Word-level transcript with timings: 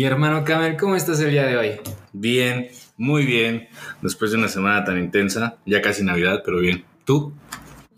Mi 0.00 0.06
hermano 0.06 0.44
Camel, 0.44 0.78
¿cómo 0.78 0.96
estás 0.96 1.20
el 1.20 1.30
día 1.30 1.44
de 1.44 1.58
hoy? 1.58 1.72
Bien, 2.14 2.68
muy 2.96 3.26
bien. 3.26 3.68
Después 4.00 4.30
de 4.30 4.38
una 4.38 4.48
semana 4.48 4.82
tan 4.82 4.96
intensa, 4.98 5.58
ya 5.66 5.82
casi 5.82 6.02
Navidad, 6.02 6.40
pero 6.42 6.58
bien. 6.58 6.86
¿Tú? 7.04 7.34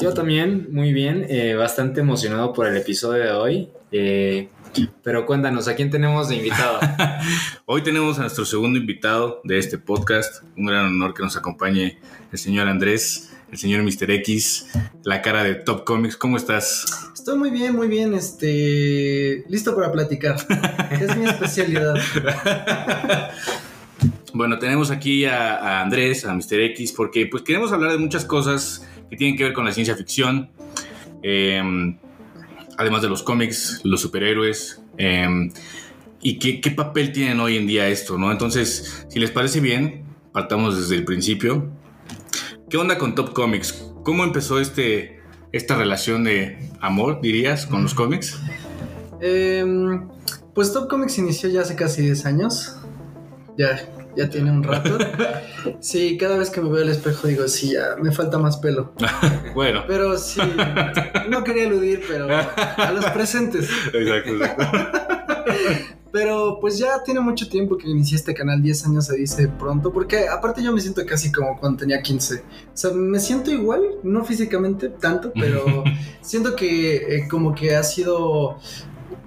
Yo 0.01 0.13
también, 0.13 0.67
muy 0.73 0.93
bien, 0.93 1.25
eh, 1.29 1.55
bastante 1.55 2.01
emocionado 2.01 2.53
por 2.55 2.67
el 2.67 2.77
episodio 2.77 3.23
de 3.23 3.31
hoy. 3.31 3.69
eh, 3.93 4.49
pero 5.05 5.27
cuéntanos, 5.27 5.69
¿a 5.69 5.77
quién 5.77 5.91
tenemos 5.91 6.29
de 6.29 6.39
invitado? 6.39 6.81
Hoy 7.67 7.83
tenemos 7.83 8.19
a 8.19 8.23
nuestro 8.23 8.47
segundo 8.47 8.81
invitado 8.81 9.41
de 9.45 9.59
este 9.59 9.79
podcast. 9.79 10.43
Un 10.57 10.67
gran 10.67 10.87
honor 10.87 11.15
que 11.15 11.23
nos 11.23 11.37
acompañe 11.37 12.01
el 12.33 12.39
señor 12.39 12.67
Andrés, 12.67 13.32
el 13.53 13.59
señor 13.59 13.83
Mr. 13.83 14.11
X, 14.11 14.67
la 15.05 15.21
cara 15.23 15.45
de 15.45 15.55
Top 15.55 15.85
Comics. 15.85 16.17
¿Cómo 16.17 16.37
estás? 16.39 16.87
Estoy 17.15 17.39
muy 17.39 17.51
bien, 17.51 17.77
muy 17.77 17.87
bien, 17.87 18.15
este, 18.15 19.45
listo 19.49 19.77
para 19.77 19.93
platicar. 19.93 20.37
es 20.91 21.17
mi 21.17 21.27
especialidad. 21.27 21.95
Bueno, 24.35 24.59
tenemos 24.59 24.91
aquí 24.91 25.27
a, 25.27 25.57
a 25.57 25.83
Andrés, 25.83 26.25
a 26.25 26.33
Mr. 26.35 26.59
X, 26.71 26.93
porque 26.93 27.27
pues 27.27 27.43
queremos 27.43 27.71
hablar 27.71 27.93
de 27.93 27.99
muchas 27.99 28.25
cosas 28.25 28.89
que 29.11 29.17
tienen 29.17 29.37
que 29.37 29.45
ver 29.45 29.53
con 29.53 29.67
la 29.67 29.73
ciencia 29.73 29.95
ficción. 29.95 30.49
eh, 31.23 31.63
además 32.79 33.03
de 33.03 33.11
los 33.11 33.23
cómics, 33.23 33.83
los 33.85 34.01
superhéroes. 34.01 34.81
eh, 34.97 35.51
y 36.23 36.39
qué, 36.39 36.63
qué 36.63 36.71
papel 36.71 37.13
tienen 37.13 37.41
hoy 37.41 37.59
en 37.59 37.67
día 37.67 37.89
esto, 37.89 38.17
¿no? 38.17 38.33
Entonces, 38.33 39.05
si 39.09 39.19
les 39.19 39.31
parece 39.31 39.61
bien, 39.61 40.03
partamos 40.33 40.79
desde 40.81 40.95
el 40.97 41.05
principio. 41.05 41.69
¿Qué 42.73 42.79
onda 42.79 42.97
con 42.97 43.15
Top 43.15 43.35
Comics? 43.35 43.85
¿Cómo 44.03 44.25
empezó 44.25 44.59
este, 44.59 45.21
esta 45.53 45.77
relación 45.77 46.25
de 46.25 46.71
amor, 46.81 47.21
dirías, 47.21 47.67
con 47.67 47.83
los 47.83 47.93
cómics? 47.93 48.41
Em, 49.21 50.09
pues 50.55 50.73
Top 50.73 50.89
Comics 50.89 51.19
inició 51.19 51.51
ya 51.51 51.61
hace 51.61 51.77
casi 51.77 52.01
10 52.01 52.25
años. 52.25 52.79
Ya, 53.59 53.79
ya 54.17 54.31
tiene 54.31 54.51
un 54.51 54.63
rato. 54.63 54.97
Sí, 55.81 56.17
cada 56.17 56.39
vez 56.39 56.49
que 56.49 56.63
me 56.63 56.71
veo 56.71 56.83
al 56.83 56.89
espejo 56.89 57.29
digo, 57.29 57.47
sí, 57.47 57.75
ya 57.75 57.97
me 58.01 58.11
falta 58.11 58.39
más 58.39 58.57
pelo. 58.57 58.95
Bueno, 59.55 59.85
Pero 59.87 60.17
sí, 60.17 60.41
no 61.29 61.45
quería 61.45 61.65
eludir, 61.65 62.03
pero 62.09 62.27
a 62.27 62.91
los 62.91 63.05
presentes. 63.11 63.69
exacto, 63.93 64.31
exacto. 64.31 65.12
Pero 66.13 66.59
pues 66.61 66.79
ya 66.79 67.03
tiene 67.03 67.21
mucho 67.21 67.49
tiempo 67.49 67.79
que 67.79 67.89
inicié 67.89 68.19
este 68.19 68.35
canal, 68.35 68.61
10 68.61 68.87
años 68.87 69.07
se 69.07 69.17
dice 69.17 69.49
pronto, 69.49 69.91
porque 69.91 70.29
aparte 70.29 70.63
yo 70.63 70.71
me 70.71 70.81
siento 70.81 71.07
casi 71.07 71.33
como 71.33 71.59
cuando 71.59 71.79
tenía 71.79 72.03
15. 72.03 72.35
O 72.37 72.43
sea, 72.75 72.91
me 72.93 73.19
siento 73.19 73.51
igual, 73.51 73.81
no 74.03 74.23
físicamente 74.23 74.91
tanto, 74.91 75.33
pero 75.35 75.85
siento 76.21 76.55
que 76.55 76.97
eh, 76.97 77.29
como 77.31 77.55
que 77.55 77.75
ha 77.75 77.83
sido 77.83 78.59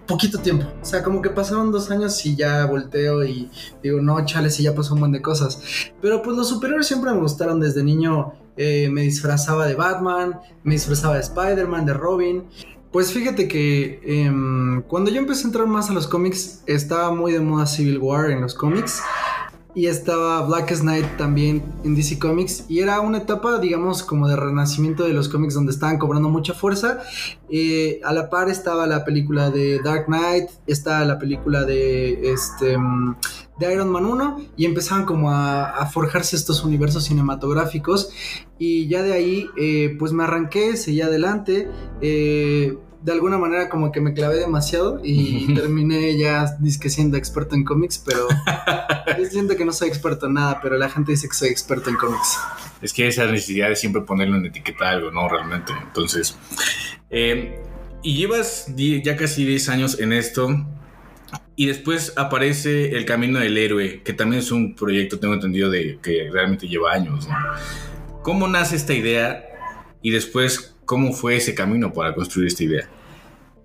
poquito 0.06 0.38
tiempo. 0.40 0.68
O 0.80 0.86
sea, 0.86 1.02
como 1.04 1.24
que 1.24 1.32
pasaron 1.32 1.72
dos 1.72 1.90
años 1.90 2.24
y 2.24 2.36
ya 2.36 2.66
volteo 2.68 3.26
y 3.26 3.50
digo, 3.82 4.00
no, 4.00 4.24
chale, 4.24 4.52
sí, 4.52 4.62
ya 4.62 4.76
pasó 4.76 4.94
un 4.94 5.00
buen 5.00 5.12
de 5.12 5.24
cosas. 5.24 5.60
Pero 6.02 6.22
pues 6.22 6.38
los 6.38 6.50
superhéroes 6.50 6.86
siempre 6.86 7.12
me 7.12 7.20
gustaron 7.20 7.60
desde 7.60 7.84
niño. 7.84 8.34
eh, 8.58 8.90
me 8.90 9.02
disfrazaba 9.02 9.66
de 9.68 9.76
Batman, 9.76 10.40
me 10.64 10.76
disfrazaba 10.76 11.16
de 11.16 11.22
Spider-Man, 11.22 11.86
de 11.86 11.94
Robin. 11.94 12.44
Pues 12.96 13.12
fíjate 13.12 13.50
que 13.50 14.00
em, 14.06 14.82
cuando 14.84 15.12
yo 15.12 15.20
empecé 15.20 15.44
a 15.44 15.48
entrar 15.48 15.68
más 15.68 15.90
a 15.90 15.94
los 15.94 16.08
cómics, 16.08 16.64
estaba 16.66 17.14
muy 17.14 17.34
de 17.34 17.42
moda 17.42 17.66
Civil 17.66 17.98
War 17.98 18.32
en 18.32 18.40
los 18.40 18.56
cómics. 18.56 19.02
Y 19.74 19.88
estaba 19.88 20.48
Blackest 20.48 20.82
Night 20.86 21.06
también 21.18 21.62
en 21.84 21.94
DC 21.94 22.18
Comics. 22.18 22.64
Y 22.70 22.80
era 22.80 23.02
una 23.02 23.18
etapa, 23.18 23.60
digamos, 23.60 24.02
como 24.02 24.30
de 24.30 24.38
renacimiento 24.38 25.04
de 25.04 25.12
los 25.12 25.28
cómics 25.28 25.56
donde 25.56 25.74
estaban 25.74 25.98
cobrando 25.98 26.30
mucha 26.30 26.54
fuerza. 26.54 27.00
Eh, 27.50 28.00
a 28.06 28.14
la 28.14 28.30
par 28.30 28.48
estaba 28.48 28.88
la 28.88 29.04
película 29.04 29.52
de 29.52 29.82
Dark 29.84 30.06
Knight, 30.06 30.52
estaba 30.66 31.04
la 31.04 31.20
película 31.20 31.66
de 31.66 32.32
este 32.32 32.78
mm, 32.78 33.18
de 33.60 33.74
Iron 33.74 33.90
Man 33.90 34.06
1 34.06 34.42
y 34.58 34.66
empezaban 34.66 35.06
como 35.06 35.32
a, 35.32 35.70
a 35.70 35.86
forjarse 35.88 36.36
estos 36.36 36.64
universos 36.64 37.06
cinematográficos 37.06 38.12
y 38.58 38.88
ya 38.88 39.04
de 39.04 39.14
ahí 39.14 39.50
eh, 39.58 39.96
pues 40.00 40.14
me 40.14 40.24
arranqué, 40.24 40.78
seguí 40.78 41.02
adelante, 41.02 41.70
eh, 42.02 42.78
de 43.06 43.12
alguna 43.12 43.38
manera 43.38 43.70
como 43.70 43.92
que 43.92 44.02
me 44.02 44.14
clavé 44.14 44.38
demasiado 44.38 45.00
y 45.04 45.54
terminé 45.56 46.18
ya 46.18 46.58
disque 46.60 46.90
siendo 46.90 47.18
experto 47.18 47.54
en 47.54 47.64
cómics, 47.64 48.02
pero 48.04 48.28
yo 49.18 49.26
siento 49.26 49.56
que 49.56 49.64
no 49.64 49.72
soy 49.72 49.90
experto 49.90 50.26
en 50.26 50.34
nada, 50.34 50.60
pero 50.60 50.76
la 50.76 50.90
gente 50.90 51.12
dice 51.12 51.30
que 51.30 51.36
soy 51.36 51.50
experto 51.50 51.92
en 51.92 51.98
cómics. 51.98 52.40
Es 52.82 52.94
que 52.94 53.08
esa 53.08 53.26
necesidad 53.28 53.70
de 53.70 53.76
siempre 53.76 54.02
ponerle 54.02 54.38
una 54.38 54.48
etiqueta 54.48 54.86
a 54.86 54.90
algo, 54.92 55.12
¿no? 55.12 55.30
Realmente. 55.30 55.72
Entonces, 55.86 56.36
eh, 57.12 57.60
y 58.02 58.18
llevas 58.18 58.74
ya 58.76 59.16
casi 59.16 59.46
10 59.46 59.70
años 59.70 60.00
en 60.00 60.12
esto. 60.12 60.66
Y 61.56 61.68
después 61.68 62.14
aparece 62.18 62.98
El 62.98 63.06
Camino 63.06 63.40
del 63.40 63.58
Héroe, 63.58 64.02
que 64.04 64.14
también 64.14 64.42
es 64.42 64.52
un 64.52 64.76
proyecto, 64.76 65.20
tengo 65.20 65.36
entendido, 65.36 65.70
de 65.70 66.00
que 66.02 66.30
realmente 66.30 66.68
lleva 66.68 66.92
años, 66.92 67.28
¿no? 67.30 67.36
¿Cómo 68.24 68.48
nace 68.48 68.76
esta 68.76 68.94
idea? 68.94 69.46
Y 70.02 70.12
después, 70.12 70.76
¿cómo 70.86 71.14
fue 71.14 71.38
ese 71.38 71.56
camino 71.56 71.94
para 71.94 72.14
construir 72.14 72.48
esta 72.48 72.64
idea? 72.64 72.90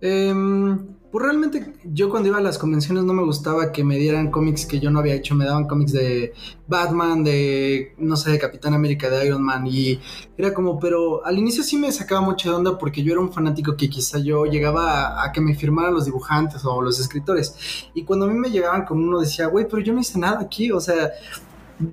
Em, 0.00 0.78
pues 1.10 1.24
realmente 1.24 1.74
yo 1.84 2.08
cuando 2.08 2.28
iba 2.28 2.38
a 2.38 2.42
las 2.42 2.56
convenciones 2.56 3.02
no 3.02 3.12
me 3.12 3.24
gustaba 3.24 3.72
que 3.72 3.82
me 3.82 3.96
dieran 3.96 4.30
cómics 4.30 4.64
que 4.64 4.78
yo 4.78 4.90
no 4.90 5.00
había 5.00 5.14
hecho, 5.14 5.34
me 5.34 5.44
daban 5.44 5.66
cómics 5.66 5.92
de 5.92 6.32
Batman, 6.68 7.24
de, 7.24 7.94
no 7.98 8.16
sé, 8.16 8.30
de 8.30 8.38
Capitán 8.38 8.74
América, 8.74 9.10
de 9.10 9.26
Iron 9.26 9.42
Man 9.42 9.66
y 9.66 9.98
era 10.38 10.54
como, 10.54 10.78
pero 10.78 11.26
al 11.26 11.36
inicio 11.36 11.64
sí 11.64 11.76
me 11.76 11.90
sacaba 11.90 12.20
mucha 12.20 12.54
onda 12.54 12.78
porque 12.78 13.02
yo 13.02 13.12
era 13.12 13.20
un 13.20 13.32
fanático 13.32 13.76
que 13.76 13.90
quizá 13.90 14.18
yo 14.18 14.44
llegaba 14.44 15.24
a, 15.24 15.32
que 15.32 15.40
me 15.40 15.56
firmaran 15.56 15.94
los 15.94 16.04
dibujantes 16.04 16.64
o 16.64 16.80
los 16.80 17.00
escritores 17.00 17.56
y 17.92 18.04
cuando 18.04 18.26
a 18.26 18.28
mí 18.28 18.38
me 18.38 18.50
llegaban 18.50 18.84
con 18.84 19.02
uno 19.02 19.18
decía, 19.18 19.46
güey, 19.48 19.66
pero 19.68 19.82
yo 19.82 19.92
no 19.92 20.00
hice 20.00 20.18
nada 20.18 20.40
aquí, 20.40 20.70
o 20.70 20.80
sea... 20.80 21.10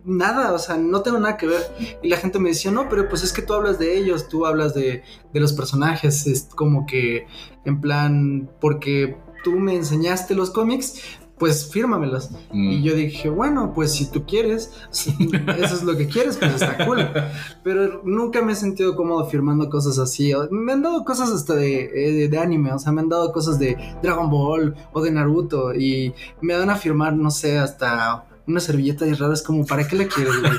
Nada, 0.04 0.52
o 0.52 0.60
sea, 0.60 0.76
no 0.76 1.02
tengo 1.02 1.18
nada 1.18 1.38
que 1.38 1.48
ver. 1.48 1.62
Y 2.04 2.10
la 2.10 2.18
gente 2.18 2.40
me 2.40 2.50
decía, 2.50 2.72
no, 2.72 2.90
pero 2.90 3.08
pues 3.08 3.24
es 3.24 3.32
que 3.32 3.42
tú 3.42 3.54
hablas 3.54 3.80
de 3.80 3.98
ellos, 3.98 4.28
tú 4.28 4.46
hablas 4.46 4.74
de 4.74 5.02
los 5.32 5.54
personajes, 5.54 6.28
es 6.28 6.50
como 6.54 6.86
que 6.86 7.26
en 7.68 7.82
plan, 7.82 8.50
porque 8.60 9.18
tú 9.44 9.60
me 9.60 9.76
enseñaste 9.76 10.36
los 10.36 10.50
cómics, 10.50 11.02
pues 11.38 11.70
fírmamelos. 11.72 12.32
Mm. 12.52 12.70
Y 12.72 12.84
yo 12.84 12.96
dije, 12.96 13.30
bueno, 13.30 13.74
pues 13.74 13.94
si 13.94 14.10
tú 14.10 14.26
quieres, 14.26 14.72
si 14.90 15.16
eso 15.58 15.76
es 15.76 15.84
lo 15.84 15.96
que 15.96 16.08
quieres, 16.08 16.38
pues 16.38 16.56
está 16.56 16.86
cool. 16.86 17.08
Pero 17.64 18.02
nunca 18.04 18.42
me 18.42 18.54
he 18.54 18.56
sentido 18.56 18.96
cómodo 18.96 19.26
firmando 19.26 19.70
cosas 19.70 20.00
así. 20.00 20.34
Me 20.50 20.74
han 20.74 20.82
dado 20.82 21.04
cosas 21.04 21.30
hasta 21.30 21.56
de, 21.56 22.24
eh, 22.24 22.28
de 22.28 22.38
anime, 22.38 22.72
o 22.72 22.80
sea, 22.80 22.92
me 22.92 23.02
han 23.02 23.10
dado 23.10 23.32
cosas 23.32 23.60
de 23.60 23.78
Dragon 24.02 24.30
Ball 24.30 24.76
o 24.94 25.02
de 25.02 25.12
Naruto 25.12 25.74
y 25.74 26.14
me 26.42 26.54
dan 26.54 26.70
a 26.70 26.76
firmar, 26.76 27.16
no 27.16 27.30
sé, 27.30 27.58
hasta 27.60 28.26
una 28.48 28.60
servilleta 28.60 29.06
de 29.06 29.14
raro. 29.14 29.34
Es 29.34 29.44
como, 29.44 29.66
¿para 29.66 29.88
qué 29.88 29.96
la 29.96 30.08
quieres, 30.08 30.40
güey? 30.40 30.54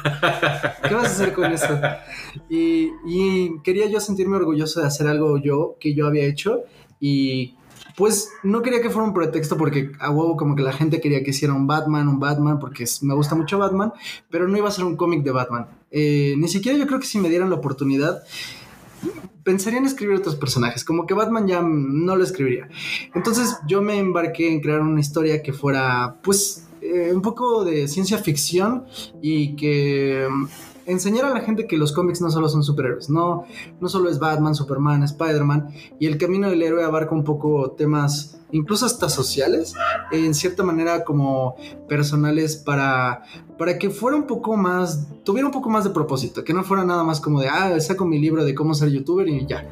¿Qué 0.89 0.95
vas 0.95 1.05
a 1.05 1.11
hacer 1.11 1.33
con 1.33 1.51
eso? 1.51 1.81
Y, 2.49 2.91
y 3.07 3.61
quería 3.65 3.87
yo 3.89 3.99
sentirme 3.99 4.37
orgulloso 4.37 4.81
de 4.81 4.87
hacer 4.87 5.09
algo 5.09 5.39
yo, 5.39 5.77
que 5.81 5.95
yo 5.95 6.07
había 6.07 6.25
hecho 6.25 6.63
y 7.01 7.57
pues 7.97 8.31
no 8.43 8.63
quería 8.63 8.81
que 8.81 8.91
fuera 8.91 9.09
un 9.09 9.15
pretexto 9.15 9.57
porque 9.57 9.91
a 9.99 10.11
huevo 10.11 10.37
como 10.37 10.55
que 10.55 10.63
la 10.63 10.73
gente 10.73 11.01
quería 11.01 11.23
que 11.23 11.31
hiciera 11.31 11.53
un 11.53 11.67
Batman, 11.67 12.09
un 12.09 12.21
Batman, 12.21 12.59
porque 12.59 12.85
me 13.03 13.15
gusta 13.15 13.35
mucho 13.35 13.59
Batman, 13.59 13.93
pero 14.31 14.47
no 14.47 14.57
iba 14.57 14.69
a 14.69 14.73
ser 14.73 14.85
un 14.85 14.97
cómic 14.97 15.23
de 15.25 15.33
Batman. 15.33 15.67
Eh, 15.91 16.35
ni 16.39 16.49
siquiera 16.49 16.79
yo 16.79 16.87
creo 16.87 17.01
que 17.01 17.07
si 17.07 17.19
me 17.19 17.29
dieran 17.29 17.51
la 17.51 17.57
oportunidad, 17.57 18.23
pensaría 19.43 19.79
en 19.79 19.87
escribir 19.87 20.17
otros 20.17 20.37
personajes, 20.37 20.85
como 20.85 21.07
que 21.07 21.15
Batman 21.15 21.47
ya 21.47 21.63
no 21.63 22.15
lo 22.15 22.23
escribiría. 22.23 22.69
Entonces 23.15 23.57
yo 23.67 23.83
me 23.83 23.99
embarqué 23.99 24.53
en 24.53 24.61
crear 24.61 24.81
una 24.81 25.01
historia 25.01 25.43
que 25.43 25.53
fuera 25.53 26.21
pues 26.23 26.69
eh, 26.81 27.13
un 27.13 27.23
poco 27.23 27.65
de 27.65 27.89
ciencia 27.89 28.19
ficción 28.19 28.85
y 29.21 29.57
que... 29.57 30.29
enseñara 30.89 31.31
a 31.31 31.35
la 31.35 31.41
gente 31.41 31.67
que 31.67 31.77
los 31.77 31.93
cómics 31.93 32.21
no 32.21 32.31
solo 32.31 32.49
son 32.49 32.65
superhéroes, 32.65 33.11
no, 33.11 33.45
no 33.81 33.89
solo 33.89 34.09
es 34.11 34.19
Batman, 34.19 34.55
Superman, 34.55 35.03
Spider-Man, 35.03 35.69
y 36.01 36.07
el 36.07 36.19
camino 36.19 36.51
del 36.51 36.63
héroe 36.63 36.83
abarca 36.83 37.15
un 37.15 37.25
poco 37.25 37.73
temas, 37.73 38.41
incluso 38.51 38.87
hasta 38.87 39.09
sociales, 39.09 39.75
en 40.11 40.35
cierta 40.35 40.65
manera 40.65 41.05
como 41.05 41.57
personales 41.89 42.57
para, 42.57 43.23
para 43.59 43.79
que 43.79 43.91
fuera 43.91 44.17
un 44.17 44.27
poco 44.27 44.57
más, 44.57 45.09
tuviera 45.25 45.47
un 45.47 45.53
poco 45.53 45.69
más 45.69 45.85
de 45.85 45.91
propósito, 45.91 46.43
que 46.43 46.55
no 46.55 46.65
fuera 46.65 46.85
nada 46.85 47.05
más 47.05 47.21
como 47.21 47.41
de, 47.41 47.49
ah, 47.49 47.79
saco 47.81 48.07
mi 48.07 48.19
libro 48.19 48.45
de 48.45 48.55
cómo 48.55 48.75
ser 48.75 48.91
youtuber 48.91 49.29
y 49.29 49.47
ya. 49.47 49.69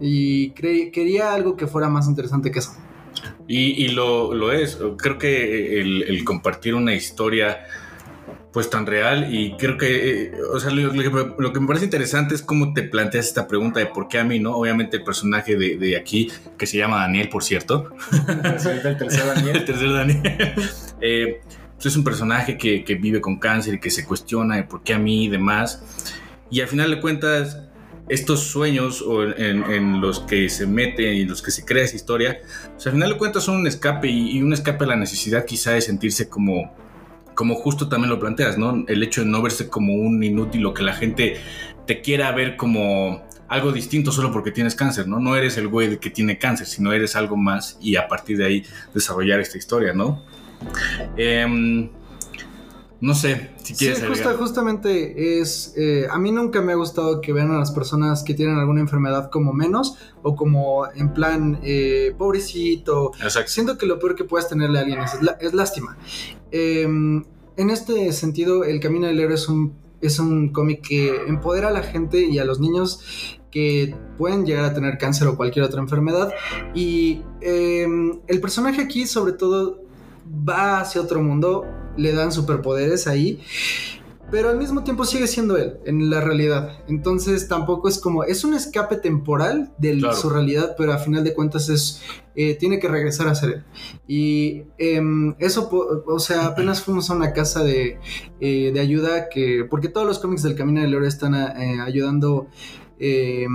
Y 0.00 0.50
quería 0.50 1.32
algo 1.32 1.56
que 1.56 1.66
fuera 1.66 1.88
más 1.88 2.08
interesante 2.08 2.50
que 2.50 2.58
eso. 2.58 2.72
Y, 3.46 3.84
y 3.84 3.88
lo, 3.88 4.34
lo 4.34 4.50
es. 4.50 4.78
Creo 4.96 5.16
que 5.16 5.80
el 5.80 6.24
compartir 6.24 6.74
una 6.74 6.92
historia 6.92 7.58
pues 8.52 8.68
tan 8.68 8.86
real 8.86 9.34
y 9.34 9.56
creo 9.56 9.78
que, 9.78 10.24
eh, 10.24 10.32
o 10.52 10.60
sea, 10.60 10.70
lo, 10.70 10.92
lo 10.92 11.02
que 11.02 11.10
me, 11.10 11.34
lo 11.38 11.52
que 11.52 11.60
me 11.60 11.66
parece 11.66 11.86
interesante 11.86 12.34
es 12.34 12.42
cómo 12.42 12.74
te 12.74 12.82
planteas 12.82 13.26
esta 13.26 13.48
pregunta 13.48 13.80
de 13.80 13.86
por 13.86 14.08
qué 14.08 14.18
a 14.18 14.24
mí, 14.24 14.38
¿no? 14.38 14.54
Obviamente 14.54 14.98
el 14.98 15.04
personaje 15.04 15.56
de, 15.56 15.78
de 15.78 15.96
aquí, 15.96 16.30
que 16.58 16.66
se 16.66 16.76
llama 16.76 16.98
Daniel, 16.98 17.30
por 17.30 17.42
cierto, 17.42 17.94
el 18.28 18.98
tercer 18.98 19.20
el 19.20 19.34
Daniel. 19.34 19.64
tercer 19.64 19.92
Daniel, 19.92 20.54
eh, 21.00 21.40
pues 21.74 21.86
es 21.86 21.96
un 21.96 22.04
personaje 22.04 22.58
que, 22.58 22.84
que 22.84 22.94
vive 22.94 23.20
con 23.20 23.38
cáncer 23.38 23.74
y 23.74 23.80
que 23.80 23.90
se 23.90 24.04
cuestiona 24.04 24.56
de 24.56 24.64
por 24.64 24.82
qué 24.82 24.94
a 24.94 24.98
mí 24.98 25.24
y 25.24 25.28
demás. 25.28 25.82
Y 26.50 26.60
al 26.60 26.68
final 26.68 26.90
de 26.90 27.00
cuentas, 27.00 27.58
estos 28.10 28.40
sueños 28.40 29.00
o 29.00 29.24
en, 29.24 29.64
en 29.64 30.00
los 30.02 30.20
que 30.20 30.50
se 30.50 30.66
mete 30.66 31.14
y 31.14 31.22
en 31.22 31.28
los 31.28 31.40
que 31.40 31.50
se 31.50 31.64
crea 31.64 31.84
esa 31.84 31.96
historia, 31.96 32.40
pues 32.74 32.86
al 32.86 32.92
final 32.92 33.12
de 33.12 33.16
cuentas 33.16 33.44
son 33.44 33.56
un 33.56 33.66
escape 33.66 34.08
y, 34.08 34.36
y 34.36 34.42
un 34.42 34.52
escape 34.52 34.84
a 34.84 34.88
la 34.88 34.96
necesidad 34.96 35.46
quizá 35.46 35.72
de 35.72 35.80
sentirse 35.80 36.28
como, 36.28 36.74
como 37.34 37.54
justo 37.54 37.88
también 37.88 38.10
lo 38.10 38.18
planteas, 38.18 38.58
¿no? 38.58 38.84
El 38.88 39.02
hecho 39.02 39.22
de 39.22 39.28
no 39.28 39.42
verse 39.42 39.68
como 39.68 39.94
un 39.94 40.22
inútil 40.22 40.66
o 40.66 40.74
que 40.74 40.82
la 40.82 40.92
gente 40.92 41.36
te 41.86 42.00
quiera 42.00 42.30
ver 42.32 42.56
como 42.56 43.22
algo 43.48 43.70
distinto 43.70 44.12
solo 44.12 44.32
porque 44.32 44.50
tienes 44.50 44.74
cáncer, 44.74 45.06
¿no? 45.06 45.18
No 45.18 45.36
eres 45.36 45.58
el 45.58 45.68
güey 45.68 45.98
que 45.98 46.10
tiene 46.10 46.38
cáncer, 46.38 46.66
sino 46.66 46.92
eres 46.92 47.16
algo 47.16 47.36
más 47.36 47.76
y 47.80 47.96
a 47.96 48.08
partir 48.08 48.38
de 48.38 48.46
ahí 48.46 48.66
desarrollar 48.94 49.40
esta 49.40 49.58
historia, 49.58 49.92
¿no? 49.92 50.22
Em, 51.16 51.90
no 53.02 53.14
sé 53.14 53.50
si 53.62 53.74
quieres 53.74 53.98
Sí, 53.98 54.06
justa- 54.06 54.34
justamente 54.38 55.40
es. 55.40 55.74
eh, 55.76 56.06
a 56.10 56.18
mí 56.18 56.32
nunca 56.32 56.62
me 56.62 56.72
ha 56.72 56.76
gustado 56.76 57.20
que 57.20 57.32
vean 57.34 57.50
a 57.50 57.58
las 57.58 57.72
personas 57.72 58.22
que 58.22 58.32
tienen 58.32 58.56
alguna 58.56 58.80
enfermedad 58.80 59.28
como 59.30 59.52
menos 59.52 59.98
o 60.22 60.34
como 60.36 60.86
en 60.94 61.12
plan 61.12 61.58
eh, 61.62 62.14
pobrecito. 62.16 63.12
Exacto. 63.22 63.50
Siento 63.50 63.76
que 63.76 63.84
lo 63.86 63.98
peor 63.98 64.14
que 64.14 64.24
puedes 64.24 64.48
tenerle 64.48 64.78
a 64.78 64.82
alguien 64.82 65.00
es, 65.00 65.12
es 65.40 65.52
lástima. 65.52 65.98
Eh, 66.52 66.82
en 66.84 67.70
este 67.70 68.12
sentido, 68.12 68.64
El 68.64 68.80
Camino 68.80 69.06
del 69.08 69.20
Héroe 69.20 69.34
es 69.34 69.48
un, 69.48 69.74
es 70.00 70.18
un 70.18 70.48
cómic 70.52 70.80
que 70.86 71.14
empodera 71.28 71.68
a 71.68 71.72
la 71.72 71.82
gente 71.82 72.22
y 72.22 72.38
a 72.38 72.44
los 72.44 72.60
niños 72.60 73.00
que 73.50 73.94
pueden 74.16 74.46
llegar 74.46 74.64
a 74.64 74.72
tener 74.74 74.96
cáncer 74.96 75.26
o 75.28 75.36
cualquier 75.36 75.64
otra 75.66 75.80
enfermedad. 75.82 76.32
Y 76.74 77.22
eh, 77.42 77.86
el 78.26 78.40
personaje 78.40 78.80
aquí, 78.80 79.06
sobre 79.06 79.32
todo, 79.32 79.82
va 80.48 80.80
hacia 80.80 81.00
otro 81.02 81.20
mundo, 81.22 81.66
le 81.96 82.12
dan 82.12 82.32
superpoderes 82.32 83.06
ahí. 83.06 83.40
Pero 84.30 84.48
al 84.48 84.56
mismo 84.56 84.82
tiempo 84.82 85.04
sigue 85.04 85.26
siendo 85.26 85.58
él 85.58 85.74
en 85.84 86.08
la 86.08 86.22
realidad. 86.22 86.78
Entonces 86.88 87.48
tampoco 87.48 87.86
es 87.90 87.98
como. 87.98 88.24
Es 88.24 88.44
un 88.44 88.54
escape 88.54 88.96
temporal 88.96 89.74
de 89.76 89.98
Claro. 89.98 90.16
su 90.16 90.30
realidad, 90.30 90.74
pero 90.78 90.94
a 90.94 90.98
final 90.98 91.22
de 91.22 91.34
cuentas 91.34 91.68
es. 91.68 92.00
eh, 92.34 92.54
tiene 92.58 92.78
que 92.78 92.88
regresar 92.88 93.28
a 93.28 93.34
ser 93.34 93.50
él. 93.50 93.64
Y 94.08 94.62
em, 94.78 95.34
eso, 95.38 95.68
o 96.06 96.18
sea, 96.18 96.46
apenas 96.46 96.80
fuimos 96.82 97.10
a 97.10 97.14
una 97.14 97.34
casa 97.34 97.62
de, 97.62 97.98
eh, 98.40 98.70
de 98.72 98.80
ayuda 98.80 99.28
que. 99.28 99.66
Porque 99.68 99.88
todos 99.90 100.06
los 100.06 100.18
cómics 100.18 100.42
del 100.42 100.54
Camino 100.54 100.80
del 100.80 100.94
Héroe 100.94 101.08
están 101.08 101.34
eh, 101.34 101.78
ayudando 101.84 102.46
eh, 103.04 103.48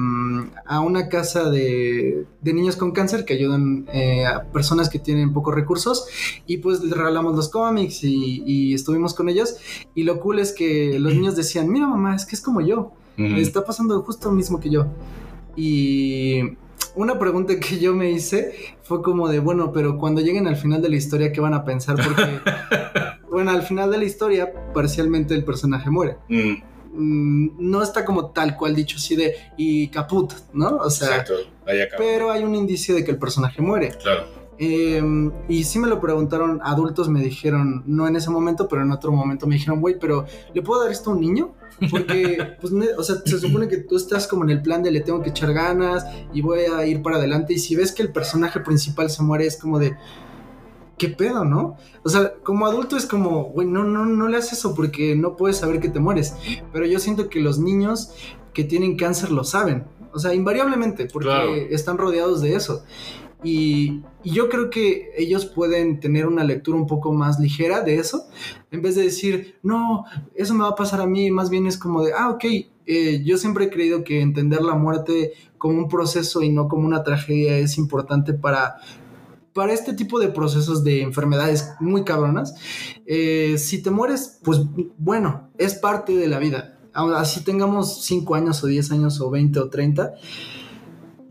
a 0.65 0.81
una 0.81 1.07
casa 1.07 1.49
de, 1.49 2.25
de 2.41 2.53
niños 2.53 2.75
con 2.75 2.91
cáncer 2.91 3.23
que 3.23 3.33
ayudan 3.33 3.87
eh, 3.93 4.25
a 4.25 4.43
personas 4.43 4.89
que 4.89 4.99
tienen 4.99 5.31
pocos 5.31 5.55
recursos 5.55 6.05
y 6.45 6.57
pues 6.57 6.83
les 6.83 6.91
regalamos 6.91 7.33
los 7.33 7.47
cómics 7.47 8.03
y, 8.03 8.43
y 8.45 8.73
estuvimos 8.73 9.13
con 9.13 9.29
ellos 9.29 9.55
y 9.95 10.03
lo 10.03 10.19
cool 10.19 10.39
es 10.39 10.51
que 10.51 10.99
los 10.99 11.13
niños 11.13 11.37
decían, 11.37 11.69
mira 11.69 11.87
mamá, 11.87 12.13
es 12.13 12.25
que 12.25 12.35
es 12.35 12.41
como 12.41 12.59
yo, 12.59 12.91
está 13.17 13.63
pasando 13.63 14.01
justo 14.01 14.27
lo 14.27 14.35
mismo 14.35 14.59
que 14.59 14.69
yo. 14.69 14.87
Y 15.55 16.41
una 16.93 17.17
pregunta 17.17 17.57
que 17.57 17.79
yo 17.79 17.95
me 17.95 18.11
hice 18.11 18.53
fue 18.83 19.01
como 19.01 19.29
de, 19.29 19.39
bueno, 19.39 19.71
pero 19.71 19.97
cuando 19.97 20.19
lleguen 20.19 20.45
al 20.47 20.57
final 20.57 20.81
de 20.81 20.89
la 20.89 20.97
historia, 20.97 21.31
¿qué 21.31 21.39
van 21.39 21.53
a 21.53 21.63
pensar? 21.63 21.95
Porque, 21.95 22.41
bueno, 23.31 23.51
al 23.51 23.63
final 23.63 23.91
de 23.91 23.97
la 23.97 24.03
historia, 24.03 24.51
parcialmente 24.73 25.33
el 25.33 25.45
personaje 25.45 25.89
muere. 25.89 26.17
Mm, 26.27 26.55
Mm, 26.97 27.49
No 27.59 27.83
está 27.83 28.03
como 28.03 28.31
tal 28.31 28.57
cual 28.57 28.75
dicho 28.75 28.97
así 28.97 29.15
de, 29.15 29.35
y 29.55 29.87
caput, 29.89 30.33
¿no? 30.53 30.77
O 30.77 30.89
sea, 30.89 31.09
exacto. 31.09 31.33
Pero 31.97 32.31
hay 32.31 32.43
un 32.43 32.55
indicio 32.55 32.95
de 32.95 33.03
que 33.03 33.11
el 33.11 33.17
personaje 33.17 33.61
muere. 33.61 33.89
Claro. 34.01 34.25
Eh, 34.59 35.03
y 35.47 35.63
sí 35.63 35.77
me 35.77 35.87
lo 35.87 36.01
preguntaron, 36.01 36.59
adultos 36.63 37.09
me 37.09 37.21
dijeron, 37.21 37.83
no 37.85 38.07
en 38.07 38.15
ese 38.15 38.31
momento, 38.31 38.67
pero 38.67 38.81
en 38.81 38.91
otro 38.91 39.11
momento 39.11 39.45
me 39.45 39.55
dijeron, 39.55 39.79
güey, 39.79 39.99
pero 39.99 40.25
¿le 40.53 40.61
puedo 40.63 40.81
dar 40.81 40.91
esto 40.91 41.11
a 41.11 41.13
un 41.13 41.21
niño? 41.21 41.53
Porque, 41.91 42.55
pues, 42.61 42.73
o 42.97 43.03
sea, 43.03 43.17
se 43.23 43.39
supone 43.39 43.67
que 43.67 43.77
tú 43.77 43.97
estás 43.97 44.27
como 44.27 44.43
en 44.45 44.49
el 44.49 44.61
plan 44.63 44.81
de 44.81 44.89
le 44.89 45.01
tengo 45.01 45.21
que 45.21 45.29
echar 45.29 45.53
ganas 45.53 46.05
y 46.33 46.41
voy 46.41 46.61
a 46.61 46.85
ir 46.87 47.03
para 47.03 47.17
adelante. 47.17 47.53
Y 47.53 47.59
si 47.59 47.75
ves 47.75 47.91
que 47.91 48.01
el 48.01 48.11
personaje 48.11 48.59
principal 48.61 49.11
se 49.11 49.21
muere, 49.21 49.45
es 49.45 49.57
como 49.57 49.77
de, 49.77 49.95
¿qué 50.97 51.09
pedo, 51.09 51.45
no? 51.45 51.77
O 52.03 52.09
sea, 52.09 52.33
como 52.43 52.65
adulto 52.65 52.97
es 52.97 53.05
como, 53.05 53.45
güey, 53.45 53.67
no, 53.67 53.83
no, 53.83 54.05
no 54.05 54.27
le 54.27 54.37
haces 54.37 54.59
eso 54.59 54.73
porque 54.75 55.15
no 55.15 55.35
puedes 55.35 55.57
saber 55.57 55.79
que 55.79 55.89
te 55.89 55.99
mueres. 55.99 56.35
Pero 56.73 56.85
yo 56.85 56.99
siento 56.99 57.29
que 57.29 57.39
los 57.39 57.59
niños 57.59 58.11
que 58.53 58.63
tienen 58.63 58.97
cáncer 58.97 59.31
lo 59.31 59.43
saben. 59.43 59.85
O 60.13 60.19
sea, 60.19 60.33
invariablemente, 60.33 61.05
porque 61.05 61.27
Claro. 61.29 61.53
están 61.53 61.97
rodeados 61.97 62.41
de 62.41 62.55
eso. 62.55 62.83
Y, 63.43 64.01
y 64.23 64.31
yo 64.31 64.49
creo 64.49 64.71
que 64.71 65.11
ellos 65.15 65.45
pueden 65.45 65.99
tener 65.99 66.25
una 66.25 66.43
lectura 66.43 66.75
un 66.75 66.87
poco 66.87 67.13
más 67.13 67.39
ligera 67.39 67.81
de 67.81 67.99
eso, 67.99 68.25
en 68.71 68.81
vez 68.81 68.95
de 68.95 69.03
decir, 69.03 69.57
no, 69.61 70.05
eso 70.33 70.55
me 70.55 70.63
va 70.63 70.69
a 70.69 70.75
pasar 70.75 71.01
a 71.01 71.05
mí, 71.05 71.29
más 71.29 71.51
bien 71.51 71.67
es 71.67 71.77
como 71.77 72.03
de, 72.03 72.13
ah, 72.17 72.31
ok, 72.31 72.45
eh, 72.87 73.21
yo 73.23 73.37
siempre 73.37 73.65
he 73.65 73.69
creído 73.69 74.03
que 74.03 74.21
entender 74.21 74.63
la 74.63 74.73
muerte 74.73 75.33
como 75.59 75.77
un 75.77 75.87
proceso 75.87 76.41
y 76.41 76.49
no 76.49 76.67
como 76.67 76.87
una 76.87 77.03
tragedia 77.03 77.59
es 77.59 77.77
importante 77.77 78.33
para, 78.33 78.77
para 79.57 79.73
este 79.73 79.93
tipo 79.93 80.19
de 80.19 80.27
procesos 80.27 80.83
de 80.83 81.01
enfermedades 81.01 81.71
muy 81.79 82.03
cabronas. 82.03 82.53
Eh, 83.07 83.55
si 83.57 83.81
te 83.81 83.89
mueres, 83.89 84.37
pues 84.43 84.59
bueno, 84.99 85.49
es 85.57 85.73
parte 85.73 86.15
de 86.15 86.27
la 86.27 86.37
vida. 86.37 86.77
Así 86.93 87.43
tengamos 87.43 88.03
5 88.05 88.35
años 88.35 88.63
o 88.63 88.67
10 88.67 88.91
años 88.91 89.19
o 89.19 89.31
20 89.31 89.59
o 89.59 89.69
30 89.69 90.13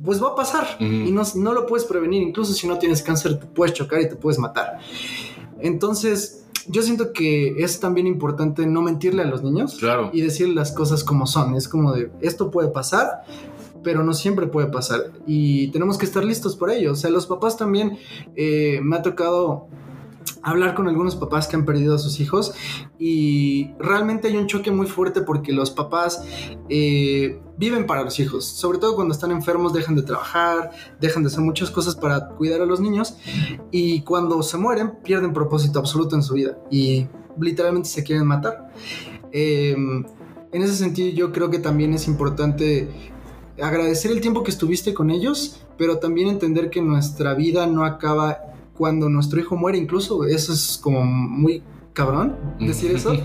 pues 0.05 0.23
va 0.23 0.31
a 0.31 0.35
pasar 0.35 0.67
y 0.81 1.11
no, 1.13 1.23
no 1.37 1.53
lo 1.55 1.67
puedes 1.67 1.87
prevenir. 1.87 2.21
Incluso 2.21 2.53
si 2.53 2.67
no 2.67 2.79
tienes 2.79 3.01
cáncer, 3.01 3.39
te 3.39 3.47
puedes 3.47 3.75
chocar 3.75 4.01
y 4.01 4.09
te 4.09 4.17
puedes 4.17 4.39
matar. 4.41 4.79
Entonces, 5.61 6.47
yo 6.69 6.83
siento 6.83 7.13
que 7.13 7.63
es 7.63 7.79
también 7.79 8.07
importante 8.09 8.67
no 8.67 8.83
mentirle 8.83 9.23
a 9.23 9.27
los 9.27 9.43
niños 9.45 9.77
Claro. 9.79 10.11
y 10.13 10.21
decirle 10.21 10.55
las 10.55 10.73
cosas 10.73 11.05
como 11.05 11.27
son. 11.29 11.55
Es 11.55 11.69
como 11.69 11.93
de, 11.93 12.11
esto 12.21 12.51
puede 12.51 12.69
pasar, 12.69 13.23
pero 13.87 14.03
no 14.03 14.15
siempre 14.15 14.49
puede 14.49 14.67
pasar. 14.67 15.13
Y 15.29 15.69
tenemos 15.69 15.97
que 15.97 16.07
estar 16.07 16.25
listos 16.25 16.57
por 16.57 16.73
ello. 16.73 16.91
O 16.91 16.97
sea, 16.97 17.09
los 17.09 17.29
papás 17.29 17.57
también, 17.57 17.97
eh, 18.35 18.81
me 18.83 18.97
ha 18.97 19.03
tocado 19.03 19.69
hablar 20.43 20.75
con 20.75 20.89
algunos 20.89 21.15
papás 21.15 21.47
que 21.47 21.55
han 21.55 21.65
perdido 21.65 21.95
a 21.95 21.99
sus 21.99 22.19
hijos 22.19 22.53
y 22.99 23.71
realmente 23.79 24.27
hay 24.27 24.37
un 24.39 24.49
choque 24.49 24.73
muy 24.73 24.89
fuerte 24.89 25.21
porque 25.21 25.53
los 25.53 25.71
papás 25.71 26.25
eh, 26.69 27.41
viven 27.57 27.87
para 27.87 28.03
los 28.03 28.19
hijos, 28.19 28.45
sobre 28.45 28.79
todo 28.79 28.97
cuando 28.97 29.15
están 29.15 29.31
enfermos 29.31 29.73
dejan 29.73 29.95
de 29.95 30.03
trabajar, 30.03 30.73
dejan 31.01 31.23
de 31.23 31.29
hacer 31.29 31.43
muchas 31.43 31.71
cosas 31.71 31.95
para 31.95 32.31
cuidar 32.31 32.61
a 32.61 32.67
los 32.67 32.81
niños 32.81 33.19
y 33.71 34.01
cuando 34.01 34.43
se 34.43 34.57
mueren 34.57 34.95
pierden 35.05 35.33
propósito 35.33 35.79
absoluto 35.79 36.17
en 36.17 36.25
su 36.25 36.35
vida 36.35 36.59
y 36.73 37.07
literalmente 37.41 37.89
se 37.89 38.03
quieren 38.03 38.27
matar. 38.27 38.73
Eh, 39.31 39.77
en 40.53 40.63
ese 40.63 40.75
sentido 40.75 41.15
yo 41.15 41.33
creo 41.33 41.51
que 41.51 41.61
también 41.61 41.93
es 41.95 42.09
importante 42.09 42.89
agradecer 43.61 44.11
el 44.11 44.21
tiempo 44.21 44.43
que 44.43 44.51
estuviste 44.51 44.95
con 44.95 45.11
ellos, 45.11 45.61
pero 45.79 45.99
también 45.99 46.29
entender 46.29 46.71
que 46.71 46.83
nuestra 46.83 47.35
vida 47.35 47.67
no 47.67 47.85
acaba 47.85 48.39
cuando 48.77 49.09
nuestro 49.09 49.41
hijo 49.41 49.57
muere, 49.57 49.79
incluso 49.79 50.25
eso 50.25 50.53
es 50.53 50.79
como 50.83 51.05
muy 51.05 51.63
cabrón 51.93 52.37
decir 52.61 52.91
eso, 52.93 53.17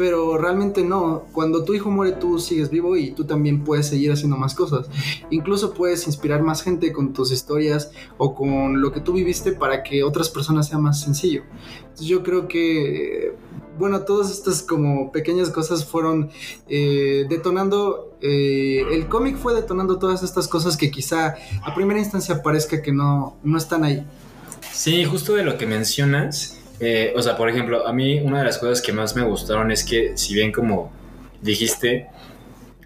pero 0.00 0.38
realmente 0.38 0.82
no. 0.82 1.26
Cuando 1.30 1.62
tu 1.62 1.74
hijo 1.74 1.90
muere, 1.90 2.12
tú 2.12 2.38
sigues 2.38 2.70
vivo 2.70 2.96
y 2.96 3.10
tú 3.10 3.26
también 3.26 3.64
puedes 3.64 3.86
seguir 3.88 4.10
haciendo 4.10 4.38
más 4.38 4.54
cosas. 4.54 4.88
Incluso 5.28 5.74
puedes 5.74 6.06
inspirar 6.06 6.40
más 6.40 6.62
gente 6.62 6.90
con 6.90 7.12
tus 7.12 7.30
historias 7.30 7.92
o 8.16 8.34
con 8.34 8.80
lo 8.80 8.92
que 8.92 9.00
tú 9.00 9.12
viviste 9.12 9.52
para 9.52 9.82
que 9.82 10.02
otras 10.02 10.30
personas 10.30 10.68
sea 10.68 10.78
más 10.78 11.02
sencillo. 11.02 11.42
Entonces, 11.82 12.06
yo 12.06 12.22
creo 12.22 12.48
que, 12.48 13.34
bueno, 13.78 14.00
todas 14.06 14.30
estas 14.30 14.62
como 14.62 15.12
pequeñas 15.12 15.50
cosas 15.50 15.84
fueron 15.84 16.30
eh, 16.66 17.26
detonando, 17.28 18.16
eh, 18.22 18.82
el 18.92 19.06
cómic 19.06 19.36
fue 19.36 19.54
detonando 19.54 19.98
todas 19.98 20.22
estas 20.22 20.48
cosas 20.48 20.78
que 20.78 20.90
quizá 20.90 21.34
a 21.62 21.74
primera 21.74 22.00
instancia 22.00 22.42
parezca 22.42 22.80
que 22.80 22.92
no, 22.94 23.36
no 23.42 23.58
están 23.58 23.84
ahí. 23.84 24.02
Sí, 24.72 25.04
justo 25.04 25.34
de 25.34 25.42
lo 25.42 25.58
que 25.58 25.66
mencionas. 25.66 26.59
Eh, 26.80 27.12
o 27.14 27.22
sea, 27.22 27.36
por 27.36 27.48
ejemplo, 27.48 27.86
a 27.86 27.92
mí 27.92 28.20
una 28.20 28.38
de 28.38 28.44
las 28.44 28.58
cosas 28.58 28.80
que 28.80 28.92
más 28.92 29.14
me 29.14 29.22
gustaron 29.22 29.70
es 29.70 29.84
que, 29.84 30.16
si 30.16 30.34
bien 30.34 30.50
como 30.50 30.92
dijiste, 31.42 32.08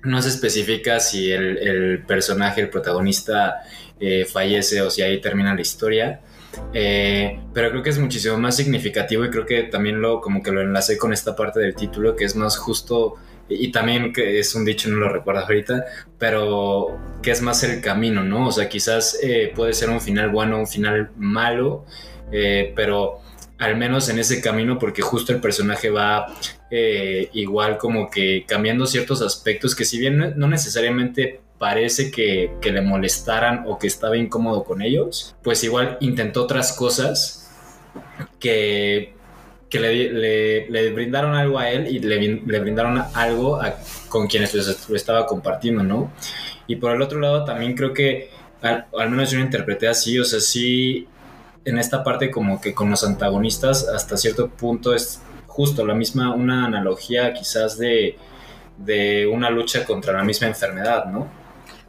no 0.03 0.21
se 0.21 0.29
especifica 0.29 1.01
si 1.01 1.31
el, 1.31 1.59
el 1.59 2.03
personaje, 2.05 2.61
el 2.61 2.71
protagonista, 2.71 3.63
eh, 4.01 4.25
fallece 4.25 4.83
o 4.83 4.91
si 4.91 5.03
ahí 5.03 5.21
termina 5.21 5.55
la 5.55 5.61
historia. 5.61 6.21
eh, 6.73 7.41
pero 7.53 7.71
creo 7.71 7.83
que 7.83 7.91
es 7.91 7.99
muchísimo 7.99 8.39
más 8.39 8.57
significativo 8.57 9.25
y 9.25 9.31
creo 9.31 9.45
que 9.47 9.65
también 9.65 10.01
lo 10.01 10.21
como 10.21 10.43
que 10.43 10.53
lo 10.53 10.61
enlacé 10.61 10.97
con 10.99 11.13
esta 11.13 11.35
parte 11.35 11.59
del 11.61 11.75
título 11.75 12.15
que 12.15 12.25
es 12.25 12.37
más 12.37 12.57
justo 12.57 13.17
y, 13.49 13.73
también 13.73 14.13
que 14.13 14.39
es 14.39 14.55
un 14.55 14.65
dicho, 14.65 14.89
no 14.89 14.97
lo 14.97 15.09
recuerdo 15.11 15.43
ahorita, 15.43 15.85
pero 16.19 16.99
que 17.23 17.31
es 17.31 17.43
más 17.43 17.63
el 17.63 17.81
camino, 17.83 18.25
¿no? 18.25 18.49
O 18.49 18.53
sea, 18.53 18.69
quizás 18.69 19.19
eh, 19.23 19.53
puede 19.55 19.75
ser 19.75 19.91
un 19.91 20.01
final 20.01 20.31
bueno, 20.31 20.59
un 20.59 20.67
final 20.67 21.11
malo, 21.17 21.85
eh, 22.33 22.73
pero 22.75 23.21
al 23.59 23.77
menos 23.77 24.09
en 24.09 24.19
ese 24.19 24.41
camino, 24.41 24.79
porque 24.79 25.03
justo 25.03 25.33
el 25.33 25.41
personaje 25.41 25.91
va 25.91 26.27
eh, 26.71 27.31
igual 27.35 27.79
como 27.79 28.11
que 28.11 28.45
cambiando 28.47 28.87
ciertos 28.87 29.23
aspectos 29.23 29.75
que 29.77 29.85
si 29.85 29.99
bien 29.99 30.35
no- 30.37 30.49
necesariamente 30.49 31.41
parece 31.59 32.11
que, 32.11 32.51
le 32.63 32.81
molestaran 32.81 33.65
o 33.67 33.79
que 33.79 33.87
estaba 33.87 34.17
incómodo 34.17 34.65
con 34.65 34.83
ellos, 34.83 35.37
pues 35.43 35.63
igual 35.65 35.97
intentó 36.01 36.43
otras 36.43 36.73
cosas 36.73 37.49
que, 38.41 39.13
que 39.71 39.81
le, 40.69 40.91
brindaron 40.91 41.35
algo 41.35 41.59
a 41.59 41.71
él 41.71 41.87
y 41.89 41.99
le, 42.01 42.19
brin- 42.21 42.43
le 42.47 42.59
brindaron 42.61 43.03
algo 43.15 43.61
a- 43.61 43.77
con 44.09 44.27
quienes 44.27 44.55
lo 44.89 44.97
estaba 44.97 45.27
compartiendo, 45.27 45.83
¿no? 45.83 46.13
Y 46.67 46.77
por 46.77 46.95
el 46.95 47.03
otro 47.03 47.21
lado 47.21 47.45
también 47.45 47.75
creo 47.77 47.93
que, 47.93 48.31
al, 48.63 48.87
al 48.99 49.11
menos 49.11 49.31
yo 49.31 49.39
lo 49.39 49.45
interpreté 49.45 49.87
así, 49.89 50.19
o 50.19 50.25
sea, 50.25 50.41
sí, 50.41 51.07
en 51.65 51.79
esta 51.79 52.05
parte 52.05 52.31
como 52.31 52.61
que 52.61 52.75
con 52.75 52.91
los 52.91 53.05
antagonistas 53.05 53.89
hasta 53.89 54.17
cierto 54.17 54.49
punto 54.49 54.95
es 54.95 55.21
justo 55.47 55.87
la 55.87 55.95
misma, 55.95 56.35
una 56.35 56.67
analogía 56.67 57.33
quizás 57.33 57.79
de, 57.79 58.17
de 58.79 59.27
una 59.27 59.51
lucha 59.51 59.85
contra 59.85 60.13
la 60.13 60.25
misma 60.25 60.49
enfermedad, 60.49 61.07
¿no? 61.07 61.29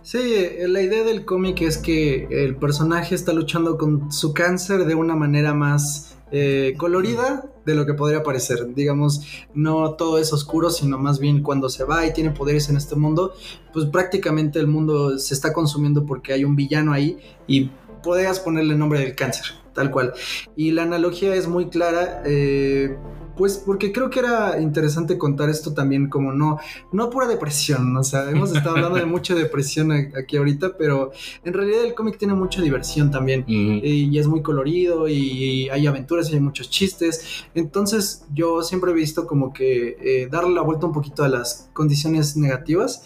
Sí, 0.02 0.20
la 0.68 0.82
idea 0.82 1.04
del 1.04 1.26
cómic 1.26 1.62
es 1.62 1.80
que 1.80 2.28
el 2.30 2.56
personaje 2.58 3.16
está 3.16 3.34
luchando 3.34 3.76
con 3.76 4.12
su 4.12 4.36
cáncer 4.36 4.86
de 4.86 4.94
una 4.94 5.16
manera 5.16 5.56
más 5.56 6.16
eh, 6.32 6.76
colorida 6.78 7.46
de 7.66 7.74
lo 7.74 7.88
que 7.88 7.96
podría 7.96 8.22
parecer. 8.22 8.76
Digamos, 8.76 9.26
no 9.56 9.94
todo 9.94 10.20
es 10.20 10.32
oscuro, 10.32 10.70
sino 10.70 11.00
más 11.00 11.20
bien 11.20 11.42
cuando 11.42 11.70
se 11.70 11.86
va 11.86 12.06
y 12.06 12.14
tiene 12.14 12.30
poderes 12.30 12.70
en 12.70 12.78
este 12.78 12.96
mundo, 12.96 13.34
pues 13.74 13.88
prácticamente 13.88 14.60
el 14.60 14.68
mundo 14.68 15.18
se 15.18 15.34
está 15.34 15.54
consumiendo 15.54 16.06
porque 16.06 16.34
hay 16.34 16.44
un 16.44 16.56
villano 16.56 16.94
ahí 16.94 17.18
y 17.48 17.72
podrías 18.04 18.40
ponerle 18.40 18.76
nombre 18.76 19.00
del 19.00 19.16
cáncer, 19.16 19.56
tal 19.76 19.92
cual. 19.92 20.14
Y 20.56 20.72
la 20.72 20.84
analogía 20.84 21.36
es 21.36 21.48
muy 21.48 21.68
clara. 21.70 22.24
eh, 22.26 22.98
pues 23.36 23.62
porque 23.66 23.92
creo 23.92 24.10
que 24.10 24.20
era 24.20 24.60
interesante 24.62 25.18
contar 25.18 25.50
esto 25.50 25.74
también 25.74 26.10
como 26.10 26.32
no, 26.32 26.58
no 26.92 27.10
pura 27.10 27.28
depresión, 27.28 27.96
o 27.98 28.04
sea, 28.04 28.30
hemos 28.30 28.56
estado 28.56 28.76
hablando 28.78 28.98
de 28.98 29.06
mucha 29.06 29.36
depresión 29.36 29.92
aquí 29.92 30.38
ahorita, 30.38 30.78
pero 30.78 31.12
en 31.44 31.54
realidad 31.54 31.84
el 31.84 31.94
cómic 31.94 32.18
tiene 32.18 32.34
mucha 32.34 32.62
diversión 32.62 33.12
también. 33.12 33.42
Ujú. 33.42 33.52
Y 33.52 34.18
es 34.18 34.28
muy 34.28 34.42
colorido 34.42 35.08
y 35.08 35.70
hay 35.70 35.88
aventuras 35.88 36.30
y 36.30 36.36
hay 36.36 36.40
muchos 36.40 36.70
chistes. 36.70 37.46
Entonces 37.54 38.26
yo 38.34 38.62
siempre 38.62 38.92
he 38.92 38.94
visto 38.94 39.28
como 39.28 39.54
que 39.54 39.98
eh, 40.00 40.28
darle 40.32 40.54
la 40.54 40.62
vuelta 40.62 40.86
un 40.86 40.94
poquito 40.94 41.24
a 41.24 41.28
las 41.30 41.70
condiciones 41.74 42.38
negativas. 42.38 43.04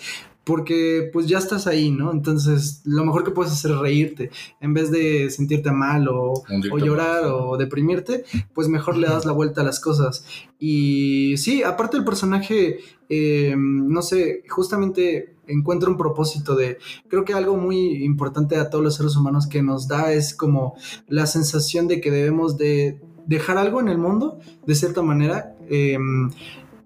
Porque 0.50 1.12
pues 1.14 1.28
ya 1.28 1.38
estás 1.38 1.68
ahí, 1.68 1.92
¿no? 1.92 2.12
Entonces 2.12 2.82
lo 2.84 3.06
mejor 3.06 3.24
que 3.24 3.30
puedes 3.30 3.54
hacer 3.54 3.70
es 3.70 3.78
reírte. 3.78 4.32
En 4.60 4.74
vez 4.74 4.90
de 4.90 5.30
sentirte 5.30 5.72
mal 5.72 6.08
o, 6.08 6.34
llorar 6.80 7.26
o 7.26 7.56
deprimirte, 7.56 8.24
pues 8.56 8.68
mejor 8.68 8.98
le 8.98 9.08
das 9.08 9.26
la 9.26 9.32
vuelta 9.32 9.62
a 9.62 9.64
las 9.64 9.80
cosas. 9.80 10.26
Y 10.58 11.38
sí, 11.38 11.62
aparte 11.62 11.98
el 11.98 12.04
personaje, 12.04 12.80
eh, 13.10 13.54
no 13.56 14.02
sé, 14.02 14.42
justamente 14.50 15.36
encuentra 15.46 15.88
un 15.88 15.98
propósito 15.98 16.56
de, 16.56 16.80
creo 17.10 17.26
que 17.26 17.34
algo 17.34 17.56
muy 17.56 18.04
importante 18.04 18.56
a 18.56 18.72
todos 18.72 18.84
los 18.84 18.96
seres 18.96 19.16
humanos 19.16 19.46
que 19.46 19.62
nos 19.62 19.88
da 19.88 20.14
es 20.14 20.34
como 20.34 20.74
la 21.08 21.28
sensación 21.28 21.88
de 21.88 22.02
que 22.02 22.10
debemos 22.10 22.58
de 22.58 23.00
dejar 23.28 23.60
algo 23.60 23.82
en 23.82 23.88
el 23.88 24.00
mundo, 24.00 24.40
de 24.66 24.74
cierta 24.74 25.04
manera, 25.04 25.56
eh, 25.70 26.00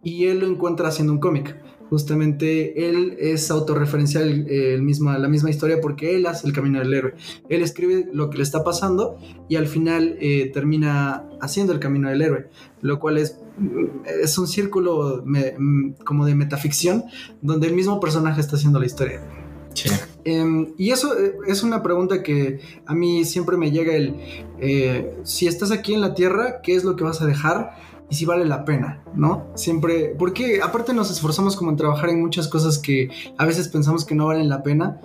y 0.04 0.26
él 0.26 0.40
lo 0.40 0.48
encuentra 0.48 0.90
haciendo 0.90 1.14
un 1.14 1.22
cómic. 1.22 1.64
Justamente 1.90 2.90
él 2.90 3.16
es 3.20 3.52
autorreferencial 3.52 4.48
eh, 4.50 4.74
el 4.74 4.82
misma, 4.82 5.18
la 5.20 5.28
misma 5.28 5.50
historia 5.50 5.80
porque 5.82 6.16
él 6.16 6.26
hace 6.26 6.48
el 6.48 6.54
camino 6.54 6.80
del 6.80 6.94
héroe. 6.94 7.14
Él 7.50 7.62
escribe 7.62 8.10
lo 8.12 8.30
que 8.30 8.38
le 8.38 8.44
está 8.44 8.64
pasando 8.64 9.18
y 9.48 9.58
al 9.58 9.68
final 9.68 10.18
eh, 10.20 10.50
termina 10.54 11.24
haciendo 11.40 11.72
el 11.74 11.80
camino 11.80 12.10
del 12.10 12.22
héroe, 12.22 12.50
lo 12.82 13.00
cual 13.00 13.18
es, 13.20 13.38
mm, 13.58 13.86
es 14.24 14.38
un 14.38 14.48
círculo 14.48 15.22
me- 15.26 15.54
mm, 15.58 15.94
como 16.06 16.26
de 16.26 16.34
metaficción 16.36 17.04
donde 17.42 17.68
el 17.68 17.74
mismo 17.74 18.00
personaje 18.00 18.42
está 18.42 18.56
haciendo 18.56 18.80
la 18.80 18.86
historia. 18.88 19.22
Sí. 19.76 19.90
Em, 20.24 20.74
y 20.78 20.92
eso 20.92 21.18
eh, 21.20 21.36
es 21.48 21.64
una 21.64 21.84
pregunta 21.84 22.24
que 22.24 22.60
a 22.86 22.94
mí 22.96 23.26
siempre 23.26 23.58
me 23.58 23.72
llega 23.72 23.94
el, 23.96 24.16
eh, 24.60 25.16
si 25.24 25.48
estás 25.48 25.72
aquí 25.72 25.94
en 25.94 26.02
la 26.02 26.14
Tierra, 26.16 26.62
¿qué 26.64 26.76
es 26.76 26.84
lo 26.84 26.96
que 26.96 27.04
vas 27.04 27.22
a 27.22 27.26
dejar? 27.26 27.72
Si 28.14 28.26
vale 28.26 28.46
la 28.46 28.66
pena, 28.66 29.04
¿no? 29.16 29.48
Siempre, 29.56 30.16
porque 30.18 30.62
aparte 30.62 30.94
nos 30.94 31.12
esforzamos 31.12 31.56
como 31.56 31.72
en 31.72 31.78
trabajar 31.78 32.10
en 32.10 32.22
muchas 32.22 32.48
cosas 32.48 32.78
que 32.80 33.10
a 33.38 33.46
veces 33.46 33.68
pensamos 33.70 34.06
que 34.06 34.16
no 34.16 34.28
valen 34.28 34.50
la 34.50 34.64
pena 34.64 35.02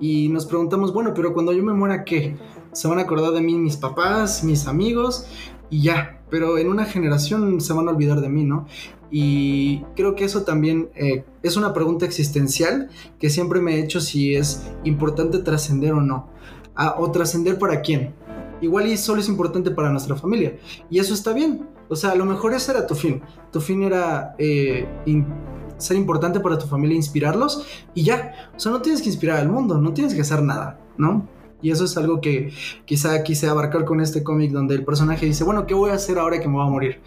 y 0.00 0.28
nos 0.28 0.46
preguntamos, 0.46 0.92
bueno, 0.92 1.12
pero 1.14 1.32
cuando 1.32 1.52
yo 1.52 1.62
me 1.62 1.72
muera, 1.72 2.04
¿qué? 2.04 2.36
Se 2.72 2.88
van 2.88 2.98
a 2.98 3.02
acordar 3.02 3.32
de 3.32 3.40
mí 3.40 3.56
mis 3.56 3.76
papás, 3.76 4.44
mis 4.44 4.66
amigos 4.66 5.26
y 5.70 5.82
ya, 5.82 6.22
pero 6.30 6.58
en 6.58 6.68
una 6.68 6.84
generación 6.84 7.60
se 7.60 7.72
van 7.72 7.88
a 7.88 7.92
olvidar 7.92 8.20
de 8.20 8.28
mí, 8.28 8.44
¿no? 8.44 8.66
Y 9.10 9.80
creo 9.96 10.14
que 10.14 10.24
eso 10.24 10.42
también 10.42 10.90
eh, 10.94 11.24
es 11.42 11.56
una 11.56 11.72
pregunta 11.72 12.06
existencial 12.06 12.90
que 13.18 13.28
siempre 13.28 13.60
me 13.60 13.74
he 13.74 13.80
hecho 13.80 14.00
si 14.00 14.34
es 14.34 14.70
importante 14.84 15.38
trascender 15.38 15.92
o 15.92 16.00
no. 16.00 16.28
Ah, 16.76 16.94
o 16.98 17.10
trascender 17.10 17.58
para 17.58 17.82
quién. 17.82 18.14
Igual 18.60 18.86
y 18.86 18.96
solo 18.96 19.20
es 19.20 19.28
importante 19.28 19.70
para 19.70 19.90
nuestra 19.90 20.16
familia. 20.16 20.58
Y 20.88 20.98
eso 20.98 21.12
está 21.12 21.32
bien. 21.32 21.66
O 21.90 21.96
sea, 21.96 22.12
a 22.12 22.14
lo 22.14 22.24
mejor 22.24 22.54
ese 22.54 22.70
era 22.70 22.86
tu 22.86 22.94
fin. 22.94 23.20
Tu 23.52 23.60
fin 23.60 23.82
era 23.82 24.36
eh, 24.38 24.86
ser 25.76 25.96
importante 25.96 26.38
para 26.38 26.56
tu 26.56 26.66
familia, 26.66 26.96
inspirarlos 26.96 27.66
y 27.94 28.04
ya. 28.04 28.50
O 28.56 28.60
sea, 28.60 28.70
no 28.70 28.80
tienes 28.80 29.02
que 29.02 29.08
inspirar 29.08 29.38
al 29.38 29.48
mundo, 29.48 29.76
no 29.76 29.92
tienes 29.92 30.14
que 30.14 30.20
hacer 30.20 30.40
nada, 30.40 30.78
¿no? 30.96 31.28
Y 31.62 31.70
eso 31.70 31.84
es 31.84 31.96
algo 31.96 32.20
que 32.20 32.52
quizá 32.84 33.22
quise 33.22 33.48
abarcar 33.48 33.84
con 33.84 34.00
este 34.00 34.22
cómic 34.22 34.52
donde 34.52 34.76
el 34.76 34.84
personaje 34.84 35.26
dice, 35.26 35.44
bueno, 35.44 35.66
¿qué 35.66 35.74
voy 35.74 35.90
a 35.90 35.94
hacer 35.94 36.18
ahora 36.18 36.40
que 36.40 36.48
me 36.48 36.54
voy 36.54 36.66
a 36.66 36.70
morir? 36.70 37.00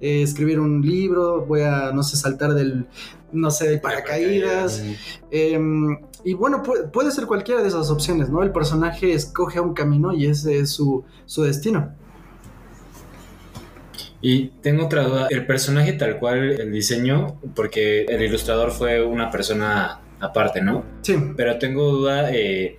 Eh, 0.00 0.22
escribir 0.22 0.58
un 0.58 0.80
libro, 0.80 1.44
voy 1.46 1.60
a, 1.60 1.92
no 1.92 2.02
sé, 2.02 2.16
saltar 2.16 2.54
del, 2.54 2.86
no 3.30 3.50
sé, 3.50 3.68
del 3.68 3.80
paracaídas. 3.80 4.82
Em, 5.30 5.98
y 6.24 6.32
bueno, 6.34 6.62
puede, 6.62 6.88
puede 6.88 7.12
ser 7.12 7.26
cualquiera 7.26 7.62
de 7.62 7.68
esas 7.68 7.90
opciones, 7.90 8.30
¿no? 8.30 8.42
El 8.42 8.52
personaje 8.52 9.12
escoge 9.12 9.60
un 9.60 9.74
camino 9.74 10.12
y 10.12 10.26
ese 10.26 10.58
es 10.58 10.70
su, 10.70 11.04
su 11.26 11.42
destino. 11.42 11.94
Y 14.22 14.48
tengo 14.62 14.84
otra 14.84 15.04
duda. 15.04 15.26
El 15.30 15.46
personaje 15.46 15.94
tal 15.94 16.18
cual, 16.18 16.60
el 16.60 16.72
diseño, 16.72 17.40
porque 17.54 18.04
el 18.04 18.22
ilustrador 18.22 18.70
fue 18.70 19.02
una 19.02 19.30
persona 19.30 20.00
aparte, 20.20 20.60
¿no? 20.60 20.84
Sí. 21.02 21.16
Pero 21.36 21.58
tengo 21.58 21.90
duda, 21.90 22.30
eh, 22.32 22.78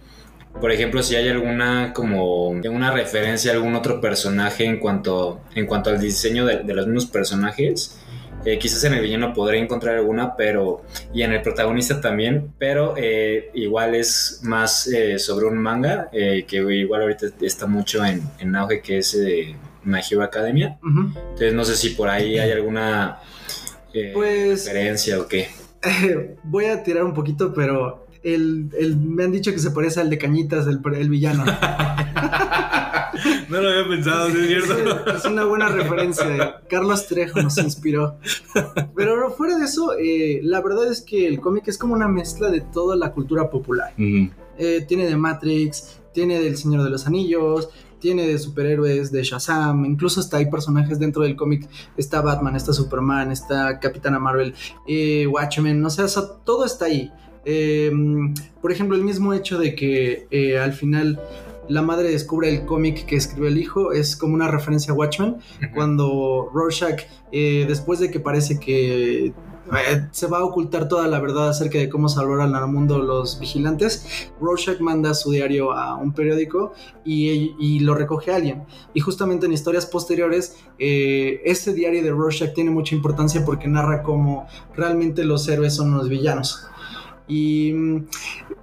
por 0.59 0.71
ejemplo, 0.71 1.01
si 1.01 1.15
hay 1.15 1.29
alguna 1.29 1.93
como 1.93 2.49
una 2.49 2.91
referencia 2.91 3.51
a 3.51 3.55
algún 3.55 3.75
otro 3.75 3.99
personaje 3.99 4.65
en 4.65 4.77
cuanto, 4.79 5.41
en 5.55 5.65
cuanto 5.65 5.89
al 5.89 5.99
diseño 5.99 6.45
de, 6.45 6.59
de 6.59 6.73
los 6.73 6.85
mismos 6.85 7.05
personajes. 7.07 7.97
Eh, 8.43 8.57
quizás 8.57 8.83
en 8.85 8.95
el 8.95 9.01
villano 9.01 9.33
podré 9.33 9.59
encontrar 9.59 9.97
alguna, 9.97 10.35
pero. 10.35 10.81
Y 11.13 11.21
en 11.21 11.31
el 11.31 11.43
protagonista 11.43 12.01
también, 12.01 12.51
pero 12.57 12.95
eh, 12.97 13.51
igual 13.53 13.93
es 13.93 14.41
más 14.43 14.89
sobre 15.17 15.45
un 15.45 15.57
manga 15.57 16.09
que 16.11 16.57
igual 16.73 17.03
ahorita 17.03 17.27
está 17.41 17.67
mucho 17.67 18.03
en, 18.03 18.21
en 18.39 18.55
auge, 18.55 18.81
que 18.81 18.97
es 18.97 19.15
My 19.83 19.99
Hero 20.09 20.23
Academia. 20.23 20.77
Entonces 20.83 21.53
no 21.53 21.63
sé 21.65 21.75
si 21.75 21.91
por 21.91 22.09
ahí 22.09 22.37
hay 22.39 22.51
alguna 22.51 23.19
eh, 23.93 24.11
Pues- 24.13 24.65
referencia 24.65 25.19
o 25.19 25.27
qué. 25.27 25.49
voy 26.43 26.65
a 26.65 26.83
tirar 26.83 27.03
un 27.03 27.13
poquito, 27.13 27.53
pero 27.53 28.05
el, 28.23 28.69
el- 28.77 28.97
me 28.97 29.23
han 29.23 29.31
dicho 29.31 29.51
que 29.51 29.59
se 29.59 29.71
parece 29.71 29.99
al 29.99 30.09
de 30.09 30.17
Cañitas, 30.17 30.67
el, 30.67 30.79
el 30.95 31.09
villano. 31.09 31.43
No 33.49 33.59
lo 33.61 33.69
había 33.69 33.87
pensado, 33.87 34.29
¿sí 34.31 34.37
es 34.39 34.47
cierto? 34.65 35.11
es 35.15 35.25
una 35.25 35.43
buena 35.43 35.67
referencia. 35.67 36.61
Carlos 36.69 37.07
Trejo 37.07 37.41
nos 37.41 37.57
inspiró. 37.57 38.17
Pero 38.95 39.29
fuera 39.31 39.57
de 39.57 39.65
eso, 39.65 39.93
eh, 39.99 40.39
la 40.41 40.61
verdad 40.61 40.89
es 40.89 41.01
que 41.01 41.27
el 41.27 41.41
cómic 41.41 41.67
es 41.67 41.77
como 41.77 41.93
una 41.93 42.07
mezcla 42.07 42.49
de 42.49 42.61
toda 42.61 42.95
la 42.95 43.11
cultura 43.11 43.49
popular. 43.49 43.93
Eh, 44.57 44.85
tiene 44.87 45.05
de 45.05 45.17
Matrix, 45.17 45.99
tiene 46.13 46.39
del 46.39 46.55
Señor 46.57 46.83
de 46.83 46.89
los 46.89 47.05
Anillos, 47.05 47.69
tiene 48.01 48.27
de 48.27 48.37
superhéroes, 48.37 49.11
de 49.11 49.23
Shazam, 49.23 49.85
incluso 49.85 50.19
hasta 50.19 50.37
hay 50.37 50.49
personajes 50.49 50.99
dentro 50.99 51.23
del 51.23 51.37
cómic. 51.37 51.69
Está 51.95 52.19
Batman, 52.21 52.57
está 52.57 52.73
Superman, 52.73 53.31
está 53.31 53.79
Capitana 53.79 54.19
Marvel, 54.19 54.53
eh, 54.87 55.27
Watchmen, 55.27 55.79
no 55.79 55.89
sé, 55.89 56.03
o 56.03 56.07
sea, 56.09 56.23
todo 56.43 56.65
está 56.65 56.85
ahí. 56.85 57.09
Eh, 57.45 57.91
por 58.61 58.71
ejemplo, 58.71 58.97
el 58.97 59.03
mismo 59.03 59.33
hecho 59.33 59.57
de 59.57 59.73
que 59.75 60.27
eh, 60.31 60.59
al 60.59 60.73
final 60.73 61.21
la 61.69 61.81
madre 61.81 62.11
descubre 62.11 62.49
el 62.49 62.65
cómic 62.65 63.05
que 63.05 63.15
escribió 63.15 63.47
el 63.47 63.57
hijo 63.57 63.93
es 63.93 64.15
como 64.15 64.33
una 64.33 64.49
referencia 64.49 64.93
a 64.93 64.95
Watchmen, 64.95 65.37
cuando 65.73 66.49
Rorschach, 66.53 67.03
eh, 67.31 67.65
después 67.67 67.99
de 67.99 68.11
que 68.11 68.19
parece 68.19 68.59
que 68.59 69.33
eh, 69.67 70.07
se 70.11 70.27
va 70.27 70.39
a 70.39 70.43
ocultar 70.43 70.87
toda 70.87 71.07
la 71.07 71.19
verdad 71.19 71.49
acerca 71.49 71.77
de 71.77 71.89
cómo 71.89 72.09
salvaron 72.09 72.55
al 72.55 72.67
mundo 72.67 72.97
los 72.97 73.39
vigilantes, 73.39 74.31
Rorschach 74.39 74.79
manda 74.79 75.13
su 75.13 75.31
diario 75.31 75.71
a 75.71 75.95
un 75.95 76.13
periódico 76.13 76.73
y, 77.05 77.79
lo 77.81 77.95
recoge 77.95 78.31
alguien. 78.31 78.63
Y 78.93 78.99
justamente 78.99 79.45
en 79.45 79.53
historias 79.53 79.85
posteriores, 79.85 80.57
eh, 80.77 81.41
este 81.45 81.73
diario 81.73 82.03
de 82.03 82.11
Rorschach 82.11 82.53
tiene 82.53 82.71
mucha 82.71 82.95
importancia 82.95 83.43
porque 83.45 83.67
narra 83.67 84.03
cómo 84.03 84.47
realmente 84.75 85.23
los 85.23 85.47
héroes 85.47 85.75
son 85.75 85.95
los 85.95 86.09
villanos. 86.09 86.67
Y 87.27 87.71
mm, 87.73 88.07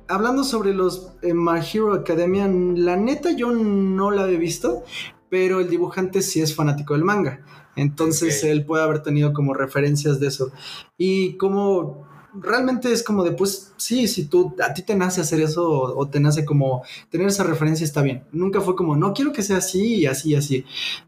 hablando 0.08 0.44
sobre 0.44 0.74
los 0.74 1.12
eh, 1.22 1.32
My 1.32 1.60
Hero 1.60 1.94
Academia, 1.94 2.46
la 2.48 2.96
neta 2.96 3.32
yo 3.32 3.50
no 3.50 4.10
la 4.10 4.28
he 4.28 4.36
visto, 4.36 4.84
pero 5.30 5.60
el 5.60 5.70
dibujante 5.70 6.22
sí 6.22 6.40
es 6.40 6.54
fanático 6.54 6.94
del 6.94 7.04
manga. 7.04 7.40
Entonces 7.78 8.42
él 8.44 8.64
puede 8.64 8.82
haber 8.84 9.02
tenido 9.02 9.32
como 9.32 9.54
referencias 9.54 10.20
de 10.20 10.26
eso. 10.28 10.50
Y 10.96 11.34
como 11.36 12.06
realmente 12.40 12.92
es 12.92 13.02
como 13.02 13.24
de, 13.24 13.32
pues 13.32 13.72
sí, 13.78 14.06
si 14.06 14.26
tú, 14.26 14.54
a 14.62 14.72
ti 14.74 14.82
te 14.82 14.94
nace 14.94 15.20
hacer 15.22 15.40
eso 15.40 15.68
o, 15.68 15.98
o 15.98 16.08
te 16.08 16.20
nace 16.20 16.44
como 16.44 16.82
tener 17.10 17.26
esa 17.26 17.42
referencia 17.42 17.84
está 17.84 18.02
bien. 18.02 18.22
Nunca 18.32 18.60
fue 18.60 18.76
como, 18.76 18.96
no 18.96 19.14
quiero 19.14 19.32
que 19.32 19.42
sea 19.42 19.56
así 19.56 19.96
y 19.96 20.06
así 20.06 20.30
y 20.30 20.34
así. 20.36 20.64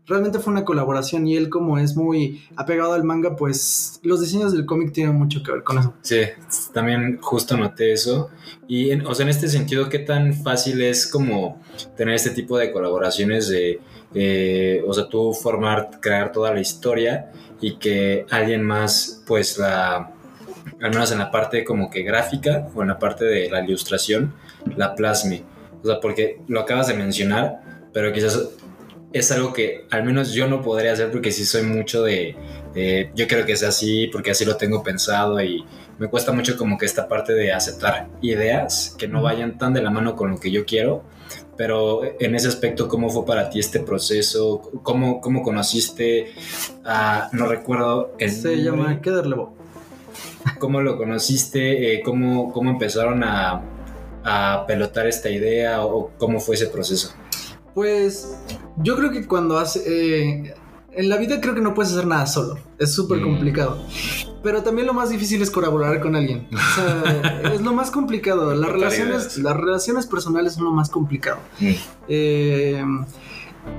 Realmente 0.07 0.39
fue 0.39 0.53
una 0.53 0.65
colaboración 0.65 1.27
y 1.27 1.37
él 1.37 1.51
como 1.51 1.79
es 1.79 1.95
muy 1.95 2.43
apegado 2.57 2.95
al 2.95 3.05
manga, 3.05 3.37
pues 3.37 4.01
los 4.03 4.21
diseños 4.23 4.53
del 4.53 4.65
cómic 4.67 4.93
tienen 4.93 5.15
mucho 5.15 5.43
que 5.43 5.53
ver 5.53 5.63
con 5.63 5.79
eso. 5.79 5.95
Sí, 6.01 6.21
también 6.73 7.19
justo 7.21 7.57
noté 7.57 7.93
eso. 7.93 8.31
Y, 8.67 8.91
en- 8.91 9.07
o 9.07 9.15
sea, 9.15 9.25
en 9.25 9.31
este 9.31 9.49
sentido, 9.49 9.89
¿qué 9.89 9.99
tan 10.01 10.33
fácil 10.35 10.81
es 10.81 11.07
como 11.07 11.61
tener 11.97 12.15
este 12.15 12.31
tipo 12.31 12.57
de 12.57 12.73
colaboraciones 12.73 13.49
de, 13.49 13.73
eh, 13.73 13.81
o 14.13 14.93
sea, 14.93 15.09
tú 15.09 15.33
formar, 15.33 16.01
crear 16.01 16.33
toda 16.33 16.53
la 16.53 16.61
historia 16.61 17.31
y 17.61 17.77
que 17.77 18.27
alguien 18.31 18.63
más, 18.63 19.23
pues 19.27 19.59
la, 19.59 20.13
al 20.81 20.91
menos 20.91 21.13
en 21.13 21.19
la 21.19 21.31
parte 21.31 21.65
como 21.65 21.91
que 21.91 22.03
gráfica 22.03 22.69
o 22.75 22.83
en 22.83 22.89
la 22.89 22.99
parte 22.99 23.25
de 23.25 23.51
la 23.51 23.63
ilustración, 23.63 24.35
la 24.77 24.95
plasme? 24.95 25.45
O 25.83 25.87
sea, 25.87 26.01
porque 26.01 26.41
lo 26.49 26.61
acabas 26.61 26.89
de 26.89 26.95
mencionar, 26.95 27.61
pero 27.93 28.13
quizás 28.13 28.51
es 29.13 29.31
algo 29.33 29.53
que 29.53 29.87
al 29.91 30.05
menos 30.05 30.33
yo 30.33 30.47
no 30.47 30.63
podría 30.63 30.93
hacer 30.93 31.11
porque 31.11 31.33
sí 31.33 31.45
soy 31.45 31.63
mucho 31.63 32.03
de, 32.03 32.37
de 32.75 33.11
yo 33.15 33.27
quiero 33.27 33.45
que 33.45 33.57
sea 33.57 33.71
así 33.71 34.07
porque 34.07 34.31
así 34.31 34.45
lo 34.45 34.57
tengo 34.57 34.83
pensado 34.83 35.43
y 35.43 35.65
me 36.01 36.09
cuesta 36.09 36.33
mucho 36.33 36.57
como 36.57 36.77
que 36.79 36.87
esta 36.87 37.07
parte 37.07 37.35
de 37.35 37.53
aceptar 37.53 38.09
ideas 38.23 38.97
que 38.99 39.07
no 39.07 39.23
vayan 39.23 39.57
tan 39.59 39.73
de 39.75 39.83
la 39.83 39.91
mano 39.91 40.17
con 40.17 40.31
lo 40.33 40.41
que 40.41 40.51
yo 40.51 40.65
quiero. 40.65 41.05
Pero 41.57 42.01
en 42.19 42.35
ese 42.35 42.49
aspecto, 42.49 42.89
¿cómo 42.89 43.11
fue 43.11 43.25
para 43.27 43.51
ti 43.51 43.61
este 43.61 43.81
proceso? 43.81 44.63
¿Cómo, 44.83 45.21
cómo 45.21 45.43
conociste 45.43 46.33
a, 46.85 47.29
no 47.33 47.47
recuerdo 47.47 48.15
el 48.19 48.31
Se 48.33 48.57
nombre, 48.57 48.65
llama 48.65 49.01
Kederlevo. 49.03 49.55
¿Cómo 50.59 50.81
lo 50.81 50.97
conociste? 50.97 51.95
Eh, 51.95 52.03
¿cómo, 52.03 52.51
¿Cómo 52.53 52.71
empezaron 52.71 53.23
a, 53.23 53.63
a 54.25 54.65
pelotar 54.67 55.07
esta 55.07 55.29
idea? 55.29 55.85
¿O 55.85 56.11
cómo 56.19 56.41
fue 56.41 56.55
ese 56.57 56.67
proceso? 56.67 57.13
Pues 57.75 58.37
yo 58.79 58.97
creo 58.97 59.11
que 59.13 59.27
cuando 59.27 59.59
hace... 59.59 59.83
eh, 59.87 60.55
en 60.93 61.09
la 61.09 61.19
vida 61.19 61.41
creo 61.41 61.55
que 61.55 61.61
no 61.61 61.75
puedes 61.75 61.93
hacer 61.93 62.07
nada 62.07 62.27
solo. 62.27 62.59
Es 62.79 62.93
súper 62.95 63.19
Mm. 63.19 63.23
complicado. 63.25 63.85
Pero 64.43 64.63
también 64.63 64.87
lo 64.87 64.95
más 64.95 65.11
difícil 65.11 65.43
es 65.43 65.51
colaborar 65.51 66.01
con 66.01 66.17
alguien. 66.17 66.49
O 66.53 66.75
sea, 66.75 67.43
es 67.55 67.61
lo 67.61 67.75
más 67.75 67.91
complicado. 67.91 68.55
Las 68.55 68.71
relaciones, 68.71 69.39
las 69.39 69.57
relaciones 69.57 70.07
personales 70.07 70.55
son 70.55 70.65
lo 70.65 70.73
más 70.73 70.89
complicado. 70.89 71.39
Eh, 72.09 72.83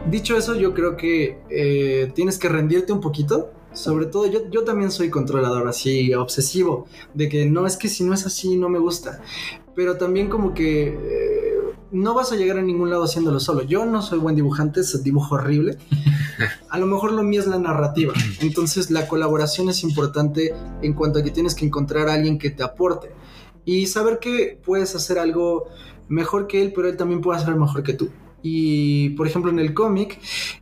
dicho 0.10 0.38
eso, 0.38 0.56
yo 0.56 0.74
creo 0.74 0.96
que 0.96 1.40
eh, 1.50 2.12
tienes 2.14 2.38
que 2.38 2.50
rendirte 2.50 2.94
un 2.94 3.02
poquito. 3.02 3.52
Sobre 3.74 4.06
todo, 4.06 4.28
yo, 4.28 4.50
yo 4.52 4.66
también 4.66 4.92
soy 4.92 5.10
controlador, 5.10 5.68
así, 5.68 6.14
obsesivo, 6.14 6.88
de 7.14 7.30
que 7.30 7.46
no 7.46 7.66
es 7.66 7.78
que 7.78 7.88
si 7.88 8.04
no 8.04 8.14
es 8.14 8.26
así, 8.26 8.58
no 8.58 8.68
me 8.68 8.80
gusta. 8.80 9.22
Pero 9.76 9.98
también 9.98 10.28
como 10.28 10.54
que 10.54 10.90
eh, 10.90 11.51
no 11.92 12.14
vas 12.14 12.32
a 12.32 12.36
llegar 12.36 12.58
a 12.58 12.62
ningún 12.62 12.90
lado 12.90 13.04
haciéndolo 13.04 13.40
solo. 13.40 13.64
Yo 13.64 13.86
no 13.86 14.02
soy 14.02 14.20
buen 14.20 14.36
dibujante, 14.36 14.80
es 14.80 15.04
dibujo 15.04 15.36
horrible. 15.36 15.78
A 16.70 16.80
lo 16.80 16.86
mejor 16.86 17.12
lo 17.12 17.24
mío 17.24 17.42
es 17.42 17.48
la 17.48 17.60
narrativa. 17.60 18.14
Entonces 18.40 18.92
la 18.92 19.08
colaboración 19.08 19.70
es 19.70 19.84
importante 19.84 20.54
en 20.82 20.94
cuanto 20.94 21.20
a 21.20 21.24
que 21.24 21.32
tienes 21.32 21.56
que 21.56 21.66
encontrar 21.66 22.10
a 22.10 22.14
alguien 22.14 22.40
que 22.40 22.50
te 22.50 22.64
aporte. 22.64 23.12
Y 23.66 23.86
saber 23.88 24.20
que 24.20 24.60
puedes 24.64 24.96
hacer 24.96 25.20
algo 25.20 25.68
mejor 26.08 26.48
que 26.48 26.62
él, 26.62 26.74
pero 26.74 26.88
él 26.88 26.98
también 26.98 27.22
puede 27.22 27.40
hacer 27.40 27.56
mejor 27.56 27.84
que 27.84 27.94
tú. 27.94 28.10
Y 28.44 29.10
por 29.12 29.28
ejemplo 29.28 29.52
en 29.52 29.60
el 29.60 29.74
cómic, 29.74 30.20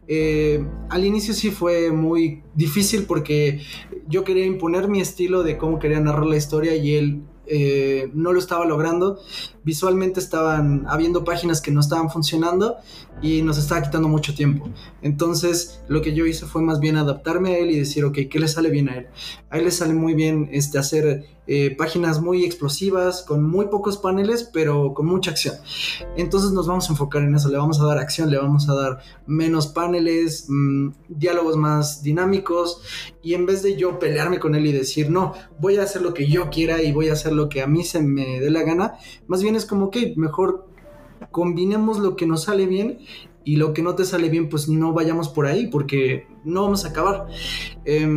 eh, 0.07 0.65
al 0.89 1.05
inicio 1.05 1.33
sí 1.33 1.49
fue 1.49 1.91
muy 1.91 2.43
difícil 2.53 3.03
porque 3.03 3.61
yo 4.07 4.23
quería 4.23 4.45
imponer 4.45 4.89
mi 4.89 4.99
estilo 4.99 5.43
de 5.43 5.57
cómo 5.57 5.79
quería 5.79 5.99
narrar 6.01 6.25
la 6.25 6.35
historia 6.35 6.75
y 6.75 6.95
él 6.95 7.23
eh, 7.51 8.11
no 8.13 8.31
lo 8.31 8.39
estaba 8.39 8.65
logrando. 8.65 9.19
Visualmente 9.63 10.19
estaban 10.19 10.85
habiendo 10.87 11.23
páginas 11.23 11.61
que 11.61 11.71
no 11.71 11.79
estaban 11.79 12.09
funcionando 12.09 12.77
y 13.21 13.41
nos 13.41 13.57
estaba 13.57 13.81
quitando 13.81 14.07
mucho 14.07 14.33
tiempo. 14.33 14.69
Entonces 15.01 15.81
lo 15.87 16.01
que 16.01 16.13
yo 16.13 16.25
hice 16.25 16.45
fue 16.45 16.61
más 16.61 16.79
bien 16.79 16.97
adaptarme 16.97 17.55
a 17.55 17.57
él 17.57 17.71
y 17.71 17.79
decir, 17.79 18.05
ok, 18.05 18.17
¿qué 18.29 18.39
le 18.39 18.47
sale 18.47 18.69
bien 18.69 18.89
a 18.89 18.97
él? 18.97 19.07
A 19.49 19.57
él 19.57 19.65
le 19.65 19.71
sale 19.71 19.93
muy 19.93 20.13
bien 20.13 20.49
este, 20.51 20.77
hacer 20.77 21.25
eh, 21.51 21.75
páginas 21.75 22.21
muy 22.21 22.45
explosivas, 22.45 23.23
con 23.23 23.43
muy 23.43 23.69
pocos 23.69 23.97
paneles, 23.97 24.47
pero 24.53 24.93
con 24.93 25.07
mucha 25.07 25.31
acción. 25.31 25.55
Entonces 26.15 26.51
nos 26.51 26.67
vamos 26.67 26.87
a 26.87 26.93
enfocar 26.93 27.23
en 27.23 27.33
eso, 27.33 27.49
le 27.49 27.57
vamos 27.57 27.81
a 27.81 27.85
dar 27.85 27.97
acción, 27.97 28.29
le 28.29 28.37
vamos 28.37 28.69
a 28.69 28.75
dar 28.75 28.99
menos 29.25 29.65
paneles, 29.65 30.45
mmm, 30.47 30.89
diálogos 31.07 31.57
más 31.57 32.03
dinámicos 32.03 32.81
y 33.23 33.33
en 33.33 33.47
vez 33.47 33.63
de 33.63 33.75
yo 33.75 33.97
pelearme 33.97 34.39
con 34.39 34.53
él 34.53 34.67
y 34.67 34.71
decir, 34.71 35.09
no, 35.09 35.33
voy 35.59 35.77
a 35.77 35.83
hacer 35.83 36.03
lo 36.03 36.13
que 36.13 36.27
yo 36.27 36.51
quiera 36.51 36.83
y 36.83 36.91
voy 36.91 37.09
a 37.09 37.13
hacer 37.13 37.33
lo 37.33 37.49
que 37.49 37.63
a 37.63 37.67
mí 37.67 37.83
se 37.83 37.99
me 37.99 38.39
dé 38.39 38.51
la 38.51 38.61
gana, 38.61 38.99
más 39.25 39.41
bien 39.41 39.48
es 39.55 39.65
como 39.65 39.91
que 39.91 40.13
mejor 40.15 40.67
combinemos 41.31 41.99
lo 41.99 42.15
que 42.15 42.25
nos 42.25 42.43
sale 42.43 42.65
bien 42.65 42.99
y 43.43 43.55
lo 43.55 43.73
que 43.73 43.81
no 43.81 43.95
te 43.95 44.05
sale 44.05 44.29
bien, 44.29 44.49
pues 44.49 44.69
no 44.69 44.93
vayamos 44.93 45.29
por 45.29 45.45
ahí 45.45 45.67
porque 45.67 46.27
no 46.43 46.63
vamos 46.63 46.85
a 46.85 46.89
acabar. 46.89 47.27
Eh, 47.85 48.07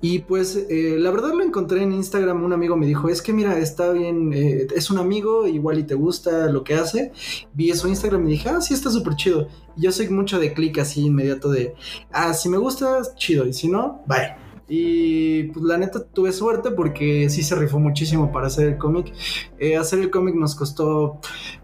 y 0.00 0.20
pues 0.20 0.54
eh, 0.70 0.96
la 0.96 1.10
verdad 1.10 1.32
lo 1.34 1.42
encontré 1.42 1.82
en 1.82 1.92
Instagram, 1.92 2.44
un 2.44 2.52
amigo 2.52 2.76
me 2.76 2.86
dijo, 2.86 3.08
es 3.08 3.20
que 3.20 3.32
mira, 3.32 3.58
está 3.58 3.90
bien, 3.90 4.32
eh, 4.32 4.68
es 4.74 4.90
un 4.90 4.98
amigo, 4.98 5.48
igual 5.48 5.80
y 5.80 5.82
te 5.82 5.94
gusta 5.94 6.46
lo 6.46 6.62
que 6.62 6.74
hace. 6.74 7.12
Vi 7.52 7.72
su 7.72 7.88
Instagram 7.88 8.26
y 8.28 8.32
dije, 8.32 8.48
ah, 8.48 8.60
sí, 8.60 8.74
está 8.74 8.90
súper 8.90 9.16
chido. 9.16 9.48
Yo 9.76 9.90
soy 9.90 10.08
mucho 10.08 10.38
de 10.38 10.52
clic 10.52 10.78
así 10.78 11.06
inmediato 11.06 11.50
de, 11.50 11.74
ah, 12.12 12.32
si 12.32 12.48
me 12.48 12.58
gusta, 12.58 13.00
chido, 13.16 13.46
y 13.46 13.52
si 13.52 13.68
no, 13.68 14.02
bye. 14.06 14.47
Y 14.68 15.44
pues 15.44 15.64
la 15.64 15.78
neta 15.78 16.04
tuve 16.04 16.32
suerte 16.32 16.70
porque 16.70 17.30
sí 17.30 17.42
se 17.42 17.54
rifó 17.54 17.78
muchísimo 17.78 18.30
para 18.30 18.48
hacer 18.48 18.68
el 18.68 18.78
cómic. 18.78 19.12
Eh, 19.58 19.76
hacer 19.76 20.00
el 20.00 20.10
cómic 20.10 20.34
nos 20.34 20.54
costó 20.54 21.20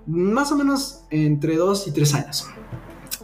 más 0.06 0.50
o 0.52 0.56
menos 0.56 1.04
entre 1.10 1.56
dos 1.56 1.86
y 1.86 1.92
tres 1.92 2.14
años. 2.14 2.46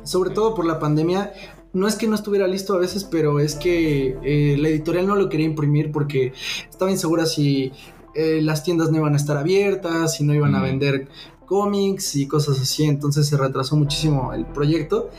Sobre 0.04 0.30
todo 0.30 0.54
por 0.54 0.66
la 0.66 0.78
pandemia, 0.78 1.32
no 1.72 1.86
es 1.86 1.96
que 1.96 2.06
no 2.06 2.14
estuviera 2.14 2.46
listo 2.46 2.74
a 2.74 2.78
veces, 2.78 3.04
pero 3.04 3.40
es 3.40 3.54
que 3.54 4.18
eh, 4.22 4.56
la 4.58 4.68
editorial 4.68 5.06
no 5.06 5.16
lo 5.16 5.28
quería 5.28 5.46
imprimir 5.46 5.92
porque 5.92 6.32
estaba 6.68 6.90
insegura 6.90 7.26
si 7.26 7.72
eh, 8.14 8.40
las 8.42 8.64
tiendas 8.64 8.90
no 8.90 8.98
iban 8.98 9.14
a 9.14 9.16
estar 9.16 9.36
abiertas, 9.36 10.16
si 10.16 10.24
no 10.24 10.34
iban 10.34 10.54
a 10.54 10.62
vender 10.62 11.08
cómics 11.46 12.16
y 12.16 12.26
cosas 12.26 12.60
así. 12.60 12.84
Entonces 12.84 13.26
se 13.28 13.36
retrasó 13.36 13.76
muchísimo 13.76 14.32
el 14.34 14.44
proyecto. 14.46 15.10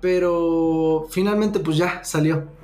Pero 0.00 1.06
finalmente 1.10 1.58
pues 1.60 1.76
ya 1.76 2.04
salió. 2.04 2.55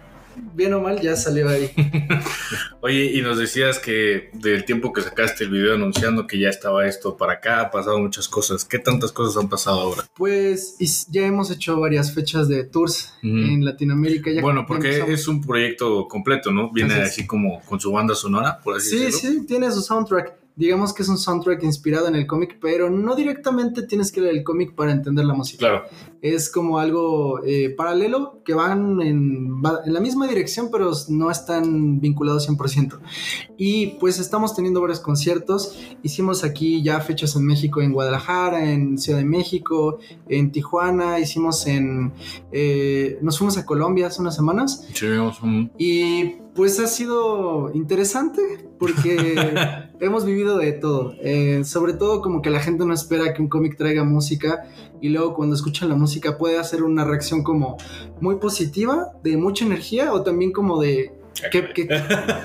Bien 0.54 0.72
o 0.74 0.80
mal, 0.80 1.00
ya 1.00 1.16
salió 1.16 1.48
ahí. 1.48 1.70
Oye, 2.80 3.04
y 3.16 3.22
nos 3.22 3.38
decías 3.38 3.78
que 3.78 4.30
del 4.32 4.64
tiempo 4.64 4.92
que 4.92 5.02
sacaste 5.02 5.44
el 5.44 5.50
video 5.50 5.74
anunciando 5.74 6.26
que 6.26 6.38
ya 6.38 6.48
estaba 6.48 6.86
esto 6.86 7.16
para 7.16 7.34
acá, 7.34 7.60
ha 7.60 7.70
pasado 7.70 7.98
muchas 7.98 8.28
cosas. 8.28 8.64
¿Qué 8.64 8.78
tantas 8.78 9.12
cosas 9.12 9.40
han 9.42 9.48
pasado 9.48 9.80
ahora? 9.80 10.02
Pues 10.16 10.76
ya 11.10 11.26
hemos 11.26 11.50
hecho 11.50 11.78
varias 11.78 12.14
fechas 12.14 12.48
de 12.48 12.64
tours 12.64 13.14
en 13.22 13.64
Latinoamérica. 13.64 14.30
Ya 14.32 14.42
bueno, 14.42 14.64
porque 14.66 14.88
empezamos. 14.88 15.20
es 15.20 15.28
un 15.28 15.40
proyecto 15.42 16.08
completo, 16.08 16.50
¿no? 16.50 16.70
Viene 16.72 16.94
Así 16.94 17.26
como 17.26 17.60
con 17.62 17.80
su 17.80 17.92
banda 17.92 18.14
sonora, 18.14 18.60
por 18.62 18.76
así 18.76 18.90
Sí, 18.90 19.04
decirlo. 19.04 19.40
sí, 19.40 19.46
tiene 19.46 19.70
su 19.70 19.80
soundtrack. 19.82 20.34
Digamos 20.54 20.92
que 20.92 21.02
es 21.02 21.08
un 21.08 21.16
soundtrack 21.16 21.62
inspirado 21.62 22.08
en 22.08 22.14
el 22.14 22.26
cómic, 22.26 22.58
pero 22.60 22.90
no 22.90 23.14
directamente 23.14 23.82
tienes 23.84 24.12
que 24.12 24.20
leer 24.20 24.36
el 24.36 24.44
cómic 24.44 24.74
para 24.74 24.92
entender 24.92 25.24
la 25.24 25.32
música. 25.34 25.58
Claro. 25.58 25.84
Es 26.22 26.48
como 26.50 26.78
algo 26.78 27.42
eh, 27.44 27.74
paralelo 27.76 28.40
que 28.44 28.54
van 28.54 29.02
en, 29.02 29.60
en 29.84 29.92
la 29.92 30.00
misma 30.00 30.28
dirección, 30.28 30.68
pero 30.70 30.92
no 31.08 31.30
están 31.30 32.00
vinculados 32.00 32.48
100%. 32.48 32.98
Y 33.58 33.98
pues 33.98 34.18
estamos 34.20 34.54
teniendo 34.54 34.80
varios 34.80 35.00
conciertos. 35.00 35.78
Hicimos 36.02 36.44
aquí 36.44 36.82
ya 36.82 37.00
fechas 37.00 37.34
en 37.36 37.44
México, 37.44 37.82
en 37.82 37.92
Guadalajara, 37.92 38.70
en 38.70 38.98
Ciudad 38.98 39.18
de 39.18 39.24
México, 39.24 39.98
en 40.28 40.52
Tijuana. 40.52 41.18
Hicimos 41.18 41.66
en. 41.66 42.12
eh, 42.52 43.18
nos 43.20 43.38
fuimos 43.38 43.58
a 43.58 43.66
Colombia 43.66 44.06
hace 44.06 44.20
unas 44.20 44.36
semanas. 44.36 44.86
Sí, 44.94 45.06
Y 45.76 46.36
pues 46.54 46.78
ha 46.80 46.86
sido 46.86 47.70
interesante 47.74 48.42
porque 48.78 49.34
hemos 50.00 50.24
vivido 50.24 50.58
de 50.58 50.72
todo. 50.72 51.14
Eh, 51.20 51.62
sobre 51.64 51.94
todo 51.94 52.20
como 52.20 52.42
que 52.42 52.50
la 52.50 52.60
gente 52.60 52.84
no 52.84 52.94
espera 52.94 53.32
que 53.34 53.42
un 53.42 53.48
cómic 53.48 53.76
traiga 53.76 54.04
música 54.04 54.64
y 55.02 55.10
luego 55.10 55.34
cuando 55.34 55.54
escuchan 55.54 55.90
la 55.90 55.96
música 55.96 56.38
puede 56.38 56.58
hacer 56.58 56.82
una 56.82 57.04
reacción 57.04 57.42
como 57.42 57.76
muy 58.20 58.36
positiva, 58.36 59.12
de 59.22 59.36
mucha 59.36 59.66
energía 59.66 60.12
o 60.12 60.22
también 60.22 60.52
como 60.52 60.80
de 60.80 61.12
¿Qué, 61.50 61.68
qué, 61.74 61.88
qué 61.88 61.94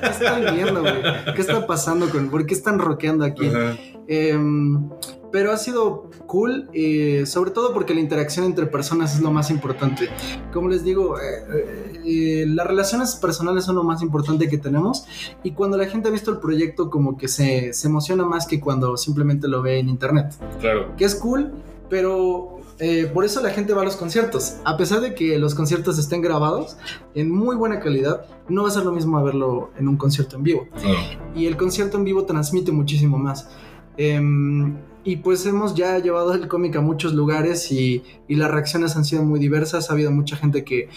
están 0.09 0.55
viendo, 0.55 0.81
güey? 0.81 0.95
¿Qué 1.35 1.41
está 1.41 1.67
pasando 1.67 2.09
con.? 2.09 2.29
¿Por 2.29 2.45
qué 2.45 2.53
están 2.53 2.79
rockeando 2.79 3.25
aquí? 3.25 3.45
Ajá. 3.47 3.77
Em, 4.07 4.89
pero 5.31 5.51
ha 5.51 5.57
sido 5.57 6.09
cool, 6.25 6.69
eh, 6.73 7.25
sobre 7.25 7.51
todo 7.51 7.73
porque 7.73 7.93
la 7.93 7.99
interacción 7.99 8.45
entre 8.45 8.65
personas 8.65 9.15
es 9.15 9.21
lo 9.21 9.31
más 9.31 9.51
importante. 9.51 10.09
Como 10.53 10.69
les 10.69 10.83
digo, 10.83 11.19
eh, 11.19 11.99
eh, 12.05 12.45
las 12.47 12.65
relaciones 12.65 13.15
personales 13.15 13.65
son 13.65 13.75
lo 13.75 13.83
más 13.83 14.01
importante 14.01 14.47
que 14.47 14.57
tenemos 14.57 15.05
y 15.43 15.51
cuando 15.51 15.77
la 15.77 15.85
gente 15.85 16.07
ha 16.07 16.11
visto 16.11 16.31
el 16.31 16.39
proyecto 16.39 16.89
como 16.89 17.17
que 17.17 17.27
se, 17.27 17.73
se 17.73 17.87
emociona 17.87 18.25
más 18.25 18.47
que 18.47 18.61
cuando 18.61 18.95
simplemente 18.95 19.49
lo 19.49 19.61
ve 19.61 19.79
en 19.79 19.89
internet. 19.89 20.33
Claro. 20.61 20.95
Que 20.95 21.03
es 21.03 21.15
cool, 21.15 21.51
pero 21.89 22.59
eh, 22.79 23.09
por 23.13 23.25
eso 23.25 23.41
la 23.41 23.49
gente 23.49 23.73
va 23.73 23.81
a 23.81 23.85
los 23.85 23.95
conciertos. 23.95 24.57
A 24.65 24.77
pesar 24.77 25.01
de 25.01 25.15
que 25.15 25.37
los 25.39 25.55
conciertos 25.55 25.97
estén 25.97 26.21
grabados 26.21 26.77
en 27.15 27.31
muy 27.31 27.55
buena 27.55 27.79
calidad, 27.79 28.25
no 28.49 28.63
va 28.63 28.69
a 28.69 28.71
ser 28.71 28.83
lo 28.83 28.91
mismo 28.91 29.17
a 29.17 29.23
verlo 29.23 29.71
en 29.77 29.87
un 29.87 29.97
concierto 29.97 30.35
en 30.35 30.43
vivo 30.43 30.67
No. 30.83 31.39
y 31.39 31.45
el 31.47 31.57
concierto 31.57 31.97
en 31.97 32.03
vivo 32.03 32.25
transmite 32.25 32.71
muchísimo 32.71 33.17
más. 33.17 33.49
Em, 33.97 34.77
y 35.03 35.17
pues 35.17 35.45
hemos 35.45 35.73
ya 35.73 35.97
llevado 35.99 36.33
el 36.33 36.47
cómic 36.47 36.75
a 36.75 36.81
muchos 36.81 37.13
lugares 37.13 37.71
y, 37.71 38.03
y 38.27 38.35
las 38.35 38.51
reacciones 38.51 38.95
han 38.95 39.05
sido 39.05 39.23
muy 39.23 39.39
diversas. 39.39 39.89
Ha 39.89 39.93
habido 39.93 40.11
mucha 40.11 40.35
gente 40.35 40.63
que, 40.63 40.89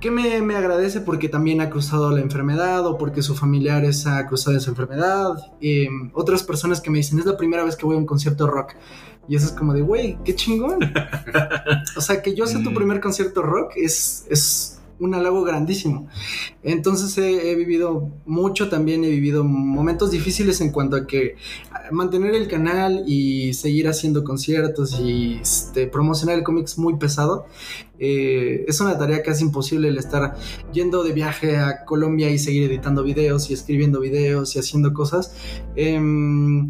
que 0.00 0.10
me, 0.10 0.40
me 0.42 0.54
agradece 0.54 1.00
porque 1.00 1.28
también 1.28 1.60
ha 1.60 1.68
cruzado 1.70 2.10
la 2.10 2.20
enfermedad 2.20 2.86
o 2.86 2.96
porque 2.96 3.22
su 3.22 3.34
familiares 3.34 4.06
ha 4.06 4.24
cruzado 4.26 4.56
esa 4.56 4.70
enfermedad. 4.70 5.52
Em, 5.60 6.10
otras 6.14 6.42
personas 6.42 6.80
que 6.80 6.90
me 6.90 6.98
dicen, 6.98 7.18
es 7.18 7.26
la 7.26 7.36
primera 7.36 7.64
vez 7.64 7.76
que 7.76 7.84
voy 7.84 7.96
a 7.96 7.98
un 7.98 8.06
concierto 8.06 8.46
rock. 8.46 8.74
Y 9.30 9.36
eso 9.36 9.46
es 9.46 9.52
como 9.52 9.72
de, 9.72 9.80
güey, 9.82 10.18
qué 10.24 10.34
chingón. 10.34 10.80
o 11.96 12.00
sea, 12.00 12.20
que 12.20 12.34
yo 12.34 12.48
sea 12.48 12.60
tu 12.64 12.72
Mm. 12.72 12.74
primer 12.74 13.00
concierto 13.00 13.42
rock 13.42 13.74
es, 13.76 14.26
es 14.28 14.80
un 14.98 15.14
halago 15.14 15.44
grandísimo. 15.44 16.08
Entonces 16.64 17.16
he, 17.16 17.52
he 17.52 17.54
vivido 17.54 18.10
mucho 18.26 18.68
también, 18.68 19.04
he 19.04 19.08
vivido 19.08 19.44
momentos 19.44 20.10
difíciles 20.10 20.60
en 20.60 20.72
cuanto 20.72 20.96
a 20.96 21.06
que 21.06 21.36
mantener 21.92 22.34
el 22.34 22.48
canal 22.48 23.04
y 23.06 23.54
seguir 23.54 23.88
haciendo 23.88 24.24
conciertos 24.24 24.98
y 25.00 25.38
este, 25.40 25.86
promocionar 25.86 26.36
el 26.36 26.42
cómic 26.44 26.64
es 26.64 26.76
muy 26.76 26.96
pesado. 26.96 27.46
Eh, 28.00 28.64
es 28.66 28.80
una 28.80 28.98
tarea 28.98 29.22
casi 29.22 29.44
imposible 29.44 29.88
el 29.88 29.98
estar 29.98 30.34
yendo 30.72 31.02
de 31.04 31.12
viaje 31.12 31.56
a 31.56 31.84
Colombia 31.84 32.30
y 32.30 32.38
seguir 32.38 32.64
editando 32.64 33.02
videos 33.02 33.48
y 33.50 33.54
escribiendo 33.54 34.00
videos 34.00 34.56
y 34.56 34.58
haciendo 34.58 34.92
cosas. 34.92 35.34
Em, 35.76 36.68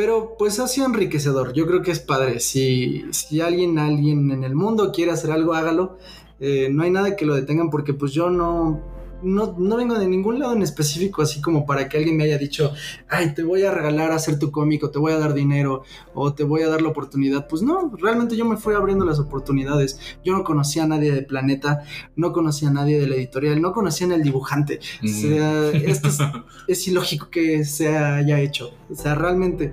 pero 0.00 0.34
pues 0.38 0.58
ha 0.60 0.66
sido 0.66 0.86
enriquecedor. 0.86 1.52
Yo 1.52 1.66
creo 1.66 1.82
que 1.82 1.90
es 1.90 2.00
padre. 2.00 2.40
Si, 2.40 3.04
si 3.10 3.42
alguien, 3.42 3.78
alguien 3.78 4.30
en 4.30 4.44
el 4.44 4.54
mundo 4.54 4.92
quiere 4.92 5.10
hacer 5.10 5.30
algo, 5.30 5.52
hágalo. 5.52 5.98
Eh, 6.40 6.70
no 6.72 6.84
hay 6.84 6.90
nada 6.90 7.16
que 7.16 7.26
lo 7.26 7.34
detengan 7.34 7.68
porque 7.68 7.92
pues 7.92 8.12
yo 8.12 8.30
no, 8.30 8.80
no, 9.22 9.54
no 9.58 9.76
vengo 9.76 9.98
de 9.98 10.08
ningún 10.08 10.38
lado 10.38 10.54
en 10.54 10.62
específico, 10.62 11.22
así 11.22 11.40
como 11.40 11.66
para 11.66 11.88
que 11.88 11.98
alguien 11.98 12.16
me 12.16 12.24
haya 12.24 12.38
dicho, 12.38 12.72
ay, 13.08 13.34
te 13.34 13.42
voy 13.42 13.62
a 13.62 13.70
regalar 13.70 14.12
a 14.12 14.16
hacer 14.16 14.38
tu 14.38 14.50
cómic, 14.50 14.84
o 14.84 14.90
te 14.90 14.98
voy 14.98 15.12
a 15.12 15.18
dar 15.18 15.34
dinero, 15.34 15.82
o 16.14 16.32
te 16.34 16.44
voy 16.44 16.62
a 16.62 16.68
dar 16.68 16.82
la 16.82 16.88
oportunidad. 16.88 17.48
Pues 17.48 17.62
no, 17.62 17.92
realmente 17.96 18.36
yo 18.36 18.44
me 18.44 18.56
fui 18.56 18.74
abriendo 18.74 19.04
las 19.04 19.18
oportunidades. 19.18 19.98
Yo 20.24 20.32
no 20.32 20.44
conocía 20.44 20.84
a 20.84 20.86
nadie 20.86 21.12
de 21.12 21.22
Planeta, 21.22 21.82
no 22.16 22.32
conocía 22.32 22.68
a 22.68 22.72
nadie 22.72 22.98
de 22.98 23.06
la 23.06 23.16
editorial, 23.16 23.60
no 23.60 23.72
conocía 23.72 24.06
al 24.06 24.22
dibujante. 24.22 24.80
O 25.02 25.08
sea, 25.08 25.70
esto 25.70 26.08
es, 26.08 26.18
es 26.68 26.88
ilógico 26.88 27.30
que 27.30 27.64
se 27.64 27.96
haya 27.96 28.40
hecho. 28.40 28.70
O 28.90 28.94
sea, 28.94 29.14
realmente. 29.14 29.72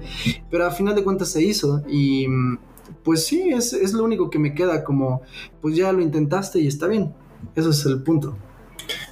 Pero 0.50 0.66
a 0.66 0.72
final 0.72 0.96
de 0.96 1.04
cuentas 1.04 1.30
se 1.30 1.44
hizo 1.44 1.82
y 1.88 2.28
mm, 2.28 2.58
pues 3.04 3.26
sí, 3.26 3.50
es, 3.50 3.74
es 3.74 3.94
lo 3.94 4.04
único 4.04 4.30
que 4.30 4.40
me 4.40 4.54
queda 4.54 4.84
como, 4.84 5.22
pues 5.62 5.76
ya 5.76 5.92
lo 5.92 6.02
intentaste 6.02 6.60
y 6.60 6.68
está 6.68 6.88
bien. 6.88 7.14
Eso 7.56 7.70
es 7.70 7.86
el 7.86 8.02
punto. 8.04 8.38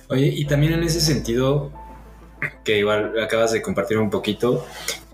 Oye, 0.10 0.28
y 0.28 0.46
también 0.46 0.74
en 0.74 0.84
ese 0.84 1.02
sentido, 1.02 1.72
que 2.64 2.78
igual 2.80 3.20
acabas 3.20 3.52
de 3.52 3.62
compartir 3.62 3.98
un 3.98 4.10
poquito, 4.10 4.66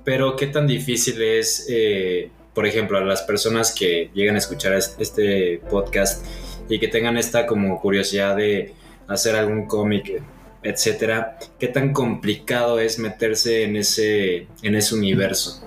pero 0.04 0.36
qué 0.36 0.48
tan 0.48 0.68
difícil 0.68 1.22
es, 1.22 1.66
eh, 1.70 2.30
por 2.54 2.66
ejemplo, 2.66 2.98
a 2.98 3.02
las 3.02 3.22
personas 3.22 3.74
que 3.74 4.10
llegan 4.14 4.36
a 4.36 4.40
escuchar 4.40 4.74
es- 4.74 4.96
este 5.00 5.62
podcast 5.70 6.26
y 6.70 6.80
que 6.80 6.88
tengan 6.88 7.18
esta 7.18 7.46
como 7.46 7.80
curiosidad 7.80 8.36
de 8.36 8.74
hacer 9.08 9.36
algún 9.36 9.66
cómic, 9.68 10.22
etcétera, 10.64 11.38
qué 11.60 11.68
tan 11.68 11.94
complicado 11.94 12.80
es 12.80 13.00
meterse 13.00 13.64
en 13.64 13.78
ese, 13.78 14.48
en 14.62 14.76
ese 14.76 14.96
universo. 14.96 15.62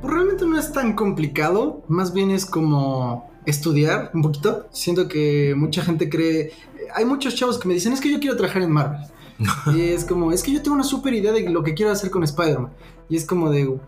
Pues 0.00 0.12
realmente 0.14 0.44
no 0.46 0.58
es 0.58 0.72
tan 0.72 0.94
complicado, 0.94 1.82
más 1.88 2.12
bien 2.14 2.30
es 2.30 2.46
como 2.46 3.28
estudiar 3.46 4.10
un 4.14 4.22
poquito. 4.22 4.68
Siento 4.72 5.08
que 5.08 5.54
mucha 5.56 5.82
gente 5.82 6.08
cree, 6.08 6.52
hay 6.94 7.04
muchos 7.04 7.34
chavos 7.34 7.58
que 7.58 7.68
me 7.68 7.74
dicen, 7.74 7.92
es 7.92 8.00
que 8.00 8.10
yo 8.10 8.20
quiero 8.20 8.36
trabajar 8.36 8.62
en 8.62 8.70
Marvel. 8.70 9.00
y 9.74 9.80
es 9.80 10.04
como, 10.04 10.32
es 10.32 10.42
que 10.42 10.52
yo 10.52 10.62
tengo 10.62 10.74
una 10.74 10.84
super 10.84 11.14
idea 11.14 11.32
de 11.32 11.48
lo 11.48 11.62
que 11.62 11.74
quiero 11.74 11.92
hacer 11.92 12.10
con 12.10 12.24
Spider-Man. 12.24 12.72
Y 13.08 13.16
es 13.16 13.24
como 13.24 13.50
de, 13.50 13.78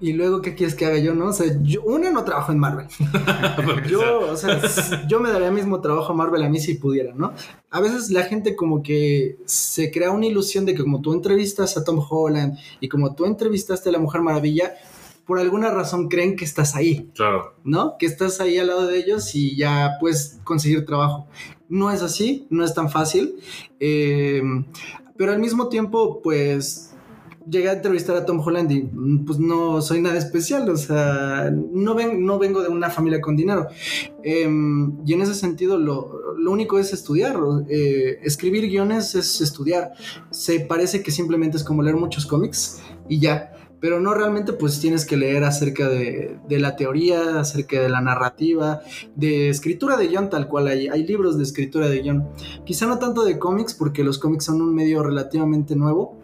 y 0.00 0.12
luego, 0.12 0.42
¿qué 0.42 0.54
quieres 0.54 0.74
que 0.74 0.84
haga 0.84 0.98
yo, 0.98 1.14
no? 1.14 1.26
O 1.26 1.32
sea, 1.32 1.46
yo, 1.62 1.82
una, 1.84 2.10
no 2.10 2.24
trabajo 2.24 2.52
en 2.52 2.58
Marvel. 2.58 2.86
Yo, 3.88 4.32
o 4.32 4.36
sea, 4.36 4.60
yo 5.08 5.20
me 5.20 5.30
daría 5.30 5.50
mismo 5.50 5.80
trabajo 5.80 6.12
a 6.12 6.16
Marvel 6.16 6.42
a 6.42 6.48
mí 6.48 6.58
si 6.58 6.74
pudiera, 6.74 7.14
¿no? 7.14 7.32
A 7.70 7.80
veces 7.80 8.10
la 8.10 8.24
gente 8.24 8.54
como 8.54 8.82
que 8.82 9.38
se 9.46 9.90
crea 9.90 10.10
una 10.10 10.26
ilusión 10.26 10.66
de 10.66 10.74
que 10.74 10.82
como 10.82 11.00
tú 11.00 11.12
entrevistas 11.12 11.76
a 11.76 11.84
Tom 11.84 12.04
Holland 12.06 12.58
y 12.80 12.88
como 12.88 13.14
tú 13.14 13.24
entrevistaste 13.24 13.88
a 13.88 13.92
la 13.92 13.98
Mujer 13.98 14.20
Maravilla, 14.20 14.74
por 15.26 15.38
alguna 15.38 15.70
razón 15.70 16.08
creen 16.08 16.36
que 16.36 16.44
estás 16.44 16.74
ahí, 16.74 17.10
Claro. 17.14 17.54
¿no? 17.64 17.96
Que 17.98 18.06
estás 18.06 18.40
ahí 18.40 18.58
al 18.58 18.66
lado 18.68 18.86
de 18.86 18.98
ellos 18.98 19.34
y 19.34 19.56
ya 19.56 19.92
puedes 20.00 20.38
conseguir 20.44 20.84
trabajo. 20.84 21.26
No 21.68 21.90
es 21.90 22.02
así, 22.02 22.46
no 22.50 22.64
es 22.64 22.74
tan 22.74 22.90
fácil, 22.90 23.36
eh, 23.80 24.42
pero 25.16 25.32
al 25.32 25.38
mismo 25.38 25.68
tiempo, 25.68 26.20
pues 26.22 26.90
llegué 27.48 27.68
a 27.68 27.72
entrevistar 27.74 28.16
a 28.16 28.24
Tom 28.24 28.40
Holland 28.40 28.70
y 28.72 28.82
mm, 28.82 29.24
pues 29.24 29.38
no 29.38 29.80
soy 29.82 30.00
nada 30.00 30.16
especial, 30.16 30.68
o 30.68 30.76
sea, 30.76 31.50
no, 31.52 31.94
ven, 31.94 32.24
no 32.24 32.38
vengo 32.38 32.62
de 32.62 32.68
una 32.68 32.90
familia 32.90 33.20
con 33.20 33.36
dinero. 33.36 33.66
Eh, 34.22 34.48
y 35.06 35.12
en 35.12 35.22
ese 35.22 35.34
sentido 35.34 35.78
lo, 35.78 36.34
lo 36.38 36.50
único 36.50 36.78
es 36.78 36.92
estudiar, 36.92 37.36
eh, 37.68 38.18
escribir 38.22 38.66
guiones 38.68 39.14
es 39.14 39.40
estudiar. 39.40 39.92
Se 40.30 40.60
parece 40.60 41.02
que 41.02 41.10
simplemente 41.10 41.56
es 41.56 41.64
como 41.64 41.82
leer 41.82 41.96
muchos 41.96 42.26
cómics 42.26 42.80
y 43.08 43.20
ya. 43.20 43.53
Pero 43.84 44.00
no 44.00 44.14
realmente 44.14 44.54
pues 44.54 44.80
tienes 44.80 45.04
que 45.04 45.18
leer 45.18 45.44
acerca 45.44 45.90
de, 45.90 46.38
la 46.48 46.74
teoría, 46.74 47.38
acerca 47.38 47.82
de 47.82 47.90
la 47.90 48.00
narrativa, 48.00 48.80
de 49.14 49.50
escritura 49.50 49.98
de 49.98 50.06
guion 50.08 50.30
tal 50.30 50.48
cual 50.48 50.68
hay, 50.68 51.06
libros 51.06 51.36
de 51.36 51.42
escritura 51.42 51.86
de 51.90 52.00
guion. 52.00 52.26
Quizá 52.64 52.86
no 52.86 52.98
tanto 52.98 53.26
de 53.26 53.38
cómics 53.38 53.74
porque 53.74 54.02
los 54.02 54.16
cómics 54.18 54.46
son 54.46 54.62
un 54.62 54.74
medio 54.74 55.02
relativamente 55.02 55.76
nuevo, 55.76 56.16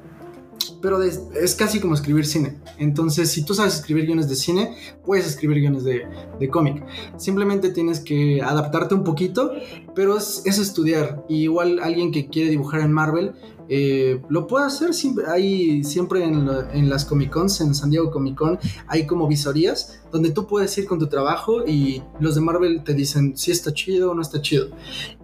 pero 0.80 1.02
es 1.02 1.54
casi 1.54 1.80
como 1.80 1.92
escribir 1.92 2.24
cine. 2.24 2.56
Entonces, 2.78 3.30
si 3.30 3.44
tú 3.44 3.52
sabes 3.52 3.74
escribir 3.74 4.06
guiones 4.06 4.30
de 4.30 4.36
cine, 4.36 4.74
puedes 5.04 5.26
escribir 5.26 5.58
guiones 5.58 5.84
de, 5.84 6.06
de 6.38 6.48
cómic. 6.48 6.82
Simplemente 7.18 7.68
tienes 7.68 8.00
que 8.00 8.40
adaptarte 8.40 8.94
un 8.94 9.04
poquito, 9.04 9.52
pero 9.94 10.16
es, 10.16 10.40
es 10.46 10.58
estudiar. 10.58 11.26
Y 11.28 11.42
igual 11.42 11.78
alguien 11.80 12.10
que 12.10 12.28
quiere 12.28 12.48
dibujar 12.48 12.80
en 12.80 12.92
Marvel, 12.92 13.34
eh, 13.72 14.20
lo 14.28 14.46
puede 14.48 14.66
hacer. 14.66 14.92
Siempre, 14.92 15.24
hay 15.28 15.84
siempre 15.84 16.24
en, 16.24 16.44
la- 16.44 16.68
en 16.74 16.90
las 16.90 17.04
Comic 17.04 17.30
Cons, 17.30 17.60
en 17.60 17.74
San 17.74 17.88
Diego 17.90 18.10
Comic 18.10 18.34
Con, 18.36 18.58
hay 18.88 19.06
como 19.06 19.26
visorías 19.28 20.00
donde 20.12 20.30
tú 20.32 20.46
puedes 20.48 20.76
ir 20.76 20.86
con 20.86 20.98
tu 20.98 21.06
trabajo 21.06 21.64
y 21.64 22.02
los 22.18 22.34
de 22.34 22.40
Marvel 22.40 22.82
te 22.82 22.94
dicen 22.94 23.36
si 23.36 23.52
está 23.52 23.72
chido 23.72 24.10
o 24.10 24.14
no 24.14 24.22
está 24.22 24.42
chido. 24.42 24.66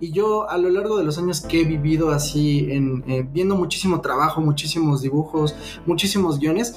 Y 0.00 0.12
yo 0.12 0.48
a 0.48 0.56
lo 0.58 0.70
largo 0.70 0.96
de 0.96 1.02
los 1.04 1.18
años 1.18 1.40
que 1.40 1.62
he 1.62 1.64
vivido 1.64 2.10
así, 2.10 2.68
eh, 2.70 3.28
viendo 3.32 3.56
muchísimo 3.56 4.00
trabajo, 4.00 4.40
muchísimos 4.40 5.02
dibujos, 5.02 5.56
muchísimos 5.86 6.38
guiones, 6.38 6.76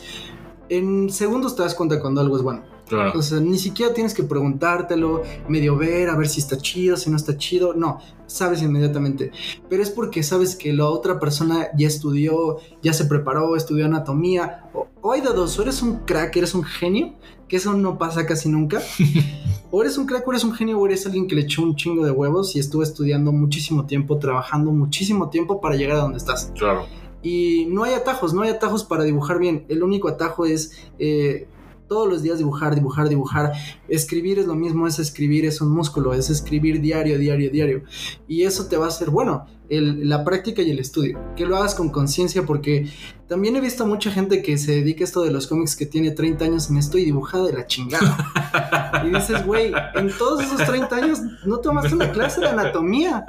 en 0.70 1.10
segundos 1.12 1.56
te 1.56 1.62
das 1.64 1.76
cuenta 1.76 2.00
cuando 2.02 2.20
algo 2.22 2.36
es 2.38 2.42
bueno. 2.44 2.64
Claro. 2.90 3.20
O 3.20 3.22
sea, 3.22 3.40
ni 3.40 3.60
siquiera 3.60 3.94
tienes 3.94 4.16
que 4.16 4.24
preguntártelo, 4.24 5.22
medio 5.48 5.78
ver, 5.78 6.10
a 6.10 6.18
ver 6.18 6.28
si 6.28 6.40
está 6.40 6.58
chido, 6.58 6.98
si 6.98 7.12
no 7.12 7.18
está 7.18 7.38
chido. 7.38 7.76
No, 7.76 8.00
sabes 8.26 8.64
inmediatamente. 8.64 9.32
Pero 9.70 9.84
es 9.84 9.92
porque 9.92 10.24
sabes 10.24 10.56
que 10.56 10.74
la 10.74 10.88
otra 10.90 11.20
persona 11.20 11.68
ya 11.78 11.88
estudió, 11.88 12.58
ya 12.82 12.92
se 12.94 13.06
preparó, 13.06 13.56
estudió 13.56 13.86
anatomía. 13.86 14.64
O, 14.74 14.88
o 15.02 15.12
hay 15.12 15.22
de 15.22 15.30
dos, 15.30 15.58
o 15.60 15.62
eres 15.62 15.84
un 15.84 16.00
crack, 16.00 16.36
eres 16.36 16.56
un 16.56 16.64
genio, 16.64 17.14
que 17.48 17.58
eso 17.58 17.74
no 17.74 18.00
pasa 18.00 18.26
casi 18.26 18.50
nunca. 18.50 18.82
o 19.72 19.82
eres 19.84 20.00
un 20.00 20.08
crack, 20.08 20.28
o 20.28 20.32
eres 20.32 20.44
un 20.44 20.54
genio, 20.54 20.80
o 20.80 20.86
eres 20.88 21.06
alguien 21.06 21.28
que 21.28 21.36
le 21.36 21.42
echó 21.42 21.62
un 21.62 21.76
chingo 21.76 22.04
de 22.04 22.12
huevos 22.12 22.56
y 22.56 22.60
estuvo 22.60 22.82
estudiando 22.82 23.32
muchísimo 23.32 23.86
tiempo, 23.86 24.18
trabajando 24.18 24.72
muchísimo 24.72 25.30
tiempo 25.30 25.62
para 25.62 25.76
llegar 25.76 25.98
a 25.98 26.02
donde 26.02 26.18
estás. 26.18 26.52
Claro. 26.58 26.88
Y 27.22 27.68
no 27.70 27.84
hay 27.84 27.94
atajos, 27.94 28.34
no 28.34 28.42
hay 28.42 28.50
atajos 28.50 28.84
para 28.84 29.04
dibujar 29.04 29.38
bien. 29.38 29.66
El 29.68 29.84
único 29.84 30.08
atajo 30.08 30.46
es 30.46 30.72
eh, 30.98 31.48
todos 31.90 32.08
los 32.08 32.22
días 32.22 32.38
dibujar, 32.38 32.76
dibujar, 32.76 33.10
dibujar. 33.10 33.52
Escribir 33.90 34.40
es 34.40 34.48
lo 34.48 34.56
mismo, 34.56 34.88
es 34.88 35.00
escribir, 35.00 35.46
es 35.46 35.60
un 35.60 35.72
músculo, 35.72 36.14
es 36.14 36.30
escribir 36.30 36.80
diario, 36.80 37.18
diario, 37.18 37.52
diario. 37.52 37.84
Y 38.28 38.44
eso 38.44 38.68
te 38.68 38.78
va 38.78 38.86
a 38.86 38.90
hacer 38.90 39.10
bueno. 39.10 39.46
El- 39.70 40.08
la 40.10 40.24
práctica 40.24 40.62
y 40.62 40.72
el 40.72 40.80
estudio, 40.80 41.20
que 41.36 41.46
lo 41.46 41.58
hagas 41.58 41.76
con 41.76 41.90
conciencia 41.90 42.44
porque 42.46 42.90
también 43.28 43.56
he 43.56 43.62
visto 43.62 43.86
mucha 43.86 44.10
gente 44.12 44.42
que 44.42 44.58
se 44.58 44.72
dedica 44.72 45.02
a 45.02 45.06
esto 45.06 45.22
de 45.22 45.32
los 45.32 45.46
cómics 45.46 45.76
que 45.76 45.86
tiene 45.86 46.10
30 46.12 46.46
años 46.46 46.70
en 46.72 46.78
esto 46.78 46.98
y 46.98 47.06
dibujada 47.06 47.46
de 47.46 47.54
la 47.54 47.68
chingada. 47.68 49.04
y 49.06 49.10
dices, 49.16 49.46
güey, 49.46 49.72
en 49.96 50.10
todos 50.18 50.44
esos 50.44 50.66
30 50.66 50.96
años 50.96 51.20
no 51.46 51.58
tomaste 51.60 51.94
una 51.94 52.12
clase 52.12 52.42
de 52.42 52.48
anatomía. 52.48 53.24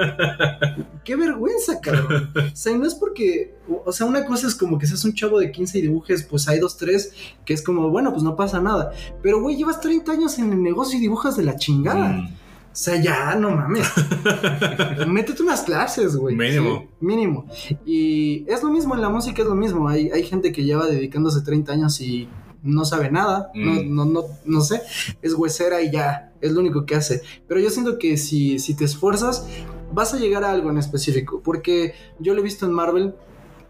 Qué 1.05 1.17
vergüenza, 1.17 1.81
cabrón. 1.81 2.31
O 2.35 2.57
sea, 2.57 2.73
y 2.73 2.79
no 2.79 2.87
es 2.87 2.95
porque, 2.95 3.55
o 3.85 3.93
sea, 3.93 4.07
una 4.07 4.25
cosa 4.25 4.47
es 4.47 4.55
como 4.55 4.79
que 4.79 4.87
seas 4.87 5.05
un 5.05 5.13
chavo 5.15 5.39
de 5.39 5.53
15 5.53 5.79
y 5.79 5.83
dibujes, 5.83 6.23
pues 6.23 6.49
hay 6.49 6.59
dos, 6.59 6.79
tres, 6.79 7.13
que 7.45 7.53
es 7.53 7.63
como, 7.63 7.91
bueno, 7.91 8.11
pues 8.11 8.23
no 8.23 8.37
pasa 8.37 8.59
nada. 8.61 8.93
Pero, 9.23 9.43
güey, 9.43 9.57
llevas 9.57 9.81
30 9.81 10.13
años 10.13 10.39
en 10.39 10.51
el 10.53 10.63
negocio 10.63 10.97
y 10.99 11.03
dibujas 11.03 11.37
de 11.37 11.45
la 11.45 11.57
chingada. 11.57 12.09
Mm. 12.09 12.35
O 12.73 12.77
sea, 12.83 12.97
ya, 13.03 13.35
no 13.35 13.51
mames. 13.51 13.89
Métete 15.07 15.43
unas 15.43 15.63
clases, 15.63 16.17
güey. 16.17 16.37
Mínimo. 16.37 16.79
Sí, 16.81 16.89
mínimo. 17.05 17.47
Y 17.85 18.45
es 18.49 18.63
lo 18.63 18.71
mismo 18.71 18.95
en 18.95 19.01
la 19.01 19.09
música, 19.09 19.43
es 19.43 19.49
lo 19.49 19.55
mismo. 19.57 19.89
Hay, 19.89 20.09
hay 20.11 20.23
gente 20.25 20.53
que 20.53 20.63
lleva 20.65 20.87
dedicándose 20.87 21.41
30 21.43 21.73
años 21.73 22.01
y 22.01 22.29
no 22.63 22.85
sabe 22.85 23.11
nada. 23.11 23.51
No, 23.55 23.73
Mm. 23.83 23.95
no, 23.95 24.05
no, 24.05 24.23
no 24.45 24.61
sé. 24.61 24.83
Es 25.21 25.35
huesera 25.35 25.83
y 25.83 25.91
ya. 25.91 26.33
Es 26.41 26.53
lo 26.53 26.61
único 26.61 26.87
que 26.87 26.95
hace. 26.95 27.23
Pero 27.49 27.61
yo 27.61 27.71
siento 27.71 27.99
que 27.99 28.17
si, 28.17 28.59
si 28.61 28.75
te 28.75 28.85
esfuerzas, 28.85 29.47
vas 29.93 30.15
a 30.15 30.19
llegar 30.19 30.45
a 30.45 30.53
algo 30.53 30.71
en 30.71 30.79
específico. 30.79 31.41
Porque 31.43 31.95
yo 32.21 32.35
lo 32.35 32.41
he 32.41 32.45
visto 32.45 32.67
en 32.67 32.73
Marvel. 32.73 33.15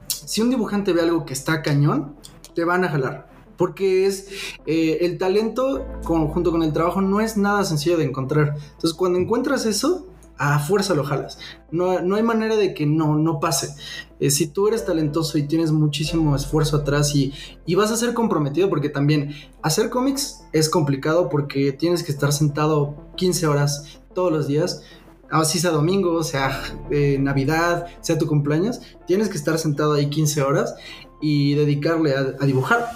Si 0.09 0.43
un 0.43 0.51
dibujante 0.51 0.93
ve 0.93 1.01
algo 1.01 1.25
que 1.25 1.33
está 1.33 1.63
cañón, 1.63 2.17
te 2.55 2.65
van 2.65 2.85
a 2.85 2.89
jalar. 2.91 3.30
Porque 3.61 4.07
es 4.07 4.29
eh, 4.65 5.01
el 5.03 5.19
talento 5.19 5.87
junto 6.03 6.51
con 6.51 6.63
el 6.63 6.73
trabajo 6.73 7.03
no 7.03 7.21
es 7.21 7.37
nada 7.37 7.63
sencillo 7.65 7.99
de 7.99 8.05
encontrar. 8.05 8.55
Entonces, 8.57 8.95
cuando 8.95 9.19
encuentras 9.19 9.67
eso, 9.67 10.07
a 10.39 10.59
fuerza 10.61 10.95
lo 10.95 11.05
jalas. 11.05 11.39
No, 11.71 12.01
no 12.01 12.17
hay 12.17 12.23
manera 12.23 12.57
de 12.57 12.73
que 12.73 12.87
no, 12.87 13.17
no 13.17 13.39
pase. 13.39 13.75
Eh, 14.19 14.31
si 14.31 14.47
tú 14.47 14.69
eres 14.69 14.87
talentoso 14.87 15.37
y 15.37 15.43
tienes 15.43 15.73
muchísimo 15.73 16.35
esfuerzo 16.35 16.79
atrás 16.79 17.15
y, 17.15 17.35
y 17.67 17.75
vas 17.75 17.93
a 17.93 17.99
ser 17.99 18.15
comprometido, 18.15 18.71
porque 18.71 18.89
también 18.89 19.35
hacer 19.61 19.91
cómics 19.91 20.43
es 20.55 20.71
complicado 20.71 21.29
porque 21.29 21.73
tienes 21.73 22.03
que 22.03 22.13
estar 22.13 22.33
sentado 22.33 22.97
15 23.17 23.47
horas 23.47 24.01
todos 24.15 24.33
los 24.33 24.47
días. 24.47 24.83
Así 25.31 25.59
sea 25.59 25.71
domingo, 25.71 26.23
sea 26.23 26.63
eh, 26.91 27.19
Navidad, 27.21 27.89
sea 28.01 28.17
tu 28.17 28.27
cumpleaños, 28.27 28.81
tienes 29.07 29.29
que 29.29 29.37
estar 29.37 29.59
sentado 29.59 29.93
ahí 29.93 30.09
15 30.09 30.41
horas 30.41 30.75
y 31.21 31.55
dedicarle 31.55 32.15
a, 32.15 32.47
dibujar. 32.47 32.91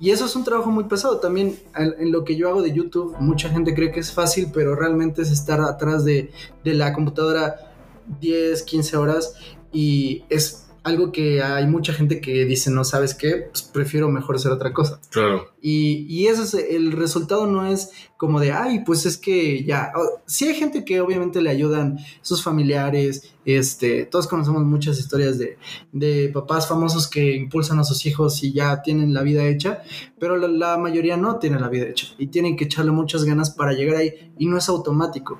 Y 0.00 0.10
eso 0.10 0.26
es 0.26 0.34
un 0.34 0.44
trabajo 0.44 0.70
muy 0.70 0.84
pesado. 0.84 1.18
También 1.18 1.58
en, 1.76 1.94
en 1.98 2.12
lo 2.12 2.24
que 2.24 2.36
yo 2.36 2.48
hago 2.48 2.62
de 2.62 2.72
YouTube, 2.72 3.16
mucha 3.20 3.48
gente 3.48 3.74
cree 3.74 3.92
que 3.92 4.00
es 4.00 4.12
fácil, 4.12 4.50
pero 4.52 4.74
realmente 4.74 5.22
es 5.22 5.30
estar 5.30 5.60
atrás 5.60 6.04
de, 6.04 6.32
de 6.64 6.74
la 6.74 6.92
computadora 6.92 7.72
10, 8.20 8.62
15 8.62 8.96
horas 8.96 9.34
y 9.72 10.24
es 10.28 10.61
algo 10.84 11.12
que 11.12 11.42
hay 11.42 11.66
mucha 11.66 11.92
gente 11.92 12.20
que 12.20 12.44
dice, 12.44 12.70
no 12.70 12.84
sabes 12.84 13.14
qué, 13.14 13.48
pues 13.50 13.62
prefiero 13.62 14.08
mejor 14.08 14.36
hacer 14.36 14.50
otra 14.50 14.72
cosa. 14.72 15.00
Claro. 15.10 15.52
Y, 15.60 16.06
y 16.08 16.26
eso 16.26 16.42
es, 16.42 16.54
el 16.54 16.92
resultado 16.92 17.46
no 17.46 17.66
es 17.66 17.90
como 18.16 18.40
de, 18.40 18.52
ay, 18.52 18.82
pues 18.84 19.06
es 19.06 19.16
que 19.16 19.64
ya, 19.64 19.92
oh, 19.96 20.20
sí 20.26 20.48
hay 20.48 20.54
gente 20.54 20.84
que 20.84 21.00
obviamente 21.00 21.40
le 21.40 21.50
ayudan, 21.50 21.98
sus 22.20 22.42
familiares, 22.42 23.32
este, 23.44 24.06
todos 24.06 24.26
conocemos 24.26 24.64
muchas 24.64 24.98
historias 24.98 25.38
de, 25.38 25.56
de 25.92 26.30
papás 26.32 26.68
famosos 26.68 27.08
que 27.08 27.34
impulsan 27.34 27.78
a 27.78 27.84
sus 27.84 28.04
hijos 28.06 28.42
y 28.42 28.52
ya 28.52 28.82
tienen 28.82 29.14
la 29.14 29.22
vida 29.22 29.44
hecha, 29.46 29.82
pero 30.18 30.36
la, 30.36 30.48
la 30.48 30.78
mayoría 30.78 31.16
no 31.16 31.38
tiene 31.38 31.60
la 31.60 31.68
vida 31.68 31.86
hecha 31.86 32.08
y 32.18 32.26
tienen 32.28 32.56
que 32.56 32.64
echarle 32.64 32.90
muchas 32.90 33.24
ganas 33.24 33.50
para 33.50 33.72
llegar 33.72 33.96
ahí 33.96 34.32
y 34.38 34.46
no 34.46 34.58
es 34.58 34.68
automático. 34.68 35.38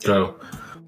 Claro. 0.00 0.38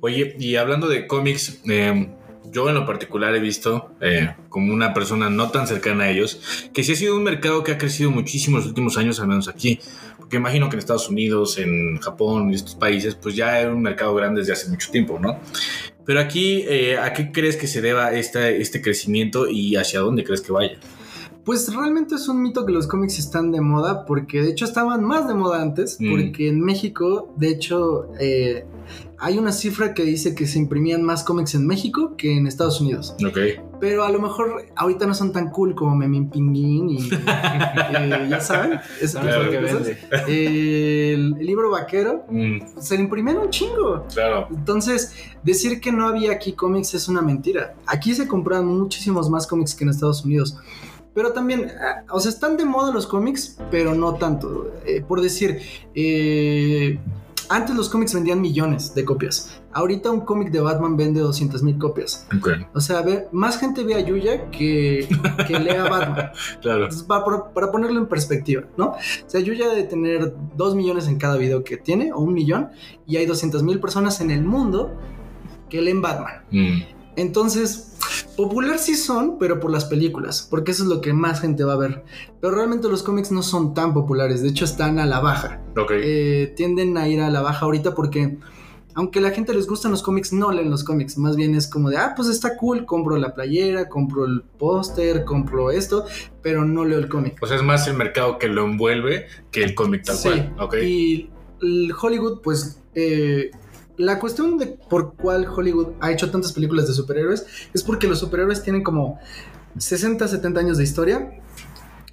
Oye, 0.01 0.35
y 0.39 0.57
hablando 0.57 0.89
de 0.89 1.07
cómics, 1.07 1.61
eh, 1.69 2.17
yo 2.53 2.69
en 2.69 2.75
lo 2.75 2.87
particular 2.87 3.35
he 3.35 3.41
visto, 3.41 3.93
eh, 4.01 4.35
como 4.49 4.73
una 4.73 4.93
persona 4.95 5.31
no 5.31 5.51
tan 5.51 5.67
cercana 5.67 6.05
a 6.05 6.11
ellos, 6.11 6.41
que 6.73 6.83
sí 6.83 6.93
ha 6.93 6.97
sido 6.97 7.17
un 7.17 7.23
mercado 7.23 7.63
que 7.65 7.73
ha 7.73 7.79
crecido 7.79 8.11
muchísimo 8.11 8.57
en 8.57 8.63
los 8.63 8.69
últimos 8.69 8.97
años, 8.97 9.21
al 9.21 9.29
menos 9.29 9.49
aquí. 9.49 9.81
Porque 10.19 10.37
imagino 10.37 10.69
que 10.69 10.77
en 10.77 10.81
Estados 10.81 11.09
Unidos, 11.09 11.59
en 11.59 11.99
Japón 11.99 12.51
y 12.51 12.55
estos 12.55 12.75
países, 12.75 13.15
pues 13.15 13.35
ya 13.35 13.61
era 13.61 13.73
un 13.73 13.83
mercado 13.83 14.15
grande 14.15 14.41
desde 14.41 14.53
hace 14.53 14.69
mucho 14.69 14.91
tiempo, 14.91 15.19
¿no? 15.19 15.41
Pero 16.05 16.21
aquí, 16.21 16.65
eh, 16.69 16.99
¿a 16.99 17.13
qué 17.13 17.33
crees 17.33 17.57
que 17.57 17.67
se 17.67 17.81
deba 17.81 18.13
este 18.13 18.83
crecimiento 18.83 19.49
y 19.49 19.77
hacia 19.77 20.01
dónde 20.01 20.25
crees 20.25 20.41
que 20.41 20.53
vaya? 20.53 20.79
Pues 21.45 21.75
realmente 21.75 22.15
es 22.17 22.29
un 22.29 22.43
mito 22.43 22.67
que 22.67 22.73
los 22.73 22.87
cómics 22.87 23.19
están 23.19 23.51
de 23.51 23.61
moda, 23.61 24.05
porque 24.05 24.43
de 24.43 24.51
hecho 24.51 24.65
estaban 24.65 25.03
más 25.05 25.27
de 25.27 25.35
moda 25.35 25.63
antes, 25.63 25.97
Mm. 26.01 26.11
porque 26.11 26.49
en 26.49 26.61
México, 26.61 27.33
de 27.37 27.49
hecho, 27.49 28.09
eh, 28.21 28.67
hay 29.19 29.39
una 29.39 29.53
cifra 29.53 29.93
que 29.95 30.03
dice 30.05 30.35
que 30.35 30.47
se 30.47 30.59
imprimían 30.59 31.03
más 31.03 31.25
cómics 31.25 31.55
en 31.55 31.67
México 31.67 32.15
que 32.17 32.37
en 32.37 32.47
Estados 32.47 32.81
Unidos. 32.81 33.15
Ok. 33.27 33.39
Pero 33.81 34.05
a 34.05 34.11
lo 34.11 34.21
mejor 34.21 34.67
ahorita 34.77 35.07
no 35.07 35.15
son 35.15 35.33
tan 35.33 35.51
cool 35.51 35.75
como 35.75 35.95
Memín 35.97 36.29
Pinguín 36.31 36.91
y 36.91 36.99
eh, 37.11 38.27
ya 38.29 38.41
saben, 38.41 38.79
tipo 39.01 39.21
Claro 39.21 39.51
que 39.51 39.59
vende. 39.59 39.99
El, 40.29 41.37
el 41.39 41.47
libro 41.47 41.71
vaquero 41.71 42.25
Mm, 42.31 42.59
se 42.81 42.97
le 42.97 43.03
imprimían 43.05 43.39
un 43.39 43.51
chingo. 43.51 44.07
claro. 44.13 44.47
Entonces, 44.51 45.13
decir 45.43 45.81
que 45.81 45.93
no 45.93 46.07
había 46.09 46.33
aquí 46.33 46.53
cómics 46.53 46.95
es 46.95 47.09
una 47.09 47.23
mentira. 47.23 47.75
Aquí 47.87 48.15
se 48.15 48.27
compran 48.29 48.67
muchísimos 48.67 49.29
más 49.31 49.47
cómics 49.47 49.75
que 49.75 49.85
en 49.85 49.91
Estados 49.91 50.25
Unidos. 50.25 50.57
Pero 51.15 51.33
también, 51.33 51.71
ah, 51.81 52.05
o 52.13 52.21
sea, 52.21 52.31
están 52.31 52.57
de 52.57 52.65
moda 52.65 52.93
los 52.93 53.07
cómics, 53.07 53.59
pero 53.71 53.95
no 53.95 54.15
tanto. 54.15 54.73
Eh, 54.87 55.03
por 55.07 55.21
decir, 55.21 55.59
eh, 55.95 56.99
antes 57.49 57.75
los 57.75 57.89
cómics 57.89 58.15
vendían 58.15 58.41
millones 58.41 58.95
de 58.95 59.05
copias. 59.05 59.61
Ahorita 59.73 60.11
un 60.11 60.21
cómic 60.21 60.51
de 60.53 60.61
Batman 60.61 60.97
vende 60.97 61.21
200 61.21 61.63
mil 61.65 61.79
copias. 61.79 62.27
Ok. 62.37 62.49
O 62.75 62.81
sea, 62.81 63.03
ve- 63.03 63.27
más 63.33 63.59
gente 63.59 63.83
ve 63.83 63.95
a 63.95 64.01
Yuya 64.01 64.51
que, 64.53 65.09
que 65.49 65.59
lee 65.59 65.71
a 65.71 65.85
Batman. 65.89 66.31
Claro. 66.63 66.85
Entonces, 66.85 67.03
para, 67.07 67.25
para- 67.25 67.53
para 67.53 67.73
ponerlo 67.73 67.99
en 67.99 68.07
perspectiva, 68.07 68.63
¿no? 68.77 68.91
O 68.91 68.97
sea, 69.27 69.41
Yuya 69.41 69.69
debe 69.69 69.83
tener 69.85 70.33
2 70.57 70.75
millones 70.77 71.09
en 71.09 71.19
cada 71.19 71.37
video 71.37 71.65
que 71.65 71.77
tiene, 71.77 72.13
o 72.13 72.19
un 72.21 72.33
millón, 72.35 72.71
y 73.07 73.17
hay 73.17 73.27
200 73.27 73.63
mil 73.65 73.81
personas 73.81 74.21
en 74.21 74.31
el 74.31 74.45
mundo 74.45 74.93
que 75.69 75.81
leen 75.83 76.01
Batman. 76.03 76.43
Mm, 76.53 76.83
Entonces, 77.17 77.97
popular 78.37 78.79
sí 78.79 78.95
son, 78.95 79.39
pero 79.39 79.61
por 79.61 79.71
las 79.71 79.85
películas, 79.85 80.47
porque 80.49 80.71
eso 80.73 80.85
es 80.85 80.89
lo 80.89 81.01
que 81.01 81.13
más 81.13 81.41
gente 81.41 81.65
va 81.65 81.75
a 81.75 81.79
ver. 81.79 82.05
Pero 82.41 82.55
realmente 82.55 82.89
los 82.89 83.03
cómics 83.03 83.31
no 83.33 83.43
son 83.43 83.75
tan 83.75 83.93
populares, 83.93 84.43
de 84.43 84.49
hecho 84.49 84.65
están 84.65 84.99
a 84.99 85.07
la 85.07 85.21
baja. 85.21 85.61
ok. 85.77 85.91
Eh, 85.95 86.53
tienden 86.57 86.97
a 86.97 87.09
ir 87.09 87.21
a 87.21 87.31
la 87.31 87.41
baja 87.41 87.65
ahorita 87.67 87.95
porque 87.95 88.39
aunque 88.95 89.21
a 89.21 89.23
la 89.23 89.31
gente 89.31 89.55
les 89.55 89.67
gustan 89.67 89.93
los 89.93 90.03
cómics, 90.03 90.33
no 90.33 90.51
leen 90.51 90.71
los 90.71 90.83
cómics. 90.85 91.17
Más 91.17 91.37
bien 91.37 91.55
es 91.55 91.69
como 91.69 91.91
de, 91.91 91.97
ah, 91.97 92.13
pues 92.17 92.29
está 92.29 92.57
cool, 92.57 92.85
compro 92.87 93.17
la 93.17 93.35
playera, 93.35 93.89
compro 93.89 94.25
el 94.25 94.43
póster, 94.59 95.25
compro 95.25 95.71
esto, 95.71 96.05
pero 96.43 96.65
no 96.65 96.85
leo 96.85 96.99
el 96.99 97.09
cómic. 97.09 97.37
O 97.41 97.47
sea, 97.47 97.57
es 97.57 97.63
más 97.63 97.87
el 97.87 97.95
mercado 97.95 98.39
que 98.39 98.49
lo 98.49 98.65
envuelve 98.65 99.27
que 99.53 99.63
el 99.63 99.75
cómic 99.75 100.05
tal 100.05 100.17
Sí, 100.17 100.29
cual. 100.57 100.85
Y 100.85 101.31
el 101.63 101.93
Hollywood, 102.01 102.41
pues, 102.43 102.83
eh, 102.95 103.51
la 104.01 104.19
cuestión 104.19 104.59
de 104.59 104.67
por 104.67 105.15
cuál 105.15 105.47
Hollywood 105.47 105.89
ha 106.01 106.11
hecho 106.11 106.31
tantas 106.31 106.53
películas 106.53 106.87
de 106.89 106.95
superhéroes 106.95 107.47
es 107.75 107.83
porque 107.83 108.07
los 108.09 108.19
superhéroes 108.19 108.63
tienen 108.63 108.83
como 108.83 109.19
60, 109.79 110.27
70 110.27 110.61
años 110.61 110.79
de 110.79 110.85
historia 110.85 111.41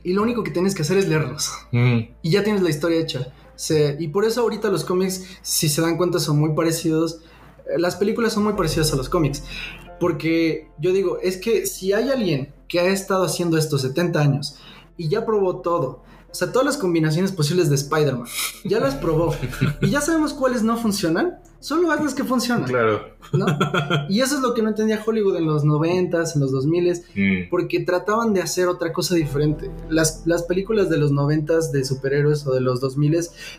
y 0.04 0.13
lo 0.13 0.21
único 0.21 0.43
que 0.43 0.52
tienes 0.52 0.76
que 0.76 0.84
hacer 0.84 0.97
es 0.97 1.08
leerlos 1.08 1.52
Mm, 1.71 1.97
y 2.21 2.30
ya 2.32 2.43
tienes 2.43 2.62
la 2.62 2.69
historia 2.69 3.00
hecha. 3.00 3.28
Se- 3.56 3.97
y 4.00 4.08
por 4.10 4.23
eso 4.26 4.41
ahorita 4.41 4.69
los 4.69 4.84
cómics, 4.86 5.23
si 5.41 5.67
se 5.69 5.82
dan 5.82 5.97
cuenta, 5.97 6.19
son 6.19 6.39
muy 6.39 6.54
parecidos. 6.54 7.21
Eh, 7.67 7.80
Las 7.80 7.95
películas 7.95 8.34
son 8.34 8.43
muy 8.43 8.54
parecidas 8.54 8.93
a 8.93 8.95
los 8.95 9.10
cómics. 9.10 9.43
Porque 10.00 10.69
yo 10.80 10.93
digo, 10.93 11.17
es 11.23 11.38
que 11.38 11.65
si 11.65 11.91
hay 11.93 12.10
alguien 12.10 12.54
que 12.67 12.80
ha 12.80 12.88
estado 12.88 13.23
haciendo 13.26 13.58
esto 13.58 13.78
70 13.80 14.19
años 14.21 14.58
y 14.95 15.08
ya 15.10 15.26
probó 15.26 15.62
todo, 15.62 16.04
o 16.30 16.36
sea, 16.36 16.52
todas 16.52 16.66
las 16.66 16.78
combinaciones 16.78 17.32
posibles 17.32 17.70
de 17.70 17.76
Spider-Man, 17.76 18.28
ya 18.63 18.80
las 18.80 18.96
probó 18.96 19.36
y 19.82 19.90
ya 19.90 20.02
sabemos 20.02 20.34
cuáles 20.34 20.63
no 20.63 20.78
funcionan, 20.78 21.40
solo 21.60 21.92
haz 21.92 22.04
las 22.04 22.13
que 22.13 22.24
funcionan, 22.24 22.66
claro. 22.66 23.02
¿no? 23.34 23.46
Y 24.10 24.22
eso 24.22 24.36
es 24.36 24.42
lo 24.42 24.54
que 24.54 24.62
no 24.62 24.70
entendía 24.70 25.02
Hollywood 25.06 25.38
en 25.38 25.46
los 25.46 25.63
90s, 25.63 26.36
en 26.36 26.42
los 26.42 26.52
2000s, 26.52 26.98
Mm, 27.16 27.50
porque 27.50 27.80
trataban 27.80 28.34
de 28.34 28.42
hacer 28.42 28.68
otra 28.68 28.94
cosa 28.94 29.16
diferente. 29.16 29.72
Las, 29.90 30.24
las 30.26 30.44
películas 30.44 30.90
de 30.90 30.98
los 30.98 31.12
noventas 31.12 31.72
de 31.72 31.84
superhéroes 31.84 32.46
o 32.48 32.54
de 32.54 32.62
los 32.62 32.80
2000 32.80 33.08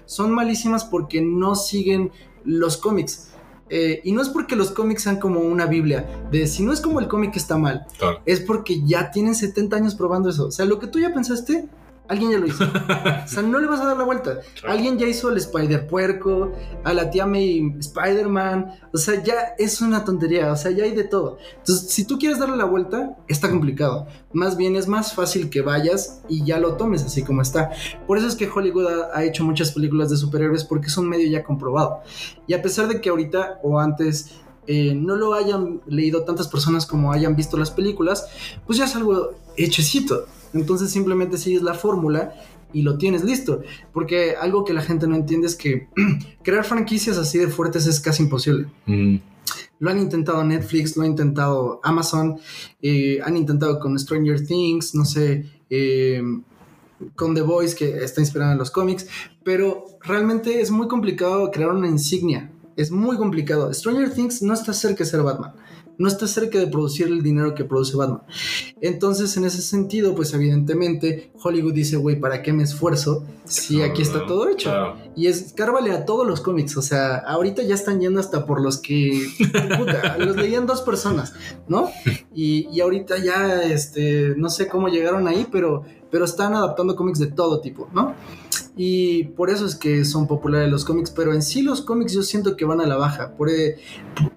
son 0.07 0.33
malísimas 0.33 0.85
porque 0.85 1.21
no 1.21 1.55
siguen 1.55 2.13
los 2.45 2.77
cómics. 2.77 3.31
Eh, 3.71 4.01
y 4.05 4.13
no 4.13 4.23
es 4.23 4.31
porque 4.31 4.57
los 4.57 4.71
cómics 4.71 5.03
sean 5.03 5.19
como 5.19 5.41
una 5.41 5.67
Biblia, 5.67 6.07
de 6.31 6.47
si 6.47 6.63
no 6.63 6.73
es 6.73 6.81
como 6.81 7.01
el 7.01 7.09
cómic 7.09 7.37
está 7.37 7.59
mal, 7.59 7.85
claro. 7.99 8.21
es 8.25 8.41
porque 8.41 8.83
ya 8.83 9.11
tienen 9.11 9.35
70 9.35 9.77
años 9.77 9.95
probando 9.95 10.31
eso. 10.31 10.47
O 10.47 10.51
sea, 10.51 10.65
lo 10.65 10.79
que 10.79 10.87
tú 10.87 10.99
ya 10.99 11.13
pensaste, 11.13 11.69
alguien 12.09 12.33
ya 12.33 12.39
lo 12.39 12.47
hizo. 12.47 12.65
O 12.65 13.29
sea, 13.29 13.43
no 13.43 13.59
le 13.59 13.67
vas 13.67 13.81
a 13.81 13.87
dar 13.87 13.97
la 13.97 14.05
vuelta. 14.05 14.41
Claro. 14.61 14.75
Alguien 14.75 14.99
ya 14.99 15.07
hizo 15.07 15.31
el 15.31 15.37
Spider 15.37 15.87
Puerco, 15.87 16.53
a 16.85 16.93
la 16.93 17.11
tía 17.11 17.27
May 17.27 17.75
Spider-Man. 17.79 18.73
O 18.93 18.99
sea, 18.99 19.23
ya 19.23 19.55
es 19.59 19.81
una 19.81 20.05
tontería. 20.05 20.51
O 20.53 20.57
sea, 20.57 20.71
ya 20.71 20.85
hay 20.85 20.93
de 20.93 21.05
todo. 21.05 21.39
Entonces, 21.59 21.91
si 21.91 22.05
tú 22.05 22.19
quieres 22.19 22.39
darle 22.39 22.57
la 22.57 22.65
vuelta, 22.65 23.17
está 23.29 23.51
complicado. 23.51 24.07
Más 24.33 24.57
bien 24.57 24.77
es 24.77 24.89
más 24.89 25.15
fácil 25.15 25.51
que 25.51 25.61
vayas 25.61 26.23
y 26.29 26.45
ya 26.45 26.59
lo 26.59 26.75
tomes 26.75 27.05
así 27.05 27.23
como 27.23 27.43
está. 27.43 27.71
Por 28.07 28.19
eso 28.19 28.27
es 28.27 28.35
que 28.35 28.49
Hollywood 28.49 28.87
ha, 28.87 29.19
ha 29.19 29.25
hecho 29.25 29.45
muchas 29.45 29.73
películas 29.73 30.11
de 30.11 30.17
superhéroes 30.17 30.65
porque 30.65 30.87
es 30.87 30.97
un 30.97 31.09
medio 31.09 31.29
ya 31.29 31.45
comprobado. 31.45 32.01
Y 32.47 32.55
a 32.55 32.63
pesar 32.63 32.89
de 32.89 33.01
que 33.01 33.11
ahorita 33.11 33.61
o 33.63 33.79
antes 33.79 34.33
eh, 34.71 34.95
no 34.95 35.17
lo 35.17 35.33
hayan 35.33 35.81
leído 35.87 36.25
tantas 36.25 36.47
personas 36.47 36.85
como 36.85 37.11
hayan 37.11 37.35
visto 37.35 37.57
las 37.57 37.71
películas, 37.71 38.29
pues 38.67 38.79
ya 38.79 38.85
es 38.85 38.95
algo 38.95 39.31
hechecito. 39.57 40.27
Entonces 40.55 40.91
simplemente 40.91 41.39
sigues 41.39 41.63
la 41.63 41.75
fórmula 41.75 42.35
y 42.73 42.83
lo 42.83 42.99
tienes 42.99 43.25
listo. 43.25 43.63
Porque 43.93 44.35
algo 44.41 44.65
que 44.65 44.73
la 44.73 44.83
gente 44.83 45.07
no 45.07 45.17
entiende 45.17 45.47
es 45.47 45.57
que 45.57 45.89
crear 46.43 46.65
franquicias 46.65 47.19
así 47.19 47.39
de 47.39 47.49
fuertes 47.49 47.87
es 47.87 48.01
casi 48.01 48.23
imposible. 48.23 48.67
Mm, 48.87 49.17
Lo 49.79 49.91
han 49.91 49.99
intentado 49.99 50.43
Netflix, 50.45 50.97
lo 50.97 51.05
ha 51.05 51.07
intentado 51.07 51.81
Amazon, 51.83 52.39
eh, 52.83 53.21
han 53.25 53.37
intentado 53.37 53.79
con 53.79 53.99
Stranger 53.99 54.45
Things, 54.45 54.95
no 54.95 55.05
sé, 55.05 55.47
eh, 55.71 56.23
con 57.15 57.35
The 57.35 57.43
Voice, 57.43 57.77
que 57.77 58.05
está 58.05 58.21
inspirado 58.21 58.53
en 58.53 58.59
los 58.59 58.71
cómics, 58.71 59.07
pero 59.45 59.85
realmente 60.03 60.61
es 60.61 60.71
muy 60.71 60.89
complicado 60.89 61.51
crear 61.51 61.71
una 61.71 61.89
insignia. 61.89 62.51
Es 62.77 62.91
muy 62.91 63.17
complicado. 63.17 63.73
Stranger 63.73 64.13
Things 64.13 64.43
no 64.43 64.55
está 64.55 64.73
cerca 64.73 65.05
de 65.05 65.11
ser 65.11 65.23
Batman. 65.23 65.53
No 65.99 66.09
está 66.09 66.27
cerca 66.27 66.59
de 66.59 66.67
producir 66.69 67.09
el 67.09 67.23
dinero 67.23 67.55
que 67.55 67.65
produce 67.65 67.97
Batman. 67.97 68.23
Entonces, 68.81 69.37
en 69.37 69.45
ese 69.45 69.61
sentido, 69.61 70.15
pues 70.15 70.33
evidentemente 70.33 71.33
Hollywood 71.43 71.75
dice, 71.75 71.97
güey, 71.97 72.19
¿para 72.19 72.43
qué 72.43 72.53
me 72.53 72.63
esfuerzo 72.63 73.25
si 73.45 73.83
aquí 73.83 74.03
está 74.03 74.27
todo 74.27 74.49
hecho? 74.49 74.71
claro. 74.71 74.97
Y 75.17 75.27
es 75.27 75.53
cárvale 75.53 75.91
a 75.91 76.05
todos 76.05 76.27
los 76.27 76.41
cómics. 76.41 76.77
O 76.77 76.83
sea, 76.83 77.17
ahorita 77.17 77.63
ya 77.63 77.75
están 77.75 78.01
yendo 78.01 78.21
hasta 78.21 78.47
por 78.47 78.61
los 78.61 78.79
que 78.79 79.27
puta, 79.77 80.17
los 80.19 80.37
leían 80.37 80.67
dos 80.67 80.83
personas, 80.83 81.35
¿no? 81.67 81.91
Y, 82.35 82.69
y 82.73 82.81
ahorita 82.81 83.19
ya, 83.19 83.63
este, 83.65 84.35
no 84.37 84.51
sé 84.51 84.69
cómo 84.69 84.89
llegaron 84.89 85.27
ahí, 85.27 85.47
pero, 85.51 85.83
pero 86.11 86.25
están 86.25 86.55
adaptando 86.55 86.95
cómics 86.95 87.19
de 87.19 87.27
todo 87.27 87.61
tipo, 87.61 87.89
¿no? 87.93 88.15
Y 88.81 89.25
por 89.25 89.51
eso 89.51 89.67
es 89.67 89.75
que 89.75 90.05
son 90.05 90.29
populares 90.29 90.71
los 90.71 90.85
cómics, 90.85 91.11
pero 91.11 91.35
en 91.35 91.43
sí 91.43 91.63
los 91.63 91.83
cómics 91.83 92.13
yo 92.13 92.23
siento 92.23 92.57
que 92.57 92.65
van 92.65 92.81
a 92.81 92.87
la 92.87 92.97
baja. 92.97 93.35
Por, 93.37 93.51
eh, 93.51 93.77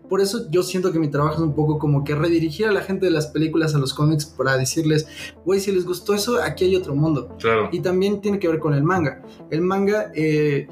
por 0.10 0.19
eso 0.19 0.49
yo 0.49 0.63
siento 0.63 0.91
que 0.91 0.97
mi 0.97 1.10
trabajo 1.10 1.36
es 1.36 1.41
un 1.41 1.54
poco 1.54 1.77
como 1.77 2.04
que 2.04 2.15
redirigir 2.15 2.65
a 2.65 2.71
la 2.71 2.82
gente 2.82 3.06
de 3.06 3.12
las 3.12 3.27
películas 3.27 3.75
a 3.75 3.77
los 3.77 3.93
cómics 3.93 4.25
para 4.25 4.58
decirles, 4.58 5.08
güey, 5.45 5.60
si 5.60 5.71
les 5.71 5.86
gustó 5.86 6.15
eso, 6.15 6.41
aquí 6.41 6.65
hay 6.65 6.75
otro 6.75 6.95
mundo. 6.95 7.38
Claro. 7.39 7.69
Y 7.71 7.82
también 7.82 8.19
tiene 8.19 8.39
que 8.39 8.47
ver 8.47 8.58
con 8.58 8.73
el 8.73 8.82
manga. 8.82 9.21
El 9.51 9.62
manga, 9.62 10.12
eh, 10.15 10.67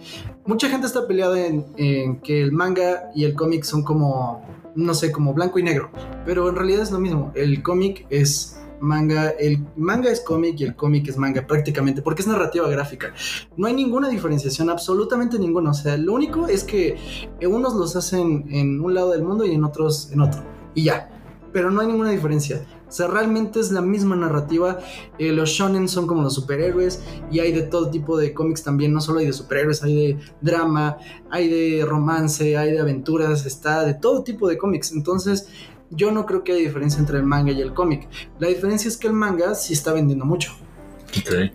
mucha 0.47 0.67
gente 0.67 0.87
está 0.87 1.07
peleada 1.07 1.45
en, 1.45 1.67
en 1.77 2.21
que 2.21 2.41
el 2.41 2.51
manga 2.51 3.11
y 3.13 3.23
el 3.23 3.35
cómic 3.35 3.65
son 3.65 3.83
como, 3.83 4.43
no 4.73 4.95
sé, 4.95 5.11
como 5.11 5.35
blanco 5.35 5.59
y 5.59 5.63
negro. 5.63 5.91
Pero 6.25 6.49
en 6.49 6.55
realidad 6.55 6.81
es 6.81 6.89
lo 6.89 6.99
mismo. 6.99 7.31
El 7.35 7.61
cómic 7.61 8.07
es 8.09 8.58
manga, 8.81 9.29
el 9.29 9.65
manga 9.75 10.09
es 10.09 10.21
cómic 10.21 10.59
y 10.59 10.63
el 10.63 10.75
cómic 10.75 11.07
es 11.07 11.17
manga 11.17 11.45
prácticamente, 11.45 12.01
porque 12.01 12.21
es 12.21 12.27
narrativa 12.27 12.67
gráfica. 12.69 13.13
No 13.57 13.67
hay 13.67 13.73
ninguna 13.73 14.09
diferenciación, 14.09 14.69
absolutamente 14.69 15.39
ninguna. 15.39 15.71
O 15.71 15.73
sea, 15.73 15.97
lo 15.97 16.13
único 16.13 16.47
es 16.47 16.63
que 16.63 16.97
unos 17.41 17.73
los 17.75 17.95
hacen 17.95 18.45
en 18.49 18.81
un 18.81 18.93
lado 18.93 19.11
del 19.11 19.23
mundo 19.23 19.45
y 19.45 19.53
en 19.53 19.63
otros 19.63 20.11
en 20.11 20.21
otro. 20.21 20.43
Y 20.73 20.83
ya. 20.83 21.15
Pero 21.51 21.71
no 21.71 21.81
hay 21.81 21.87
ninguna 21.87 22.11
diferencia. 22.11 22.63
O 22.87 22.91
sea, 22.91 23.07
realmente 23.07 23.59
es 23.59 23.71
la 23.71 23.81
misma 23.81 24.15
narrativa. 24.15 24.79
Eh, 25.19 25.31
los 25.31 25.49
shonen 25.49 25.87
son 25.87 26.07
como 26.07 26.23
los 26.23 26.33
superhéroes 26.33 27.03
y 27.31 27.39
hay 27.39 27.51
de 27.51 27.61
todo 27.61 27.91
tipo 27.91 28.17
de 28.17 28.33
cómics 28.33 28.63
también. 28.63 28.93
No 28.93 29.01
solo 29.01 29.19
hay 29.19 29.27
de 29.27 29.33
superhéroes, 29.33 29.83
hay 29.83 29.95
de 29.95 30.17
drama, 30.41 30.97
hay 31.29 31.49
de 31.49 31.85
romance, 31.85 32.57
hay 32.57 32.71
de 32.71 32.79
aventuras, 32.79 33.45
está 33.45 33.83
de 33.83 33.93
todo 33.93 34.23
tipo 34.23 34.47
de 34.47 34.57
cómics. 34.57 34.91
Entonces, 34.91 35.49
yo 35.91 36.11
no 36.11 36.25
creo 36.25 36.43
que 36.43 36.51
haya 36.53 36.61
diferencia 36.61 36.99
entre 36.99 37.17
el 37.17 37.23
manga 37.23 37.51
y 37.51 37.61
el 37.61 37.73
cómic. 37.73 38.07
La 38.39 38.47
diferencia 38.47 38.87
es 38.87 38.97
que 38.97 39.07
el 39.07 39.13
manga 39.13 39.55
sí 39.55 39.73
está 39.73 39.91
vendiendo 39.93 40.25
mucho. 40.25 40.55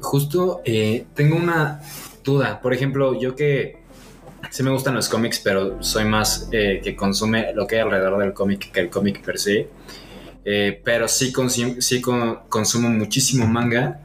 Justo 0.01 0.61
eh, 0.65 1.07
tengo 1.15 1.37
una 1.37 1.81
duda. 2.25 2.61
Por 2.61 2.73
ejemplo, 2.75 3.19
yo 3.21 3.37
que 3.37 3.77
sí 4.51 4.63
me 4.63 4.71
gustan 4.71 4.95
los 4.95 5.09
cómics, 5.09 5.39
pero 5.39 5.83
soy 5.83 6.05
más 6.05 6.49
eh, 6.53 6.81
que 6.83 6.97
consume 6.97 7.53
lo 7.55 7.67
que 7.67 7.77
hay 7.77 7.83
alrededor 7.83 8.19
del 8.19 8.33
cómic 8.33 8.73
que 8.73 8.81
el 8.81 8.91
cómic 8.91 9.23
per 9.23 9.39
se. 9.39 9.69
Eh, 10.45 10.81
pero 10.85 11.07
sí, 11.09 11.33
consi- 11.33 11.81
sí 11.81 12.01
con- 12.01 12.41
consumo 12.49 12.89
muchísimo 12.91 13.47
manga. 13.47 14.01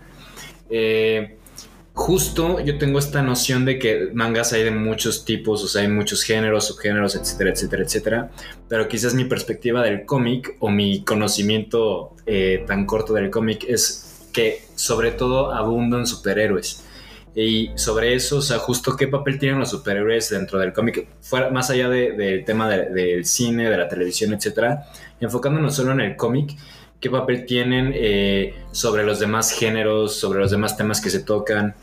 Eh, 0.70 1.39
justo 2.00 2.62
yo 2.62 2.78
tengo 2.78 2.98
esta 2.98 3.22
noción 3.22 3.66
de 3.66 3.78
que 3.78 4.10
mangas 4.14 4.54
hay 4.54 4.64
de 4.64 4.72
muchos 4.72 5.26
tipos, 5.26 5.62
o 5.66 5.68
sea, 5.68 5.82
hay 5.82 5.90
muchos 5.90 6.24
géneros, 6.24 6.68
subgéneros, 6.68 7.14
etcétera, 7.18 7.50
etcétera, 7.52 7.84
etcétera. 7.84 8.32
Pero 8.70 8.88
quizás 8.88 9.14
mi 9.14 9.26
perspectiva 9.26 9.84
del 9.84 10.06
cómic 10.06 10.56
o 10.60 10.70
mi 10.70 11.04
conocimiento 11.04 12.16
eh, 12.26 12.64
tan 12.66 12.86
corto 12.86 13.14
del 13.14 13.30
cómic 13.30 13.66
es 13.68 14.28
que 14.32 14.62
sobre 14.76 15.12
todo 15.12 15.52
abundan 15.54 16.08
superhéroes. 16.08 16.86
Y 17.36 17.72
sobre 17.76 18.16
eso, 18.16 18.38
o 18.38 18.42
sea, 18.42 18.60
justo 18.60 18.96
qué 18.96 19.08
papel 19.10 19.38
tienen 19.38 19.60
los 19.60 19.70
superhéroes 19.70 20.30
dentro 20.30 20.58
del 20.58 20.72
cómic, 20.72 21.06
fuera, 21.22 21.50
más 21.50 21.70
allá 21.70 21.90
de- 21.90 22.14
del 22.14 22.46
tema 22.46 22.70
de- 22.70 22.90
del 22.90 23.26
cine, 23.26 23.70
de 23.70 23.78
la 23.78 23.88
televisión, 23.90 24.34
etcétera, 24.34 24.86
enfocándonos 25.20 25.76
solo 25.76 25.92
en 25.92 26.00
el 26.00 26.16
cómic, 26.16 26.56
qué 27.00 27.10
papel 27.10 27.46
tienen 27.46 27.92
eh, 27.96 28.54
sobre 28.72 29.06
los 29.06 29.20
demás 29.20 29.52
géneros, 29.52 30.16
sobre 30.16 30.40
los 30.40 30.52
demás 30.52 30.78
temas 30.78 31.02
que 31.02 31.10
se 31.10 31.20
tocan. 31.20 31.76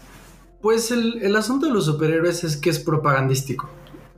Pues 0.60 0.90
el, 0.90 1.22
el 1.22 1.36
asunto 1.36 1.66
de 1.66 1.72
los 1.72 1.86
superhéroes 1.86 2.44
es 2.44 2.56
que 2.56 2.70
es 2.70 2.78
propagandístico. 2.78 3.68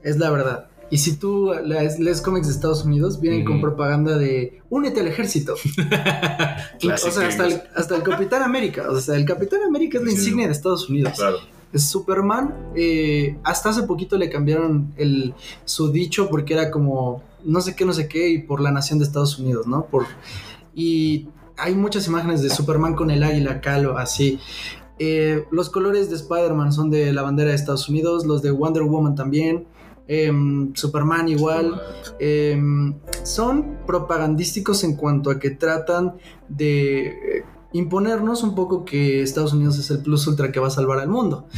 Es 0.02 0.16
la 0.18 0.30
verdad. 0.30 0.68
Y 0.90 0.98
si 0.98 1.16
tú 1.16 1.52
lees, 1.64 1.98
lees 1.98 2.22
cómics 2.22 2.46
de 2.46 2.54
Estados 2.54 2.84
Unidos, 2.84 3.20
vienen 3.20 3.44
con 3.44 3.60
propaganda 3.60 4.16
de 4.16 4.62
únete 4.70 5.00
al 5.00 5.08
ejército. 5.08 5.52
o 5.54 6.96
sea, 6.96 7.28
hasta 7.28 7.46
el, 7.46 7.62
hasta 7.76 7.96
el 7.96 8.02
Capitán 8.02 8.42
América. 8.42 8.86
O 8.90 8.98
sea, 8.98 9.16
el 9.16 9.24
Capitán 9.26 9.60
América 9.66 9.98
es 9.98 10.04
la 10.04 10.10
Sí. 10.10 10.16
insignia 10.16 10.46
de 10.46 10.52
Estados 10.52 10.88
Unidos. 10.88 11.12
Claro. 11.16 11.38
Es 11.74 11.86
Superman, 11.90 12.54
eh, 12.74 13.36
hasta 13.44 13.68
hace 13.68 13.82
poquito 13.82 14.16
le 14.16 14.30
cambiaron 14.30 14.94
el, 14.96 15.34
su 15.66 15.92
dicho 15.92 16.30
porque 16.30 16.54
era 16.54 16.70
como 16.70 17.22
no 17.44 17.60
sé 17.60 17.76
qué, 17.76 17.84
no 17.84 17.92
sé 17.92 18.08
qué, 18.08 18.30
y 18.30 18.38
por 18.38 18.60
la 18.62 18.70
nación 18.70 18.98
de 18.98 19.04
Estados 19.04 19.38
Unidos, 19.38 19.66
¿no? 19.66 19.84
Por, 19.84 20.06
y 20.78 21.28
hay 21.56 21.74
muchas 21.74 22.06
imágenes 22.06 22.40
de 22.40 22.50
Superman 22.50 22.94
con 22.94 23.10
el 23.10 23.24
águila 23.24 23.60
calo, 23.60 23.98
así. 23.98 24.38
Eh, 25.00 25.44
los 25.50 25.70
colores 25.70 26.08
de 26.08 26.14
Spider-Man 26.14 26.72
son 26.72 26.88
de 26.88 27.12
la 27.12 27.22
bandera 27.22 27.50
de 27.50 27.56
Estados 27.56 27.88
Unidos, 27.88 28.24
los 28.24 28.42
de 28.42 28.52
Wonder 28.52 28.84
Woman 28.84 29.16
también, 29.16 29.66
em, 30.06 30.72
Superman 30.74 31.28
igual. 31.28 31.82
Em, 32.20 32.94
son 33.24 33.78
propagandísticos 33.88 34.84
en 34.84 34.94
cuanto 34.94 35.30
a 35.30 35.40
que 35.40 35.50
tratan 35.50 36.14
de 36.48 37.08
eh, 37.08 37.44
imponernos 37.72 38.44
un 38.44 38.54
poco 38.54 38.84
que 38.84 39.22
Estados 39.22 39.52
Unidos 39.52 39.78
es 39.78 39.90
el 39.90 40.00
plus 40.00 40.28
ultra 40.28 40.52
que 40.52 40.60
va 40.60 40.68
a 40.68 40.70
salvar 40.70 41.00
al 41.00 41.08
mundo. 41.08 41.48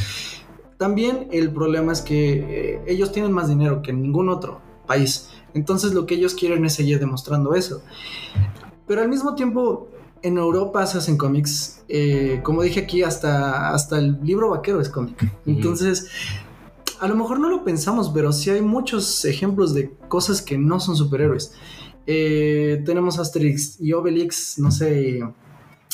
También 0.78 1.28
el 1.30 1.52
problema 1.52 1.92
es 1.92 2.00
que 2.00 2.76
eh, 2.76 2.82
ellos 2.86 3.12
tienen 3.12 3.32
más 3.32 3.50
dinero 3.50 3.82
que 3.82 3.92
ningún 3.92 4.30
otro 4.30 4.62
país. 4.86 5.28
Entonces 5.52 5.92
lo 5.92 6.06
que 6.06 6.14
ellos 6.14 6.34
quieren 6.34 6.64
es 6.64 6.72
seguir 6.72 6.98
demostrando 6.98 7.54
eso. 7.54 7.82
Pero 8.90 9.02
al 9.02 9.08
mismo 9.08 9.36
tiempo, 9.36 9.88
en 10.20 10.36
Europa 10.36 10.84
se 10.84 10.98
hacen 10.98 11.16
cómics. 11.16 11.84
eh, 11.86 12.40
como 12.42 12.62
dije 12.62 12.80
aquí, 12.80 13.04
hasta, 13.04 13.72
hasta 13.72 13.98
el 13.98 14.18
libro 14.24 14.50
vaquero 14.50 14.80
es 14.80 14.88
cómic. 14.88 15.32
Entonces, 15.46 16.08
a 16.98 17.06
lo 17.06 17.14
mejor 17.14 17.38
no 17.38 17.48
lo 17.48 17.62
pensamos, 17.62 18.10
pero 18.12 18.32
sí 18.32 18.50
hay 18.50 18.62
muchos 18.62 19.24
ejemplos 19.24 19.74
de 19.74 19.92
cosas 20.08 20.42
que 20.42 20.58
no 20.58 20.80
son 20.80 20.96
superhéroes. 20.96 21.52
Eh, 22.04 22.82
tenemos 22.84 23.20
Asterix 23.20 23.80
y 23.80 23.92
Obelix, 23.92 24.58
no 24.58 24.72
sé, 24.72 25.20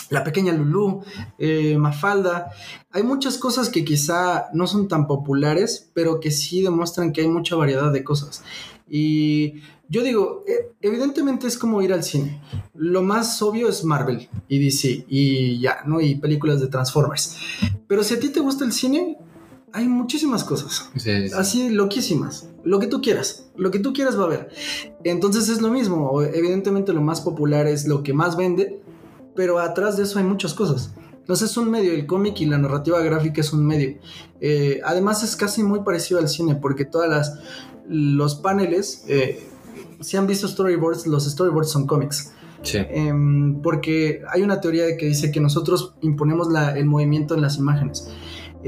La 0.09 0.25
Pequeña 0.25 0.55
Lulú, 0.55 1.03
eh, 1.37 1.77
Mafalda. 1.77 2.51
Hay 2.93 3.03
muchas 3.03 3.37
cosas 3.37 3.69
que 3.69 3.85
quizá 3.85 4.47
no 4.55 4.67
son 4.67 4.89
tan 4.89 5.07
populares, 5.07 5.91
pero 5.93 6.19
que 6.19 6.31
sí 6.31 6.63
demuestran 6.63 7.13
que 7.13 7.21
hay 7.21 7.29
mucha 7.29 7.57
variedad 7.57 7.93
de 7.93 8.03
cosas. 8.03 8.43
Y 8.89 9.61
yo 9.89 10.03
digo, 10.03 10.45
eh, 10.47 10.73
evidentemente 10.81 11.47
es 11.47 11.57
como 11.57 11.81
ir 11.81 11.93
al 11.93 12.03
cine. 12.03 12.43
Lo 12.75 13.03
más 13.03 13.41
obvio 13.43 13.69
es 13.69 13.85
Marvel 13.85 14.29
y 14.49 14.59
DC 14.65 15.07
y 15.09 15.61
ya, 15.61 15.79
¿no? 15.87 16.01
Y 16.01 16.17
películas 16.17 16.61
de 16.61 16.67
Transformers. 16.67 17.37
Pero 17.87 18.03
si 18.03 18.15
a 18.15 18.21
ti 18.21 18.31
te 18.31 18.41
gusta 18.41 18.65
el 18.65 18.73
cine, 18.73 19.17
hay 19.73 19.87
muchísimas 19.87 20.43
cosas. 20.43 20.91
Sí, 20.97 21.11
Así 21.35 21.69
loquísimas. 21.71 22.49
Lo 22.65 22.81
que 22.81 22.89
tú 22.89 23.01
quieras. 23.01 23.49
Lo 23.57 23.71
que 23.71 23.79
tú 23.79 23.93
quieras 23.93 24.19
va 24.19 24.23
a 24.23 24.27
haber. 24.27 24.49
Entonces 25.05 25.49
es 25.49 25.61
lo 25.61 25.71
mismo. 25.71 26.21
Evidentemente 26.23 26.93
lo 26.93 27.01
más 27.01 27.21
popular 27.21 27.67
es 27.69 27.87
lo 27.87 28.03
que 28.03 28.13
más 28.13 28.37
vende. 28.37 28.81
Pero 29.37 29.61
atrás 29.61 29.97
de 29.97 30.03
eso 30.03 30.19
hay 30.19 30.25
muchas 30.25 30.55
cosas. 30.55 30.93
Entonces 31.13 31.51
es 31.51 31.57
un 31.57 31.71
medio. 31.71 31.93
El 31.93 32.07
cómic 32.07 32.41
y 32.41 32.47
la 32.47 32.59
narrativa 32.59 33.01
gráfica 33.01 33.41
es 33.41 33.53
un 33.53 33.65
medio. 33.65 33.99
Eh, 34.41 34.81
además 34.85 35.23
es 35.23 35.37
casi 35.37 35.63
muy 35.63 35.81
parecido 35.81 36.19
al 36.19 36.29
cine. 36.29 36.57
Porque 36.57 36.85
todas 36.85 37.09
las... 37.09 37.39
Los 37.89 38.35
paneles... 38.35 39.05
eh, 39.07 39.53
si 40.01 40.17
han 40.17 40.27
visto 40.27 40.47
storyboards, 40.49 41.07
los 41.07 41.25
storyboards 41.25 41.71
son 41.71 41.87
cómics. 41.87 42.33
Sí. 42.63 42.79
Em, 42.79 43.61
porque 43.63 44.23
hay 44.33 44.43
una 44.43 44.61
teoría 44.61 44.85
de 44.85 44.97
que 44.97 45.07
dice 45.07 45.31
que 45.31 45.41
nosotros 45.41 45.95
imponemos 46.01 46.49
la- 46.51 46.77
el 46.77 46.87
movimiento 46.87 47.35
en 47.35 47.43
las 47.43 47.59
imágenes. 47.59 48.09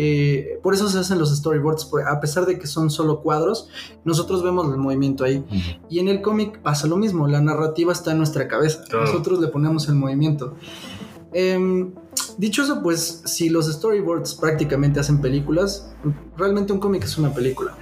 Eh, 0.01 0.61
por 0.63 0.75
eso 0.75 0.89
se 0.89 0.99
hacen 0.99 1.19
los 1.19 1.37
storyboards, 1.37 1.87
pues, 1.87 2.07
a 2.07 2.21
pesar 2.21 2.47
de 2.47 2.59
que 2.59 2.69
son 2.69 2.89
solo 2.91 3.21
cuadros, 3.21 3.69
nosotros 4.05 4.45
vemos 4.45 4.71
el 4.73 4.77
movimiento 4.77 5.25
ahí. 5.25 5.45
Y 5.89 5.99
en 5.99 6.07
el 6.09 6.21
cómic 6.23 6.61
pasa 6.63 6.87
lo 6.87 6.97
mismo, 6.97 7.27
la 7.27 7.41
narrativa 7.41 7.93
está 7.93 8.13
en 8.13 8.19
nuestra 8.19 8.47
cabeza, 8.47 8.85
Claro. 8.89 9.07
nosotros 9.07 9.41
le 9.41 9.49
ponemos 9.49 9.89
el 9.89 9.97
movimiento. 9.97 10.55
Em, 11.33 11.93
dicho 12.39 12.63
eso, 12.63 12.83
pues 12.83 13.23
si 13.27 13.49
los 13.49 13.67
storyboards 13.67 14.35
prácticamente 14.35 15.01
hacen 15.01 15.21
películas, 15.21 15.91
realmente 16.37 16.73
un 16.73 16.79
cómic 16.79 17.03
es 17.05 17.19
una 17.19 17.33
película. 17.35 17.77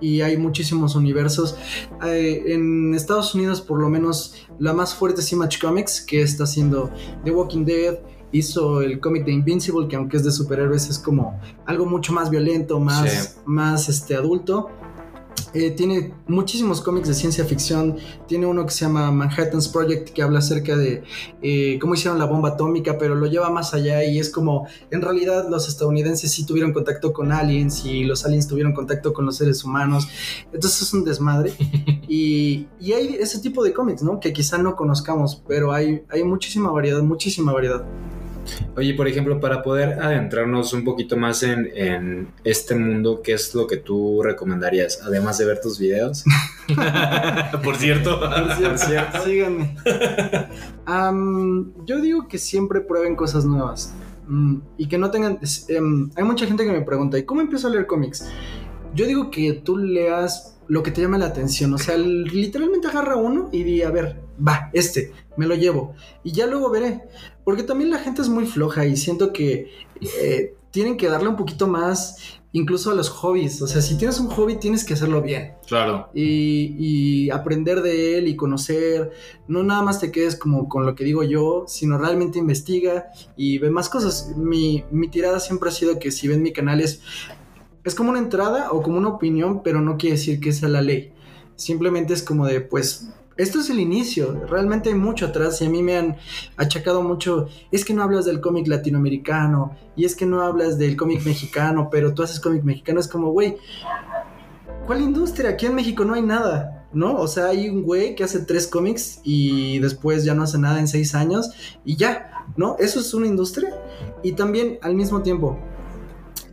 Y 0.00 0.20
hay 0.22 0.36
muchísimos 0.36 0.94
universos. 0.94 1.56
Eh, 2.04 2.44
en 2.46 2.94
Estados 2.94 3.34
Unidos, 3.34 3.60
por 3.60 3.80
lo 3.80 3.88
menos, 3.88 4.34
la 4.58 4.72
más 4.72 4.94
fuerte 4.94 5.20
es 5.20 5.32
Image 5.32 5.58
Comics, 5.60 6.00
que 6.00 6.22
está 6.22 6.44
haciendo 6.44 6.90
The 7.24 7.30
Walking 7.30 7.64
Dead. 7.64 7.98
Hizo 8.32 8.80
el 8.80 9.00
cómic 9.00 9.24
de 9.24 9.32
Invincible, 9.32 9.88
que 9.88 9.96
aunque 9.96 10.16
es 10.16 10.24
de 10.24 10.30
superhéroes, 10.30 10.88
es 10.88 10.98
como 11.00 11.40
algo 11.66 11.84
mucho 11.86 12.12
más 12.12 12.30
violento, 12.30 12.78
más, 12.78 13.10
Sí. 13.10 13.40
más 13.44 13.88
este, 13.88 14.14
adulto. 14.14 14.68
Eh, 15.52 15.72
tiene 15.72 16.14
muchísimos 16.28 16.80
cómics 16.80 17.08
de 17.08 17.14
ciencia 17.14 17.44
ficción. 17.44 17.96
Tiene 18.26 18.46
uno 18.46 18.64
que 18.64 18.70
se 18.70 18.84
llama 18.84 19.10
Manhattan's 19.10 19.68
Project, 19.68 20.10
que 20.10 20.22
habla 20.22 20.38
acerca 20.38 20.76
de 20.76 21.02
eh, 21.42 21.78
cómo 21.80 21.94
hicieron 21.94 22.18
la 22.18 22.26
bomba 22.26 22.50
atómica, 22.50 22.98
pero 22.98 23.14
lo 23.14 23.26
lleva 23.26 23.50
más 23.50 23.74
allá 23.74 24.04
y 24.04 24.18
es 24.18 24.30
como, 24.30 24.68
en 24.90 25.02
realidad 25.02 25.48
los 25.50 25.68
estadounidenses 25.68 26.30
sí 26.30 26.46
tuvieron 26.46 26.72
contacto 26.72 27.12
con 27.12 27.32
aliens 27.32 27.84
y 27.84 28.04
los 28.04 28.24
aliens 28.24 28.46
tuvieron 28.46 28.72
contacto 28.72 29.12
con 29.12 29.26
los 29.26 29.36
seres 29.36 29.64
humanos. 29.64 30.08
Entonces 30.52 30.82
es 30.82 30.92
un 30.92 31.04
desmadre. 31.04 31.52
y, 32.08 32.68
y 32.80 32.92
hay 32.92 33.16
ese 33.18 33.40
tipo 33.40 33.64
de 33.64 33.72
cómics, 33.72 34.02
¿no? 34.02 34.20
Que 34.20 34.32
quizá 34.32 34.58
no 34.58 34.76
conozcamos, 34.76 35.42
pero 35.48 35.72
hay, 35.72 36.02
hay 36.10 36.22
muchísima 36.24 36.70
variedad, 36.70 37.02
muchísima 37.02 37.52
variedad. 37.52 37.84
Oye, 38.76 38.94
por 38.94 39.08
ejemplo, 39.08 39.40
para 39.40 39.62
poder 39.62 40.00
adentrarnos 40.00 40.72
un 40.72 40.84
poquito 40.84 41.16
más 41.16 41.42
en, 41.42 41.70
en 41.74 42.28
este 42.44 42.74
mundo, 42.74 43.20
¿qué 43.22 43.32
es 43.32 43.54
lo 43.54 43.66
que 43.66 43.76
tú 43.76 44.22
recomendarías? 44.22 45.00
Además 45.04 45.38
de 45.38 45.46
ver 45.46 45.60
tus 45.60 45.78
videos. 45.78 46.24
Por 47.64 47.76
cierto. 47.76 48.20
Por 48.60 48.78
cierto, 48.78 49.18
síganme. 49.24 49.76
Am, 50.86 51.72
yo 51.84 52.00
digo 52.00 52.28
que 52.28 52.38
siempre 52.38 52.80
prueben 52.80 53.16
cosas 53.16 53.44
nuevas. 53.44 53.92
Mm, 54.28 54.58
y 54.78 54.86
que 54.88 54.98
no 54.98 55.10
tengan... 55.10 55.38
em, 55.68 56.10
hay 56.14 56.24
mucha 56.24 56.46
gente 56.46 56.64
que 56.64 56.72
me 56.72 56.82
pregunta, 56.82 57.18
¿y 57.18 57.24
cómo 57.24 57.40
empiezo 57.40 57.68
a 57.68 57.70
leer 57.70 57.86
cómics? 57.86 58.28
Yo 58.94 59.06
digo 59.06 59.30
que 59.30 59.52
tú 59.52 59.76
leas 59.76 60.58
lo 60.68 60.84
que 60.84 60.92
te 60.92 61.00
llama 61.00 61.18
la 61.18 61.26
atención. 61.26 61.74
O 61.74 61.78
sea, 61.78 61.96
literalmente 61.96 62.86
agarra 62.86 63.16
uno 63.16 63.48
y 63.52 63.64
di, 63.64 63.82
a 63.82 63.90
ver, 63.90 64.20
va, 64.46 64.70
este, 64.72 65.12
me 65.36 65.46
lo 65.46 65.54
llevo. 65.54 65.94
Y 66.24 66.32
ya 66.32 66.46
luego 66.46 66.70
veré. 66.70 67.02
Porque 67.44 67.62
también 67.62 67.90
la 67.90 67.98
gente 67.98 68.22
es 68.22 68.28
muy 68.28 68.46
floja 68.46 68.86
y 68.86 68.96
siento 68.96 69.32
que 69.32 69.70
eh, 70.20 70.54
tienen 70.70 70.96
que 70.96 71.08
darle 71.08 71.28
un 71.28 71.36
poquito 71.36 71.66
más 71.66 72.16
incluso 72.52 72.90
a 72.90 72.94
los 72.94 73.08
hobbies. 73.08 73.62
O 73.62 73.66
sea, 73.68 73.80
si 73.80 73.96
tienes 73.96 74.18
un 74.20 74.28
hobby, 74.28 74.56
tienes 74.56 74.84
que 74.84 74.94
hacerlo 74.94 75.22
bien 75.22 75.52
Claro. 75.66 76.10
y, 76.14 76.74
y 76.78 77.30
aprender 77.30 77.80
de 77.82 78.18
él 78.18 78.28
y 78.28 78.36
conocer. 78.36 79.12
No 79.48 79.62
nada 79.62 79.82
más 79.82 80.00
te 80.00 80.10
quedes 80.10 80.36
como 80.36 80.68
con 80.68 80.84
lo 80.84 80.94
que 80.94 81.04
digo 81.04 81.22
yo, 81.22 81.64
sino 81.68 81.96
realmente 81.98 82.38
investiga 82.38 83.06
y 83.36 83.58
ve 83.58 83.70
más 83.70 83.88
cosas. 83.88 84.32
Mi, 84.36 84.84
mi 84.90 85.08
tirada 85.08 85.38
siempre 85.40 85.68
ha 85.70 85.72
sido 85.72 85.98
que 85.98 86.10
si 86.10 86.28
ven 86.28 86.42
mi 86.42 86.52
canal 86.52 86.80
es, 86.80 87.00
es 87.84 87.94
como 87.94 88.10
una 88.10 88.18
entrada 88.18 88.72
o 88.72 88.82
como 88.82 88.98
una 88.98 89.08
opinión, 89.08 89.62
pero 89.62 89.80
no 89.80 89.96
quiere 89.96 90.16
decir 90.16 90.40
que 90.40 90.52
sea 90.52 90.68
la 90.68 90.82
ley. 90.82 91.12
Simplemente 91.56 92.14
es 92.14 92.22
como 92.22 92.46
de, 92.46 92.60
pues, 92.60 93.10
esto 93.42 93.60
es 93.60 93.70
el 93.70 93.80
inicio. 93.80 94.46
Realmente 94.46 94.90
hay 94.90 94.94
mucho 94.94 95.26
atrás 95.26 95.60
y 95.62 95.66
a 95.66 95.70
mí 95.70 95.82
me 95.82 95.96
han 95.96 96.16
achacado 96.56 97.02
mucho. 97.02 97.48
Es 97.70 97.84
que 97.84 97.94
no 97.94 98.02
hablas 98.02 98.24
del 98.24 98.40
cómic 98.40 98.66
latinoamericano 98.68 99.76
y 99.96 100.04
es 100.04 100.14
que 100.14 100.26
no 100.26 100.42
hablas 100.42 100.78
del 100.78 100.96
cómic 100.96 101.24
mexicano, 101.24 101.88
pero 101.90 102.14
tú 102.14 102.22
haces 102.22 102.40
cómic 102.40 102.64
mexicano. 102.64 103.00
Es 103.00 103.08
como, 103.08 103.30
güey, 103.30 103.56
¿Cuál 104.86 105.02
industria? 105.02 105.50
Aquí 105.50 105.66
en 105.66 105.76
México 105.76 106.04
no 106.04 106.14
hay 106.14 106.22
nada, 106.22 106.88
¿no? 106.92 107.16
O 107.16 107.28
sea, 107.28 107.46
hay 107.46 107.68
un 107.68 107.82
güey 107.82 108.16
que 108.16 108.24
hace 108.24 108.40
tres 108.40 108.66
cómics 108.66 109.20
y 109.22 109.78
después 109.78 110.24
ya 110.24 110.34
no 110.34 110.42
hace 110.42 110.58
nada 110.58 110.80
en 110.80 110.88
seis 110.88 111.14
años 111.14 111.50
y 111.84 111.96
ya, 111.96 112.44
¿no? 112.56 112.76
Eso 112.78 112.98
es 112.98 113.14
una 113.14 113.28
industria. 113.28 113.72
Y 114.24 114.32
también 114.32 114.78
al 114.82 114.96
mismo 114.96 115.22
tiempo, 115.22 115.58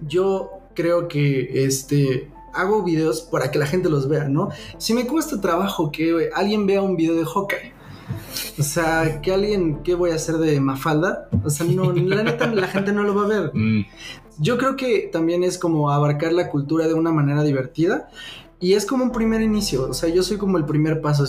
yo 0.05 0.51
creo 0.75 1.07
que 1.07 1.65
este 1.65 2.29
hago 2.57 2.83
videos 2.83 3.21
para 3.21 3.51
que 3.51 3.59
la 3.59 3.65
gente 3.65 3.89
los 3.89 4.07
vea, 4.09 4.27
¿no? 4.27 4.49
Si 4.77 4.93
me 4.93 5.07
cuesta 5.07 5.39
trabajo 5.39 5.91
que 5.91 6.29
alguien 6.33 6.65
vea 6.65 6.81
un 6.81 6.95
video 6.97 7.15
de 7.15 7.25
Hawkeye. 7.25 7.73
O 8.59 8.63
sea, 8.63 9.21
que 9.21 9.33
alguien, 9.33 9.83
¿qué 9.83 9.93
voy 9.95 10.11
a 10.11 10.15
hacer 10.15 10.37
de 10.37 10.59
Mafalda? 10.59 11.29
O 11.43 11.49
sea, 11.49 11.65
no, 11.65 11.91
la 11.91 12.23
neta, 12.23 12.47
la 12.47 12.67
gente 12.67 12.91
no 12.91 13.03
lo 13.03 13.15
va 13.15 13.25
a 13.25 13.27
ver. 13.27 13.51
Mm, 13.53 13.85
Yo 14.39 14.57
creo 14.57 14.75
que 14.75 15.09
también 15.11 15.43
es 15.43 15.57
como 15.57 15.91
abarcar 15.91 16.31
la 16.33 16.49
cultura 16.49 16.87
de 16.87 16.93
una 16.93 17.11
manera 17.11 17.43
divertida 17.43 18.09
y 18.59 18.73
es 18.73 18.85
como 18.85 19.03
un 19.03 19.11
primer 19.11 19.41
inicio, 19.41 19.87
o 19.87 19.93
sea, 19.93 20.09
yo 20.09 20.23
soy 20.23 20.37
como 20.37 20.57
el 20.57 20.65
primer 20.65 20.99
paso 20.99 21.25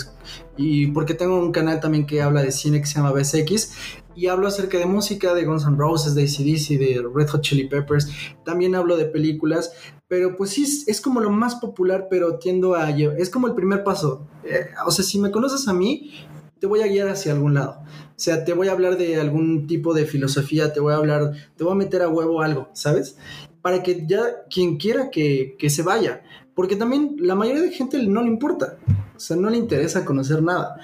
y 0.57 0.87
porque 0.89 1.12
tengo 1.12 1.39
un 1.39 1.53
canal 1.53 1.79
también 1.79 2.07
que 2.07 2.22
habla 2.22 2.43
de 2.43 2.53
cine 2.53 2.81
que 2.81 2.87
se 2.87 2.95
llama 2.95 3.12
BSX 3.12 3.72
y 4.18 4.26
hablo 4.26 4.48
acerca 4.48 4.78
de 4.78 4.86
música, 4.86 5.32
de 5.32 5.44
Guns 5.44 5.64
N' 5.64 5.76
Roses, 5.76 6.16
de 6.16 6.24
ACDC, 6.24 6.76
de 6.76 7.08
Red 7.14 7.28
Hot 7.28 7.40
Chili 7.40 7.68
Peppers, 7.68 8.08
también 8.44 8.74
hablo 8.74 8.96
de 8.96 9.04
películas, 9.04 9.72
pero 10.08 10.34
pues 10.36 10.50
sí, 10.50 10.64
es, 10.88 11.00
como 11.00 11.20
lo 11.20 11.30
más 11.30 11.54
popular, 11.54 12.08
pero 12.10 12.36
tiendo 12.36 12.74
a... 12.74 12.90
Es 12.90 13.30
como 13.30 13.46
el 13.46 13.54
primer 13.54 13.84
paso, 13.84 14.26
Eh, 14.42 14.70
o 14.84 14.90
sea, 14.90 15.04
si 15.04 15.20
me 15.20 15.30
conoces 15.30 15.68
a 15.68 15.72
mí, 15.72 16.10
te 16.58 16.66
voy 16.66 16.80
a 16.80 16.88
guiar 16.88 17.08
hacia 17.08 17.30
algún 17.30 17.54
lado. 17.54 17.80
O 17.84 18.14
sea, 18.16 18.44
te 18.44 18.54
voy 18.54 18.66
a 18.66 18.72
hablar 18.72 18.98
de 18.98 19.20
algún 19.20 19.68
tipo 19.68 19.94
de 19.94 20.04
filosofía, 20.04 20.72
te 20.72 20.80
voy 20.80 20.94
a 20.94 20.96
hablar, 20.96 21.34
te 21.56 21.62
voy 21.62 21.74
a 21.74 21.76
meter 21.76 22.02
a 22.02 22.08
huevo 22.08 22.42
algo, 22.42 22.70
¿sabes? 22.72 23.16
Para 23.62 23.84
que 23.84 24.04
ya 24.08 24.42
quien 24.50 24.78
quiera 24.78 25.10
que, 25.10 25.54
que 25.60 25.70
se 25.70 25.84
vaya. 25.84 26.24
Porque 26.56 26.74
también 26.74 27.14
la 27.20 27.36
mayoría 27.36 27.62
de 27.62 27.70
gente 27.70 28.02
no 28.04 28.22
le 28.22 28.28
importa. 28.28 28.78
O 29.14 29.20
sea, 29.20 29.36
no 29.36 29.48
le 29.48 29.58
interesa 29.58 30.04
conocer 30.04 30.42
nada. 30.42 30.80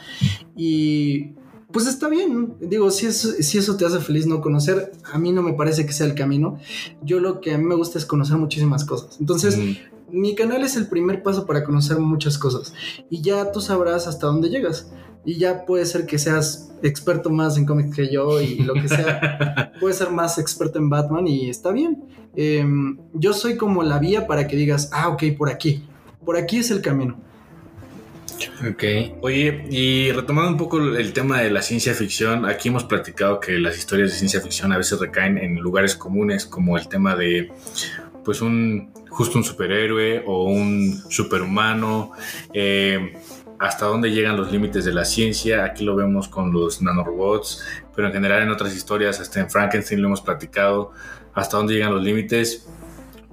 Y 0.55 1.33
pues 1.75 1.89
está 1.89 2.09
bien. 2.09 2.55
Digo, 2.61 2.89
si 2.93 3.07
eso, 3.07 3.33
si 3.41 3.59
eso 3.59 3.77
te 3.77 3.85
hace 3.85 3.99
feliz 3.99 4.29
no 4.29 4.41
conocer, 4.41 4.93
a 5.13 5.19
mí 5.19 5.33
no 5.33 5.43
me 5.43 5.55
parece 5.55 5.85
que 5.85 5.93
sea 5.93 6.07
el 6.07 6.15
camino. 6.15 6.57
Yo 7.03 7.19
lo 7.19 7.41
que 7.41 7.53
a 7.53 7.59
mí 7.59 7.65
me 7.65 7.75
gusta 7.75 7.99
es 7.99 8.07
conocer 8.07 8.37
muchísimas 8.37 8.85
cosas. 8.85 9.17
Entonces, 9.19 9.59
mm, 9.59 10.17
mi 10.17 10.37
canal 10.37 10.63
es 10.63 10.77
el 10.77 10.87
primer 10.87 11.25
paso 11.25 11.47
para 11.47 11.65
conocer 11.65 11.99
muchas 11.99 12.39
cosas 12.39 12.73
y 13.11 13.23
ya 13.23 13.51
tú 13.51 13.61
sabrás 13.61 14.07
hasta 14.07 14.29
dónde 14.29 14.51
llegas. 14.51 14.93
Y 15.27 15.39
ya 15.39 15.65
puede 15.65 15.85
ser 15.87 16.07
que 16.07 16.19
seas 16.19 16.71
experto 16.83 17.29
más 17.31 17.57
en 17.57 17.67
cómics 17.67 17.97
que 17.97 18.13
yo 18.13 18.41
y 18.41 18.61
lo 18.61 18.75
que 18.75 18.89
sea. 18.89 19.73
puedes 19.81 19.97
ser 19.97 20.13
más 20.13 20.39
experto 20.39 20.79
en 20.79 20.89
Batman 20.89 21.27
y 21.27 21.51
está 21.51 21.73
bien. 21.73 22.05
Em, 22.37 22.99
yo 23.15 23.33
soy 23.33 23.57
como 23.57 23.83
la 23.83 23.99
vía 23.99 24.29
para 24.29 24.47
que 24.47 24.55
digas, 24.55 24.91
ah, 24.93 25.09
ok, 25.09 25.25
por 25.37 25.51
aquí. 25.51 25.83
Por 26.25 26.37
aquí 26.37 26.59
es 26.59 26.71
el 26.71 26.83
camino. 26.83 27.19
Ok. 28.71 28.85
Oye, 29.23 29.65
y 29.71 30.13
retomando 30.13 30.51
un 30.51 30.57
poco 30.57 30.79
el 30.79 31.13
tema 31.13 31.41
de 31.41 31.51
la 31.51 31.63
ciencia 31.63 31.95
ficción, 31.95 32.47
aquí 32.47 32.69
hemos 32.69 32.85
platicado 32.85 33.41
que 33.41 33.59
las 33.59 33.79
historias 33.79 34.11
de 34.11 34.17
ciencia 34.17 34.41
ficción 34.41 34.73
a 34.73 34.79
veces 34.79 34.99
recaen 34.99 35.39
en 35.39 35.57
lugares 35.57 35.95
comunes, 35.97 36.47
como 36.47 36.77
el 36.77 36.89
tema 36.89 37.17
de, 37.17 37.53
pues, 38.25 38.41
un 38.41 38.93
justo 39.09 39.39
un 39.39 39.45
superhéroe 39.45 40.25
o 40.27 40.45
un 40.45 41.03
superhumano. 41.09 42.13
eh, 42.53 43.15
hasta 43.59 43.87
dónde 43.87 44.11
llegan 44.11 44.37
los 44.37 44.51
límites 44.53 44.85
de 44.85 44.93
la 44.93 45.05
ciencia. 45.05 45.65
Aquí 45.65 45.85
lo 45.85 45.97
vemos 45.97 46.29
con 46.29 46.53
los 46.53 46.83
nanorobots, 46.83 47.65
pero 47.95 48.09
en 48.09 48.13
general 48.13 48.43
en 48.43 48.51
otras 48.51 48.75
historias, 48.75 49.21
hasta 49.21 49.41
en 49.41 49.51
Frankenstein 49.51 50.03
lo 50.03 50.09
hemos 50.09 50.21
platicado, 50.21 50.93
hasta 51.35 51.57
dónde 51.57 51.75
llegan 51.75 51.95
los 51.95 52.03
límites. 52.03 52.67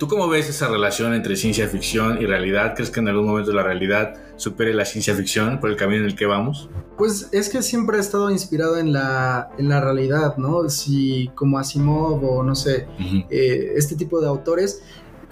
¿Tú 0.02 0.08
cómo 0.08 0.28
ves 0.28 0.50
esa 0.50 0.68
relación 0.68 1.14
entre 1.14 1.36
ciencia 1.36 1.68
ficción 1.68 2.20
y 2.20 2.26
realidad? 2.26 2.74
¿Crees 2.74 2.90
que 2.90 3.02
en 3.02 3.08
algún 3.08 3.28
momento 3.28 3.54
la 3.54 3.62
realidad 3.62 4.16
supere 4.36 4.74
la 4.74 4.84
ciencia 4.84 5.14
ficción 5.14 5.60
por 5.60 5.70
el 5.70 5.76
camino 5.76 6.00
en 6.00 6.08
el 6.08 6.16
que 6.16 6.26
vamos? 6.26 6.72
Pues 6.98 7.30
es 7.32 7.50
que 7.50 7.62
siempre 7.62 7.98
he 7.98 8.00
estado 8.00 8.32
inspirado 8.32 8.80
en 8.80 8.94
la, 8.94 9.52
en 9.60 9.70
la 9.70 9.80
realidad, 9.80 10.38
¿no? 10.38 10.68
Si 10.70 11.30
como 11.36 11.60
Asimov 11.60 12.26
o 12.26 12.42
no 12.42 12.56
sé, 12.56 12.88
eh, 13.30 13.74
este 13.76 13.96
tipo 13.96 14.20
de 14.20 14.28
autores, 14.28 14.82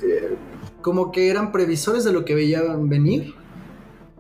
eh, 0.03 0.35
como 0.83 1.11
que 1.11 1.31
eran 1.31 1.51
previsores 1.51 2.03
de 2.03 2.13
lo 2.13 2.23
que 2.23 2.35
veían 2.35 2.87
venir 2.87 3.33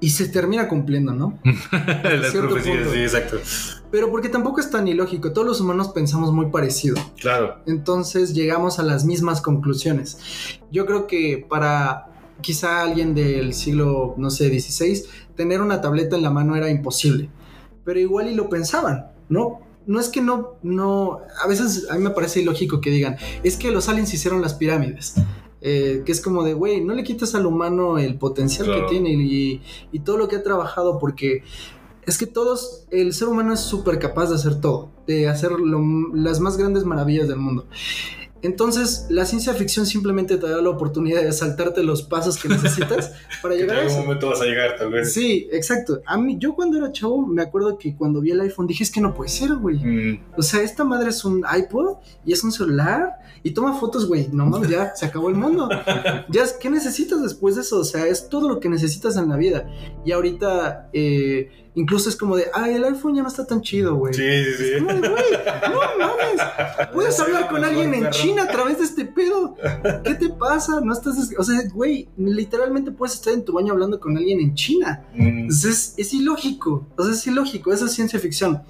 y 0.01 0.09
se 0.11 0.27
termina 0.29 0.67
cumpliendo, 0.67 1.13
¿no? 1.13 1.39
Las 1.71 2.31
profecías, 2.31 2.89
sí, 2.91 2.99
exacto. 2.99 3.37
Pero 3.91 4.11
porque 4.11 4.29
tampoco 4.29 4.59
es 4.59 4.69
tan 4.69 4.87
ilógico, 4.87 5.33
todos 5.33 5.47
los 5.47 5.61
humanos 5.61 5.89
pensamos 5.89 6.31
muy 6.31 6.47
parecido. 6.47 6.95
Claro. 7.19 7.59
entonces 7.65 8.33
llegamos 8.33 8.79
a 8.79 8.83
las 8.83 9.03
mismas 9.03 9.41
conclusiones. 9.41 10.59
Yo 10.71 10.85
creo 10.85 11.07
que 11.07 11.45
para 11.49 12.07
quizá 12.41 12.83
alguien 12.83 13.13
del 13.13 13.53
siglo, 13.53 14.13
no 14.17 14.29
sé, 14.29 14.47
XVI, 14.47 15.03
tener 15.35 15.61
una 15.61 15.81
tableta 15.81 16.15
en 16.15 16.21
la 16.21 16.29
mano 16.29 16.55
era 16.55 16.69
imposible, 16.69 17.29
pero 17.83 17.99
igual 17.99 18.29
y 18.29 18.35
lo 18.35 18.49
pensaban, 18.49 19.07
¿no? 19.27 19.61
No 19.85 19.99
es 19.99 20.09
que 20.09 20.21
no, 20.21 20.55
no, 20.61 21.21
a 21.43 21.47
veces 21.47 21.87
a 21.89 21.95
mí 21.95 22.03
me 22.03 22.11
parece 22.11 22.41
ilógico 22.41 22.79
que 22.79 22.91
digan, 22.91 23.17
es 23.43 23.57
que 23.57 23.71
los 23.71 23.89
aliens 23.89 24.13
hicieron 24.13 24.41
las 24.41 24.53
pirámides. 24.53 25.15
Eh, 25.61 26.03
que 26.05 26.11
es 26.13 26.21
como 26.21 26.43
de, 26.43 26.53
güey, 26.53 26.79
no 26.83 26.93
le 26.93 27.03
quitas 27.03 27.35
al 27.35 27.45
humano 27.45 27.97
el 27.99 28.17
potencial 28.17 28.65
Claro. 28.67 28.83
que 28.85 28.89
tiene 28.91 29.11
y, 29.11 29.61
y 29.91 29.99
todo 29.99 30.17
lo 30.17 30.27
que 30.29 30.37
ha 30.37 30.43
trabajado 30.43 30.97
porque 30.99 31.43
es 32.05 32.17
que 32.17 32.25
todos, 32.27 32.85
el 32.91 33.13
ser 33.13 33.27
humano 33.27 33.53
es 33.53 33.59
súper 33.59 33.99
capaz 33.99 34.29
de 34.29 34.35
hacer 34.35 34.61
todo, 34.61 34.89
de 35.05 35.27
hacer 35.27 35.51
lo- 35.51 36.15
las 36.15 36.39
más 36.39 36.55
grandes 36.57 36.85
maravillas 36.85 37.27
del 37.27 37.37
mundo. 37.37 37.67
Entonces, 38.41 39.07
la 39.09 39.25
ciencia 39.25 39.53
ficción 39.53 39.85
simplemente 39.85 40.37
te 40.37 40.47
da 40.49 40.61
la 40.61 40.69
oportunidad 40.69 41.21
de 41.23 41.33
saltarte 41.33 41.83
los 41.83 42.03
pasos 42.03 42.37
que 42.37 42.47
necesitas 42.47 43.11
para 43.41 43.53
en 43.55 43.59
llegar 43.61 43.75
a 43.75 43.81
algún 43.81 43.93
eso. 43.97 44.01
momento 44.05 44.29
vas 44.29 44.39
a 44.39 44.45
llegar, 44.45 44.77
tal 44.77 44.91
vez. 44.91 45.11
Sí, 45.13 45.49
exacto. 45.51 45.99
A 46.05 46.17
mí, 46.17 46.37
yo 46.39 46.55
cuando 46.55 46.77
era 46.77 46.89
chavo, 46.93 47.27
me 47.27 47.41
acuerdo 47.41 47.77
que 47.77 47.97
cuando 47.97 48.21
vi 48.21 48.31
el 48.31 48.39
iPhone 48.39 48.65
dije, 48.65 48.85
es 48.85 48.91
que 48.91 49.01
no 49.01 49.13
puede 49.13 49.29
ser, 49.29 49.55
güey. 49.55 49.75
Mm, 49.83 50.21
O 50.37 50.41
sea, 50.41 50.61
esta 50.61 50.85
madre 50.85 51.09
es 51.09 51.25
un 51.25 51.43
iPod 51.53 51.97
y 52.25 52.31
es 52.31 52.41
un 52.45 52.53
celular 52.53 53.11
y 53.43 53.51
toma 53.51 53.73
fotos, 53.79 54.07
güey. 54.07 54.29
No 54.31 54.45
mames, 54.45 54.69
ya 54.69 54.93
se 54.95 55.05
acabó 55.05 55.29
el 55.29 55.35
mundo. 55.35 55.69
Ya, 56.29 56.43
es- 56.43 56.53
¿qué 56.53 56.69
necesitas 56.69 57.21
después 57.21 57.55
de 57.55 57.61
eso? 57.61 57.79
O 57.79 57.83
sea, 57.83 58.05
es 58.07 58.29
todo 58.29 58.47
lo 58.49 58.59
que 58.59 58.69
necesitas 58.69 59.15
en 59.17 59.29
la 59.29 59.37
vida. 59.37 59.69
Y 60.05 60.11
ahorita, 60.11 60.89
eh, 60.93 61.49
incluso 61.75 62.09
es 62.09 62.15
como 62.15 62.35
de, 62.35 62.47
ay, 62.53 62.73
el 62.75 62.83
iPhone 62.83 63.15
ya 63.15 63.21
no 63.21 63.27
está 63.27 63.45
tan 63.45 63.61
chido, 63.61 63.95
güey. 63.95 64.13
Sí, 64.13 64.23
sí, 64.23 64.63
sí. 64.63 64.79
Como 64.85 64.93
de, 64.93 65.09
güey, 65.09 65.23
no 65.69 66.07
mames. 66.07 66.89
Puedes 66.93 67.19
hablar 67.19 67.49
con 67.49 67.63
alguien 67.63 67.93
en. 67.93 68.09
China 68.09 68.43
a 68.43 68.47
través 68.51 68.77
de 68.79 68.85
este 68.85 69.05
pedo. 69.05 69.55
¿Qué 70.03 70.15
te 70.15 70.29
pasa? 70.29 70.81
No 70.81 70.93
estás. 70.93 71.29
O 71.37 71.43
sea, 71.43 71.61
güey, 71.73 72.09
literalmente 72.17 72.91
puedes 72.91 73.15
estar 73.15 73.33
en 73.33 73.43
tu 73.45 73.53
baño 73.53 73.73
hablando 73.73 73.99
con 73.99 74.17
alguien 74.17 74.39
en 74.39 74.53
China. 74.55 75.03
Mm, 75.13 75.27
Entonces, 75.27 75.93
es, 75.97 76.07
es 76.07 76.13
ilógico. 76.13 76.87
O 76.97 77.03
sea, 77.03 77.13
es 77.13 77.25
ilógico. 77.27 77.71
Eso 77.71 77.85
es 77.85 77.93
ciencia 77.93 78.19
ficción. 78.19 78.61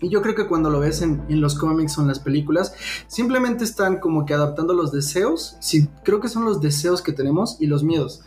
Y 0.00 0.10
yo 0.10 0.20
creo 0.20 0.34
que 0.34 0.46
cuando 0.46 0.70
lo 0.70 0.80
ves 0.80 1.02
en, 1.02 1.22
en 1.28 1.40
los 1.40 1.54
cómics 1.54 1.96
o 1.98 2.02
en 2.02 2.08
las 2.08 2.18
películas, 2.18 2.74
simplemente 3.06 3.64
están 3.64 3.98
como 3.98 4.26
que 4.26 4.34
adaptando 4.34 4.74
los 4.74 4.92
deseos. 4.92 5.56
Sí, 5.60 5.88
creo 6.04 6.20
que 6.20 6.28
son 6.28 6.44
los 6.44 6.60
deseos 6.60 7.02
que 7.02 7.12
tenemos 7.12 7.56
y 7.60 7.66
los 7.66 7.82
miedos. 7.82 8.22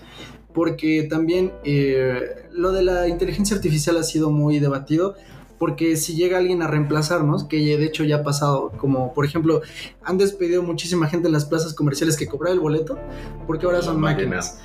Porque 0.53 1.07
también 1.09 1.53
eh, 1.63 2.47
lo 2.51 2.71
de 2.71 2.83
la 2.83 3.07
inteligencia 3.07 3.55
artificial 3.55 3.97
ha 3.97 4.03
sido 4.03 4.31
muy 4.31 4.59
debatido. 4.59 5.15
Porque 5.59 5.97
si 5.97 6.15
llega 6.15 6.37
alguien 6.37 6.61
a 6.61 6.67
reemplazarnos, 6.67 7.43
que 7.43 7.57
de 7.57 7.83
hecho 7.83 8.05
ya 8.05 8.17
ha 8.17 8.23
pasado, 8.23 8.71
como 8.77 9.13
por 9.13 9.25
ejemplo, 9.25 9.61
han 10.01 10.17
despedido 10.17 10.63
muchísima 10.63 11.07
gente 11.07 11.27
en 11.27 11.33
las 11.33 11.43
plazas 11.43 11.73
comerciales 11.73 12.15
que 12.15 12.27
cobraba 12.27 12.53
el 12.53 12.61
boleto, 12.61 12.97
porque 13.45 13.65
ahora 13.65 13.81
son 13.81 13.99
Máquinas. 13.99 14.57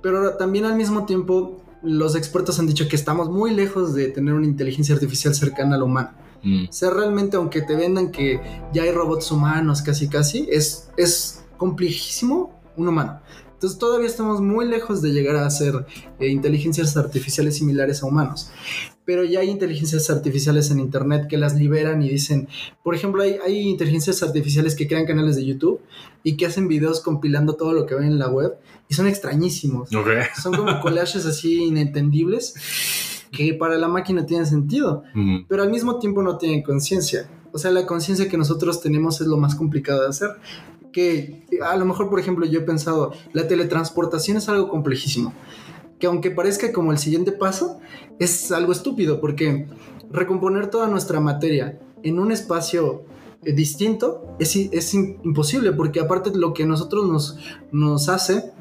Pero 0.00 0.16
ahora 0.16 0.38
también 0.38 0.64
al 0.64 0.74
mismo 0.74 1.04
tiempo, 1.04 1.60
los 1.82 2.16
expertos 2.16 2.58
han 2.58 2.66
dicho 2.66 2.88
que 2.88 2.96
estamos 2.96 3.28
muy 3.28 3.52
lejos 3.54 3.94
de 3.94 4.08
tener 4.08 4.32
una 4.32 4.46
inteligencia 4.46 4.94
artificial 4.94 5.34
cercana 5.34 5.76
a 5.76 5.78
lo 5.78 5.84
humano. 5.84 6.12
Mm. 6.42 6.68
O 6.68 6.72
sea, 6.72 6.90
realmente, 6.90 7.36
aunque 7.36 7.62
te 7.62 7.76
vendan 7.76 8.10
que 8.10 8.40
ya 8.72 8.82
hay 8.82 8.92
robots 8.92 9.30
humanos 9.30 9.82
casi 9.82 10.08
casi, 10.08 10.46
es, 10.50 10.90
es 10.96 11.44
complejísimo 11.56 12.58
un 12.76 12.88
humano. 12.88 13.20
Entonces 13.58 13.76
todavía 13.80 14.06
estamos 14.06 14.40
muy 14.40 14.68
lejos 14.68 15.02
de 15.02 15.10
llegar 15.10 15.34
a 15.34 15.44
hacer 15.44 15.84
eh, 16.20 16.28
inteligencias 16.28 16.96
artificiales 16.96 17.56
similares 17.56 18.04
a 18.04 18.06
humanos. 18.06 18.52
Pero 19.04 19.24
ya 19.24 19.40
hay 19.40 19.50
inteligencias 19.50 20.10
artificiales 20.10 20.70
en 20.70 20.78
Internet 20.78 21.26
que 21.28 21.36
las 21.38 21.56
liberan 21.56 22.00
y 22.00 22.08
dicen, 22.08 22.46
por 22.84 22.94
ejemplo, 22.94 23.24
hay, 23.24 23.38
hay 23.44 23.58
inteligencias 23.58 24.22
artificiales 24.22 24.76
que 24.76 24.86
crean 24.86 25.06
canales 25.06 25.34
de 25.34 25.44
YouTube 25.44 25.80
y 26.22 26.36
que 26.36 26.46
hacen 26.46 26.68
videos 26.68 27.00
compilando 27.00 27.54
todo 27.54 27.72
lo 27.72 27.84
que 27.86 27.96
ven 27.96 28.04
en 28.04 28.20
la 28.20 28.28
web 28.28 28.54
y 28.88 28.94
son 28.94 29.08
extrañísimos. 29.08 29.92
Ok. 29.92 30.08
Son 30.40 30.54
como 30.54 30.80
collages 30.80 31.26
así 31.26 31.64
inentendibles 31.64 32.54
que 33.30 33.54
para 33.54 33.76
la 33.76 33.88
máquina 33.88 34.26
tienen 34.26 34.46
sentido 34.46 35.02
pero 35.48 35.62
al 35.62 35.70
mismo 35.70 35.98
tiempo 35.98 36.22
no 36.22 36.38
tienen 36.38 36.62
conciencia. 36.62 37.28
O 37.52 37.58
sea, 37.58 37.70
la 37.70 37.86
conciencia 37.86 38.28
que 38.28 38.36
nosotros 38.36 38.80
tenemos 38.80 39.20
es 39.20 39.26
lo 39.26 39.36
más 39.36 39.54
complicado 39.54 40.02
de 40.02 40.08
hacer. 40.08 40.30
Que 40.92 41.44
a 41.64 41.76
lo 41.76 41.84
mejor, 41.84 42.08
por 42.10 42.20
ejemplo, 42.20 42.46
yo 42.46 42.60
he 42.60 42.62
pensado, 42.62 43.12
la 43.32 43.48
teletransportación 43.48 44.36
es 44.36 44.48
algo 44.48 44.68
complejísimo. 44.68 45.32
Que 45.98 46.06
aunque 46.06 46.30
parezca 46.30 46.72
como 46.72 46.92
el 46.92 46.98
siguiente 46.98 47.32
paso, 47.32 47.80
es 48.18 48.52
algo 48.52 48.72
estúpido 48.72 49.20
porque 49.20 49.66
recomponer 50.10 50.68
toda 50.68 50.88
nuestra 50.88 51.20
materia 51.20 51.78
en 52.02 52.18
un 52.18 52.32
espacio 52.32 53.02
eh, 53.44 53.52
distinto 53.52 54.36
es, 54.38 54.94
imposible 54.94 55.72
porque 55.72 56.00
aparte 56.00 56.30
lo 56.34 56.54
que 56.54 56.66
nosotros 56.66 57.08
nos, 57.08 57.38
nos 57.72 58.08
hace 58.08 58.52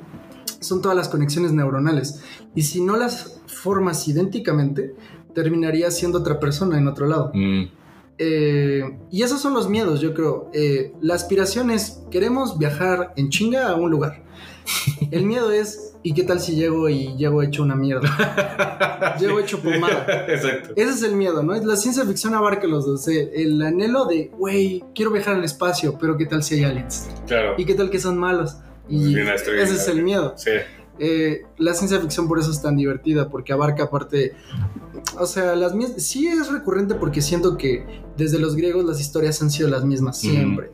son 0.60 0.82
todas 0.82 0.98
las 0.98 1.10
conexiones 1.10 1.52
neuronales. 1.52 2.22
Y 2.56 2.64
si 2.64 2.82
no 2.82 2.98
las 2.98 3.42
formas 3.48 4.08
idénticamente, 4.08 4.96
terminaría 5.34 5.92
siendo 5.92 6.20
otra 6.20 6.40
persona 6.40 6.78
en 6.78 6.88
otro 6.88 7.08
lado. 7.08 7.32
mm. 7.34 7.64
Eh, 8.20 8.98
y 9.12 9.22
esos 9.22 9.40
son 9.40 9.54
los 9.54 9.70
miedos, 9.70 10.02
yo 10.02 10.16
creo. 10.16 10.50
Eh, 10.52 10.92
la 11.02 11.14
aspiración 11.14 11.70
es, 11.70 12.02
queremos 12.10 12.58
viajar 12.58 13.14
en 13.16 13.30
chinga 13.30 13.70
a 13.70 13.76
un 13.76 13.92
lugar. 13.92 14.24
El 15.12 15.26
miedo 15.26 15.52
es, 15.52 15.96
¿y 16.04 16.14
qué 16.14 16.24
tal 16.24 16.40
si 16.40 16.56
llego 16.56 16.90
y 16.90 17.16
llego 17.16 17.44
hecho 17.44 17.62
una 17.62 17.76
mierda? 17.76 19.16
llego 19.20 19.40
hecho 19.40 19.60
pomada. 19.60 20.26
Exacto. 20.28 20.74
Ese 20.76 20.90
es 20.90 21.04
el 21.04 21.16
miedo, 21.16 21.44
¿no? 21.44 21.54
La 21.56 21.76
ciencia 21.78 22.04
ficción 22.06 22.34
abarca 22.34 22.66
los 22.68 22.86
dos. 22.86 23.08
eh, 23.08 23.30
El 23.36 23.62
anhelo 23.62 24.06
de, 24.06 24.32
güey, 24.36 24.84
quiero 24.96 25.12
viajar 25.12 25.36
al 25.36 25.44
espacio, 25.44 25.98
pero 26.00 26.18
¿qué 26.18 26.26
tal 26.26 26.42
si 26.44 26.56
hay 26.56 26.64
aliens? 26.64 27.08
Claro. 27.28 27.54
¿Y 27.58 27.66
qué 27.66 27.76
tal 27.76 27.90
que 27.92 28.00
son 28.00 28.18
malos? 28.18 28.58
Y 28.90 29.18
estoy 29.20 29.60
ese 29.60 29.76
es 29.76 29.88
el 29.88 30.02
miedo. 30.04 30.34
Sí. 30.38 30.52
Eh, 31.00 31.44
la 31.58 31.74
ciencia 31.76 32.00
ficción 32.00 32.28
por 32.28 32.40
eso 32.40 32.50
es 32.50 32.60
tan 32.62 32.76
divertida, 32.76 33.30
porque 33.30 33.54
abarca 33.54 33.84
aparte, 33.84 34.34
o 35.20 35.28
sea, 35.28 35.56
las 35.56 35.76
mis- 35.76 35.94
sí 36.04 36.28
es 36.28 36.52
recurrente 36.52 36.96
porque 36.96 37.22
siento 37.22 37.56
que 37.56 37.86
desde 38.18 38.40
los 38.40 38.56
griegos 38.56 38.84
las 38.84 39.00
historias 39.00 39.40
han 39.44 39.52
sido 39.52 39.70
las 39.70 39.86
mismas 39.86 40.20
siempre. 40.20 40.72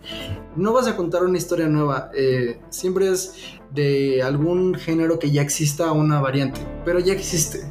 No 0.56 0.72
vas 0.72 0.88
a 0.88 0.96
contar 0.96 1.24
una 1.24 1.38
historia 1.38 1.68
nueva, 1.68 2.10
eh, 2.16 2.60
siempre 2.70 3.10
es 3.10 3.36
de 3.74 4.24
algún 4.24 4.76
género 4.76 5.20
que 5.20 5.30
ya 5.30 5.42
exista 5.42 5.92
una 5.92 6.22
variante, 6.22 6.62
pero 6.86 7.00
ya 7.00 7.12
existe. 7.12 7.66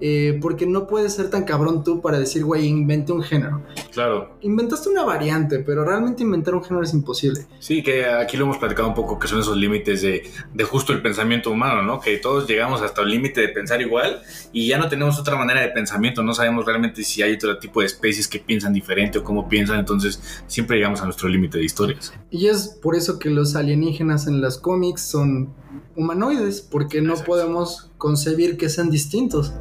Eh, 0.00 0.38
porque 0.42 0.66
no 0.66 0.86
puedes 0.86 1.14
ser 1.14 1.30
tan 1.30 1.44
cabrón 1.44 1.82
tú 1.82 2.00
para 2.00 2.18
decir, 2.18 2.44
güey, 2.44 2.66
inventé 2.66 3.12
un 3.12 3.22
género. 3.22 3.62
Claro. 3.92 4.36
Inventaste 4.42 4.88
una 4.88 5.04
variante, 5.04 5.60
pero 5.60 5.84
realmente 5.84 6.22
inventar 6.22 6.54
un 6.54 6.62
género 6.62 6.84
es 6.84 6.92
imposible. 6.92 7.46
Sí, 7.58 7.82
que 7.82 8.04
aquí 8.04 8.36
lo 8.36 8.44
hemos 8.44 8.58
platicado 8.58 8.88
un 8.88 8.94
poco, 8.94 9.18
que 9.18 9.28
son 9.28 9.40
esos 9.40 9.56
límites 9.56 10.02
de, 10.02 10.30
de 10.52 10.64
justo 10.64 10.92
el 10.92 11.02
pensamiento 11.02 11.50
humano, 11.50 11.82
¿no? 11.82 12.00
Que 12.00 12.18
todos 12.18 12.46
llegamos 12.46 12.82
hasta 12.82 13.02
el 13.02 13.08
límite 13.08 13.40
de 13.40 13.48
pensar 13.48 13.80
igual 13.80 14.20
y 14.52 14.66
ya 14.68 14.78
no 14.78 14.88
tenemos 14.88 15.18
otra 15.18 15.36
manera 15.36 15.60
de 15.60 15.68
pensamiento, 15.68 16.22
no 16.22 16.34
sabemos 16.34 16.66
realmente 16.66 17.02
si 17.02 17.22
hay 17.22 17.34
otro 17.34 17.58
tipo 17.58 17.80
de 17.80 17.86
especies 17.86 18.28
que 18.28 18.38
piensan 18.38 18.72
diferente 18.72 19.18
o 19.18 19.24
cómo 19.24 19.48
piensan, 19.48 19.78
entonces 19.78 20.20
siempre 20.46 20.76
llegamos 20.76 21.00
a 21.00 21.04
nuestro 21.04 21.28
límite 21.28 21.58
de 21.58 21.64
historias. 21.64 22.12
Y 22.30 22.48
es 22.48 22.68
por 22.82 22.96
eso 22.96 23.18
que 23.18 23.30
los 23.30 23.56
alienígenas 23.56 24.26
en 24.26 24.40
las 24.40 24.58
cómics 24.58 25.02
son 25.02 25.54
humanoides, 25.96 26.60
porque 26.60 27.00
no 27.02 27.10
Exacto. 27.12 27.32
podemos 27.32 27.90
concebir 27.98 28.56
que 28.56 28.68
sean 28.68 28.90
distintos 28.90 29.52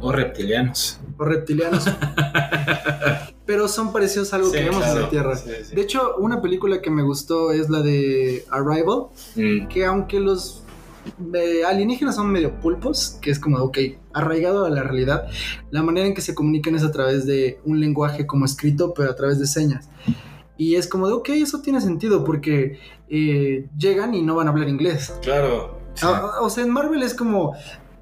O 0.00 0.12
reptilianos. 0.12 1.00
o 1.18 1.24
reptilianos. 1.24 1.84
Pero 3.46 3.68
son 3.68 3.92
parecidos 3.92 4.32
a 4.32 4.36
algo 4.36 4.48
Sí, 4.48 4.56
que 4.56 4.64
vemos 4.64 4.86
en 4.86 5.02
la 5.02 5.10
Tierra. 5.10 5.36
Sí, 5.36 5.50
sí. 5.64 5.74
De 5.76 5.82
hecho, 5.82 6.16
una 6.18 6.40
película 6.40 6.80
que 6.80 6.90
me 6.90 7.02
gustó 7.02 7.52
es 7.52 7.68
la 7.68 7.82
de 7.82 8.44
Arrival, 8.50 9.06
Mm, 9.36 9.68
que 9.68 9.84
aunque 9.84 10.18
los 10.20 10.62
eh, 11.34 11.62
alienígenas 11.66 12.14
son 12.14 12.30
medio 12.32 12.58
pulpos, 12.60 13.18
que 13.20 13.30
es 13.30 13.38
como, 13.38 13.58
ok, 13.58 13.76
arraigado 14.14 14.64
a 14.64 14.70
la 14.70 14.82
realidad, 14.82 15.26
la 15.70 15.82
manera 15.82 16.06
en 16.06 16.14
que 16.14 16.22
se 16.22 16.34
comunican 16.34 16.74
es 16.76 16.82
a 16.82 16.90
través 16.92 17.26
de 17.26 17.60
un 17.66 17.78
lenguaje 17.80 18.26
como 18.26 18.46
escrito, 18.46 18.94
pero 18.94 19.10
a 19.10 19.14
través 19.14 19.38
de 19.38 19.46
señas. 19.46 19.88
Y 20.56 20.76
es 20.76 20.86
como 20.86 21.06
de, 21.08 21.14
ok, 21.14 21.28
eso 21.30 21.60
tiene 21.60 21.80
sentido 21.80 22.24
porque 22.24 22.78
eh, 23.08 23.66
llegan 23.76 24.14
y 24.14 24.22
no 24.22 24.36
van 24.36 24.46
a 24.46 24.50
hablar 24.50 24.68
inglés. 24.68 25.12
Claro. 25.22 25.78
Sí. 25.94 26.06
Ah, 26.08 26.36
O 26.40 26.50
sea, 26.50 26.64
en 26.64 26.70
Marvel 26.70 27.02
es 27.02 27.14
como. 27.14 27.54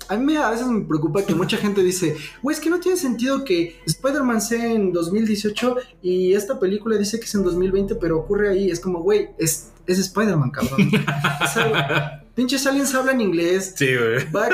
A 0.08 0.16
mí 0.16 0.24
me- 0.24 0.36
a 0.38 0.50
veces 0.50 0.66
me 0.66 0.80
preocupa 0.82 1.22
que 1.22 1.34
mucha 1.34 1.56
gente 1.56 1.82
dice, 1.82 2.16
güey, 2.42 2.54
es 2.54 2.60
que 2.60 2.68
no 2.68 2.80
tiene 2.80 2.98
sentido 2.98 3.44
que 3.44 3.76
Spider-Man 3.86 4.40
sea 4.42 4.66
en 4.72 4.92
2018 4.92 5.76
y 6.02 6.34
esta 6.34 6.58
película 6.58 6.96
dice 6.98 7.18
que 7.18 7.24
es 7.24 7.34
en 7.34 7.44
2020, 7.44 7.94
pero 7.94 8.18
ocurre 8.18 8.50
ahí. 8.50 8.70
Es 8.70 8.80
como, 8.80 9.00
güey, 9.00 9.28
es, 9.38 9.70
es 9.86 9.98
Spider-Man, 9.98 10.50
cabrón. 10.50 10.90
O 11.44 11.46
sea, 11.46 12.21
pinches 12.34 12.66
aliens 12.66 12.94
hablan 12.94 13.20
inglés. 13.20 13.74
Sí, 13.76 13.86
güey. 13.96 14.30
Va 14.32 14.48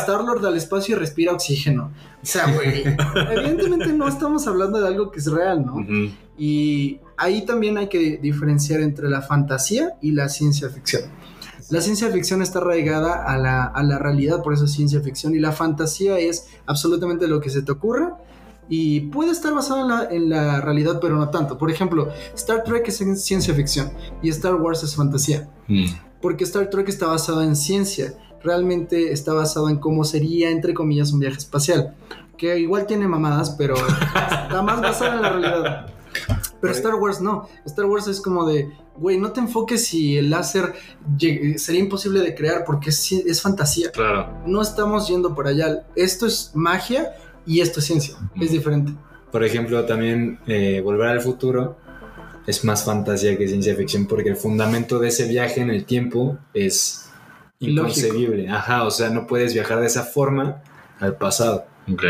Star-Lord 0.00 0.44
al 0.46 0.56
espacio 0.56 0.96
y 0.96 0.98
respira 0.98 1.32
oxígeno. 1.32 1.92
O 2.22 2.26
sea, 2.26 2.52
güey, 2.52 2.84
evidentemente 3.30 3.92
no 3.92 4.08
estamos 4.08 4.46
hablando 4.46 4.80
de 4.80 4.88
algo 4.88 5.10
que 5.10 5.20
es 5.20 5.26
real, 5.30 5.64
¿no? 5.64 5.76
Ujú. 5.76 6.10
Y 6.36 7.00
ahí 7.16 7.44
también 7.44 7.78
hay 7.78 7.88
que 7.88 8.18
diferenciar 8.18 8.80
entre 8.80 9.08
la 9.08 9.22
fantasía 9.22 9.94
y 10.00 10.12
la 10.12 10.28
ciencia 10.28 10.68
ficción. 10.68 11.02
La 11.70 11.80
ciencia 11.82 12.08
ficción 12.10 12.40
está 12.40 12.60
arraigada 12.60 13.24
a 13.24 13.36
la, 13.36 13.64
a 13.64 13.82
la 13.82 13.98
realidad, 13.98 14.42
por 14.42 14.54
eso 14.54 14.64
es 14.64 14.72
ciencia 14.72 15.00
ficción, 15.00 15.34
y 15.34 15.38
la 15.38 15.52
fantasía 15.52 16.18
es 16.18 16.46
absolutamente 16.66 17.28
lo 17.28 17.40
que 17.40 17.50
se 17.50 17.60
te 17.62 17.72
ocurra 17.72 18.16
y 18.70 19.00
puede 19.00 19.32
estar 19.32 19.52
basado 19.52 19.82
en 19.82 19.88
la, 19.88 20.08
en 20.10 20.28
la 20.30 20.60
realidad, 20.60 20.98
pero 21.00 21.16
no 21.16 21.28
tanto. 21.30 21.58
Por 21.58 21.70
ejemplo, 21.70 22.08
Star 22.34 22.64
Trek 22.64 22.88
es 22.88 23.00
en 23.00 23.16
ciencia 23.16 23.52
ficción 23.54 23.90
y 24.22 24.28
Star 24.30 24.54
Wars 24.54 24.82
es 24.82 24.94
fantasía, 24.94 25.48
Mm. 25.68 25.84
Porque 26.20 26.44
Star 26.44 26.70
Trek 26.70 26.88
está 26.88 27.06
basado 27.06 27.42
en 27.42 27.56
ciencia, 27.56 28.14
realmente 28.42 29.12
está 29.12 29.32
basado 29.32 29.68
en 29.68 29.78
cómo 29.78 30.04
sería, 30.04 30.50
entre 30.50 30.74
comillas, 30.74 31.12
un 31.12 31.20
viaje 31.20 31.38
espacial, 31.38 31.94
que 32.36 32.58
igual 32.58 32.86
tiene 32.86 33.08
mamadas, 33.08 33.50
pero 33.50 33.74
está 34.44 34.62
más 34.62 34.80
basado 34.80 35.16
en 35.16 35.22
la 35.22 35.30
realidad. 35.30 35.86
Pero 36.60 36.72
Star 36.72 36.94
Wars 36.94 37.20
no. 37.20 37.48
Star 37.64 37.86
Wars 37.86 38.08
es 38.08 38.20
como 38.20 38.46
de, 38.46 38.72
güey, 38.96 39.18
no 39.18 39.32
te 39.32 39.40
enfoques 39.40 39.86
si 39.86 40.16
el 40.16 40.30
láser 40.30 40.74
sería 41.56 41.80
imposible 41.80 42.20
de 42.20 42.34
crear 42.34 42.64
porque 42.64 42.90
es, 42.90 43.12
es 43.12 43.40
fantasía. 43.40 43.90
Claro. 43.92 44.32
No 44.46 44.60
estamos 44.62 45.08
yendo 45.08 45.34
por 45.34 45.46
allá. 45.46 45.86
Esto 45.94 46.26
es 46.26 46.50
magia 46.54 47.12
y 47.46 47.60
esto 47.60 47.80
es 47.80 47.86
ciencia. 47.86 48.16
Es 48.40 48.50
diferente. 48.50 48.92
Por 49.30 49.44
ejemplo, 49.44 49.84
también 49.84 50.40
eh, 50.46 50.80
Volver 50.82 51.08
al 51.08 51.20
Futuro 51.20 51.76
es 52.48 52.64
más 52.64 52.82
fantasía 52.82 53.36
que 53.36 53.46
ciencia 53.46 53.76
ficción 53.76 54.06
porque 54.06 54.30
el 54.30 54.36
fundamento 54.36 54.98
de 54.98 55.08
ese 55.08 55.28
viaje 55.28 55.60
en 55.60 55.68
el 55.68 55.84
tiempo 55.84 56.38
es 56.54 57.10
inconcebible. 57.58 58.48
Ajá, 58.48 58.84
o 58.84 58.90
sea, 58.90 59.10
no 59.10 59.26
puedes 59.26 59.52
viajar 59.52 59.80
de 59.80 59.86
esa 59.86 60.02
forma 60.02 60.62
al 60.98 61.18
pasado. 61.18 61.66
Ok. 61.92 62.04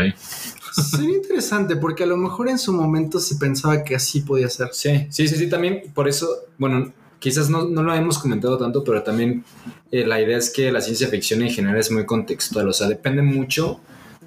Sería 0.71 1.17
interesante 1.17 1.75
porque 1.75 2.03
a 2.03 2.07
lo 2.07 2.15
mejor 2.15 2.47
en 2.47 2.57
su 2.57 2.71
momento 2.71 3.19
se 3.19 3.35
pensaba 3.35 3.83
que 3.83 3.95
así 3.95 4.21
podía 4.21 4.47
ser. 4.47 4.69
Sí, 4.71 5.07
sí, 5.09 5.27
sí, 5.27 5.35
sí, 5.35 5.49
también 5.49 5.91
por 5.93 6.07
eso, 6.07 6.29
bueno, 6.57 6.93
quizás 7.19 7.49
no, 7.49 7.65
no 7.65 7.83
lo 7.83 7.93
hemos 7.93 8.17
comentado 8.17 8.57
tanto, 8.57 8.81
pero 8.85 9.03
también 9.03 9.43
eh, 9.91 10.05
la 10.05 10.21
idea 10.21 10.37
es 10.37 10.49
que 10.49 10.71
la 10.71 10.79
ciencia 10.79 11.09
ficción 11.09 11.41
en 11.41 11.49
general 11.49 11.77
es 11.77 11.91
muy 11.91 12.05
contextual, 12.05 12.69
o 12.69 12.73
sea, 12.73 12.87
depende 12.87 13.21
mucho 13.23 13.81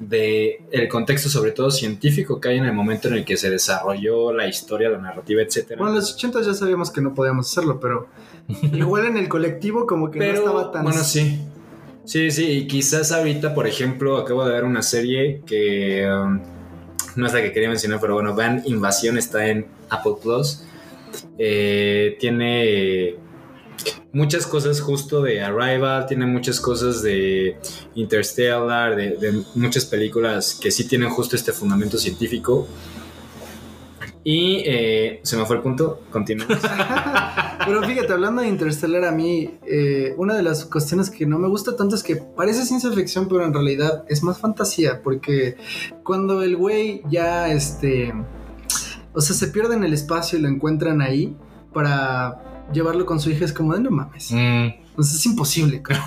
de 0.09 0.65
el 0.71 0.89
contexto, 0.89 1.29
sobre 1.29 1.53
todo 1.53 1.71
científico, 1.71 2.41
que 2.41 2.51
hay 2.51 2.59
en 2.59 2.65
el 2.65 2.73
momento 2.73 3.09
en 3.09 3.15
el 3.15 3.25
que 3.25 3.37
se 3.37 3.51
desarrolló 3.51 4.33
la 4.33 4.47
historia, 4.47 4.89
la 4.89 4.99
narrativa, 4.99 5.43
etcétera. 5.43 5.79
Bueno, 5.79 5.95
en 5.95 6.01
los 6.01 6.15
80 6.15 6.43
ya 6.43 6.55
sabíamos 6.55 6.91
que 6.91 7.01
no 7.01 7.15
podíamos 7.15 7.51
hacerlo, 7.51 7.79
pero 7.81 8.09
igual 8.73 9.07
en 9.07 9.17
el 9.17 9.29
colectivo 9.29 9.87
como 9.87 10.11
que 10.11 10.19
pero, 10.19 10.33
no 10.33 10.39
estaba 10.39 10.73
tan... 10.73 10.85
bueno, 10.85 11.03
sí. 11.03 11.41
Sí, 12.05 12.33
sí, 12.33 12.45
y 12.51 12.67
quizás 12.67 13.13
ahorita, 13.13 13.55
por 13.55 13.69
ejemplo, 13.69 14.17
acabo 14.17 14.45
de 14.45 14.53
ver 14.53 14.65
una 14.65 14.83
serie 14.83 15.43
que 15.47 16.05
um, 16.05 16.41
no 17.15 17.27
es 17.27 17.33
la 17.33 17.43
que 17.43 17.53
quería 17.53 17.69
mencionar, 17.69 18.01
pero 18.01 18.15
bueno, 18.15 18.35
Van 18.35 18.63
Invasión 18.65 19.19
está 19.19 19.47
en 19.47 19.67
Apple 19.89 20.15
Plus. 20.21 20.65
Eh, 21.39 22.17
tiene 22.19 23.15
muchas 24.13 24.47
cosas 24.47 24.81
justo 24.81 25.23
de 25.23 25.43
Arrival, 25.43 26.07
tiene 26.07 26.27
muchas 26.27 26.61
cosas 26.61 27.03
de 27.03 27.57
Interstellar, 27.95 28.95
de, 28.97 29.45
muchas 29.55 29.85
películas 29.87 30.59
que 30.61 30.71
sí 30.71 30.87
tienen 30.87 31.11
justo 31.11 31.37
este 31.37 31.53
fundamento 31.53 31.99
científico. 31.99 32.67
Y 34.25 34.63
eh, 34.67 35.21
se 35.25 35.37
me 35.37 35.45
fue 35.47 35.57
el 35.57 35.63
punto, 35.63 36.03
continuamos. 36.11 36.59
Pero 37.67 37.83
fíjate, 37.83 38.13
hablando 38.13 38.43
de 38.43 38.49
Interstellar, 38.49 39.05
a 39.05 39.11
mí 39.11 39.59
eh, 39.67 40.15
una 40.17 40.37
de 40.37 40.45
las 40.45 40.65
cuestiones 40.65 41.11
que 41.11 41.27
no 41.27 41.41
me 41.41 41.49
gusta 41.49 41.75
tanto 41.75 41.97
es 41.97 42.05
que 42.05 42.17
parece 42.17 42.65
ciencia 42.65 42.93
ficción, 42.93 43.27
pero 43.29 43.45
en 43.45 43.53
realidad 43.53 44.05
es 44.09 44.23
más 44.23 44.39
fantasía, 44.39 45.03
porque 45.03 45.57
cuando 46.05 46.43
el 46.43 46.57
güey 46.57 47.03
ya, 47.11 47.53
este, 47.53 48.13
o 49.13 49.21
sea, 49.21 49.35
se 49.35 49.49
pierde 49.49 49.75
en 49.75 49.85
el 49.85 49.93
espacio 49.93 50.39
y 50.39 50.43
lo 50.43 50.49
encuentran 50.49 51.03
ahí 51.03 51.37
para 51.73 52.52
llevarlo 52.73 53.07
con 53.07 53.21
su 53.21 53.31
hija, 53.31 53.45
es 53.45 53.53
como 53.53 53.75
de 53.75 53.81
no 53.81 53.91
mames. 53.91 54.31
Mm, 54.33 54.69
Pues 54.95 55.15
es 55.15 55.25
imposible, 55.27 55.81
cabrón. 55.83 56.05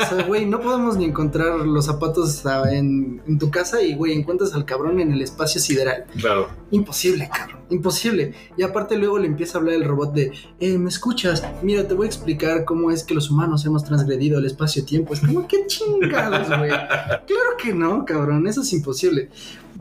O 0.00 0.04
sea, 0.16 0.24
güey, 0.26 0.46
no 0.46 0.60
podemos 0.60 0.96
ni 0.96 1.04
encontrar 1.04 1.60
los 1.60 1.84
zapatos 1.86 2.42
en, 2.70 3.22
en 3.26 3.38
tu 3.38 3.50
casa 3.50 3.82
y, 3.82 3.94
güey, 3.94 4.12
encuentras 4.12 4.54
al 4.54 4.64
cabrón 4.64 5.00
en 5.00 5.12
el 5.12 5.20
espacio 5.22 5.60
sideral. 5.60 6.04
claro. 6.18 6.48
Imposible, 6.70 7.28
cabrón. 7.34 7.60
Imposible. 7.70 8.34
Y 8.56 8.62
aparte 8.62 8.96
luego 8.96 9.18
le 9.18 9.26
empieza 9.26 9.56
a 9.56 9.60
hablar 9.60 9.74
el 9.76 9.84
robot 9.84 10.12
de, 10.14 10.32
eh, 10.60 10.78
¿me 10.78 10.88
escuchas? 10.88 11.42
Mira, 11.62 11.86
te 11.86 11.94
voy 11.94 12.06
a 12.06 12.08
explicar 12.08 12.64
cómo 12.64 12.90
es 12.90 13.04
que 13.04 13.14
los 13.14 13.30
humanos 13.30 13.64
hemos 13.66 13.84
transgredido 13.84 14.38
el 14.38 14.46
espacio-tiempo. 14.46 15.12
Es 15.14 15.20
como, 15.20 15.46
qué 15.46 15.66
chingados, 15.66 16.48
güey. 16.48 16.70
Claro 16.70 17.56
que 17.62 17.72
no, 17.74 18.04
cabrón. 18.04 18.46
Eso 18.46 18.62
es 18.62 18.72
imposible. 18.72 19.28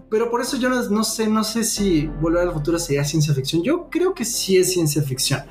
Pero 0.09 0.29
por 0.29 0.41
eso 0.41 0.57
yo 0.57 0.69
no, 0.69 0.81
no 0.89 1.03
sé, 1.05 1.27
no 1.27 1.43
sé 1.45 1.63
si 1.63 2.07
Volver 2.19 2.47
al 2.47 2.53
Futuro 2.53 2.77
sería 2.77 3.03
ciencia 3.05 3.33
ficción. 3.33 3.63
Yo 3.63 3.87
creo 3.89 4.13
que 4.13 4.25
sí 4.25 4.57
es 4.57 4.73
ciencia 4.73 5.01
ficción. 5.01 5.41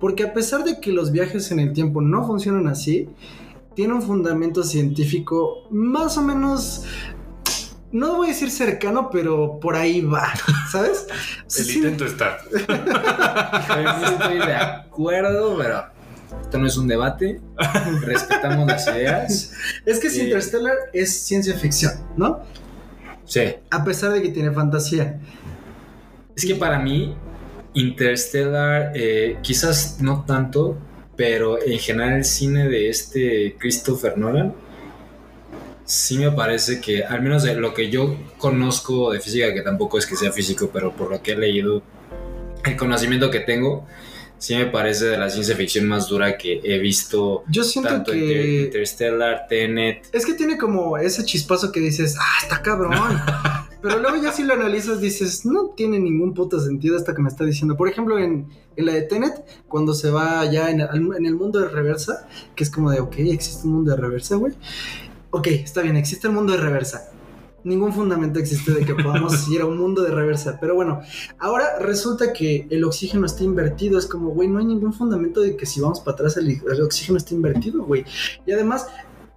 Porque 0.00 0.24
a 0.24 0.32
pesar 0.32 0.64
de 0.64 0.80
que 0.80 0.90
los 0.92 1.12
viajes 1.12 1.50
en 1.52 1.60
el 1.60 1.72
tiempo 1.72 2.00
no 2.00 2.26
funcionan 2.26 2.66
así, 2.66 3.08
tiene 3.74 3.94
un 3.94 4.02
fundamento 4.02 4.64
científico 4.64 5.66
más 5.70 6.16
o 6.18 6.22
menos... 6.22 6.84
No 7.92 8.16
voy 8.16 8.28
a 8.28 8.30
decir 8.30 8.50
cercano, 8.52 9.10
pero 9.10 9.58
por 9.60 9.74
ahí 9.74 10.00
va, 10.00 10.32
¿sabes? 10.70 11.06
El 11.44 11.50
Sí, 11.64 11.78
intento 11.78 12.04
está. 12.06 12.38
No 12.48 14.06
estoy 14.06 14.38
de 14.38 14.54
acuerdo, 14.54 15.56
pero 15.58 15.82
esto 16.40 16.58
no 16.58 16.66
es 16.68 16.76
un 16.76 16.86
debate. 16.86 17.40
Respetamos 18.02 18.68
las 18.68 18.86
ideas. 18.86 19.52
Es 19.84 19.98
que 19.98 20.08
si 20.08 20.20
Sí. 20.20 20.22
Interstellar 20.22 20.74
es 20.92 21.20
ciencia 21.22 21.54
ficción, 21.54 21.92
¿no? 22.16 22.40
Sí. 23.24 23.40
A 23.70 23.82
pesar 23.82 24.12
de 24.12 24.22
que 24.22 24.28
tiene 24.28 24.52
fantasía. 24.52 25.18
Es 26.36 26.44
que 26.46 26.54
para 26.54 26.78
mí, 26.78 27.16
Interstellar, 27.74 28.92
eh, 28.94 29.38
quizás 29.42 29.98
no 30.00 30.24
tanto, 30.26 30.76
pero 31.16 31.62
en 31.62 31.78
general 31.78 32.14
el 32.14 32.24
cine 32.24 32.68
de 32.68 32.88
este 32.88 33.56
Christopher 33.58 34.18
Nolan, 34.18 34.54
sí 35.84 36.18
me 36.18 36.30
parece 36.30 36.80
que, 36.80 37.04
al 37.04 37.22
menos 37.22 37.42
de 37.42 37.54
lo 37.54 37.74
que 37.74 37.90
yo 37.90 38.16
conozco 38.38 39.12
de 39.12 39.20
física, 39.20 39.52
que 39.52 39.62
tampoco 39.62 39.98
es 39.98 40.06
que 40.06 40.16
sea 40.16 40.32
físico, 40.32 40.70
pero 40.72 40.94
por 40.94 41.10
lo 41.10 41.22
que 41.22 41.32
he 41.32 41.36
leído, 41.36 41.82
el 42.64 42.76
conocimiento 42.76 43.30
que 43.30 43.40
tengo, 43.40 43.86
sí 44.38 44.54
me 44.56 44.66
parece 44.66 45.06
de 45.06 45.18
la 45.18 45.28
ciencia 45.28 45.54
ficción 45.54 45.86
más 45.86 46.08
dura 46.08 46.38
que 46.38 46.60
he 46.64 46.78
visto. 46.78 47.44
Yo 47.48 47.62
siento 47.62 47.90
Tanto 47.90 48.12
que... 48.12 48.64
Interstellar, 48.64 49.46
Tenet. 49.48 50.08
Es 50.12 50.24
que 50.24 50.34
tiene 50.34 50.56
como 50.56 50.96
ese 50.96 51.24
chispazo 51.24 51.70
que 51.70 51.80
dices, 51.80 52.16
ah, 52.18 52.38
está 52.42 52.62
cabrón. 52.62 53.20
Pero 53.82 53.98
luego 53.98 54.22
ya 54.22 54.32
si 54.32 54.42
lo 54.44 54.54
analizas 54.54 55.00
dices, 55.00 55.46
no 55.46 55.68
tiene 55.76 55.98
ningún 55.98 56.34
puto 56.34 56.60
sentido 56.60 56.96
esto 56.96 57.14
que 57.14 57.22
me 57.22 57.28
está 57.28 57.44
diciendo. 57.44 57.76
Por 57.76 57.88
ejemplo, 57.88 58.18
en, 58.18 58.48
en 58.76 58.86
la 58.86 58.92
de 58.92 59.02
Tenet, 59.02 59.44
cuando 59.68 59.94
se 59.94 60.10
va 60.10 60.44
ya 60.50 60.70
en, 60.70 60.80
el- 60.80 61.34
mundo 61.34 61.60
de 61.60 61.68
reversa, 61.68 62.26
que 62.54 62.64
es 62.64 62.70
como 62.70 62.90
de, 62.90 63.00
ok, 63.00 63.14
existe 63.18 63.66
un 63.66 63.74
mundo 63.74 63.92
de 63.92 63.96
reversa, 63.96 64.36
güey. 64.36 64.54
Ok, 65.30 65.46
está 65.48 65.80
bien, 65.82 65.96
existe 65.96 66.26
el 66.28 66.34
mundo 66.34 66.52
de 66.52 66.58
reversa. 66.58 67.10
Ningún 67.62 67.92
fundamento 67.92 68.38
existe 68.38 68.72
de 68.72 68.84
que 68.84 68.94
podamos 68.94 69.48
ir 69.50 69.60
a 69.60 69.66
un 69.66 69.78
mundo 69.78 70.02
de 70.02 70.10
reversa. 70.10 70.58
Pero 70.60 70.74
bueno, 70.74 71.00
ahora 71.38 71.78
resulta 71.78 72.32
que 72.32 72.66
el 72.70 72.84
oxígeno 72.84 73.26
está 73.26 73.44
invertido. 73.44 73.98
Es 73.98 74.06
como, 74.06 74.30
güey, 74.30 74.48
no 74.48 74.58
hay 74.58 74.64
ningún 74.66 74.92
fundamento 74.92 75.40
de 75.40 75.56
que 75.56 75.66
si 75.66 75.80
vamos 75.80 76.00
para 76.00 76.14
atrás 76.16 76.36
el, 76.36 76.50
el 76.50 76.82
oxígeno 76.82 77.18
está 77.18 77.34
invertido, 77.34 77.82
güey. 77.84 78.04
Y 78.46 78.52
además, 78.52 78.86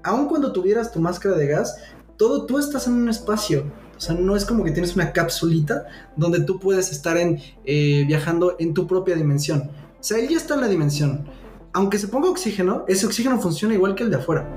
aun 0.04 0.28
cuando 0.28 0.52
tuvieras 0.52 0.92
tu 0.92 1.00
máscara 1.00 1.36
de 1.38 1.48
gas, 1.48 1.78
todo 2.18 2.46
tú 2.46 2.58
estás 2.60 2.88
en 2.88 2.94
un 2.94 3.10
espacio. 3.10 3.64
Sea, 4.04 4.16
no 4.16 4.36
es 4.36 4.44
como 4.44 4.64
que 4.64 4.72
tienes 4.72 4.96
una 4.96 5.14
capsulita 5.14 5.86
donde 6.16 6.42
tú 6.42 6.60
puedes 6.60 6.92
estar 6.92 7.18
en, 7.18 7.42
eh, 7.66 8.04
viajando 8.06 8.58
en 8.60 8.74
tu 8.74 8.86
propia 8.86 9.16
dimensión. 9.16 9.72
O 10.00 10.04
sea, 10.04 10.20
él 10.20 10.28
ya 10.28 10.38
está 10.38 10.56
en 10.56 10.62
la 10.62 10.68
dimensión. 10.68 11.26
Aunque 11.72 11.98
se 11.98 12.10
ponga 12.10 12.30
oxígeno, 12.30 12.84
ese 12.88 13.06
oxígeno 13.06 13.40
funciona 13.40 13.74
igual 13.74 13.96
que 13.96 14.04
el 14.04 14.10
de 14.10 14.18
afuera. 14.18 14.48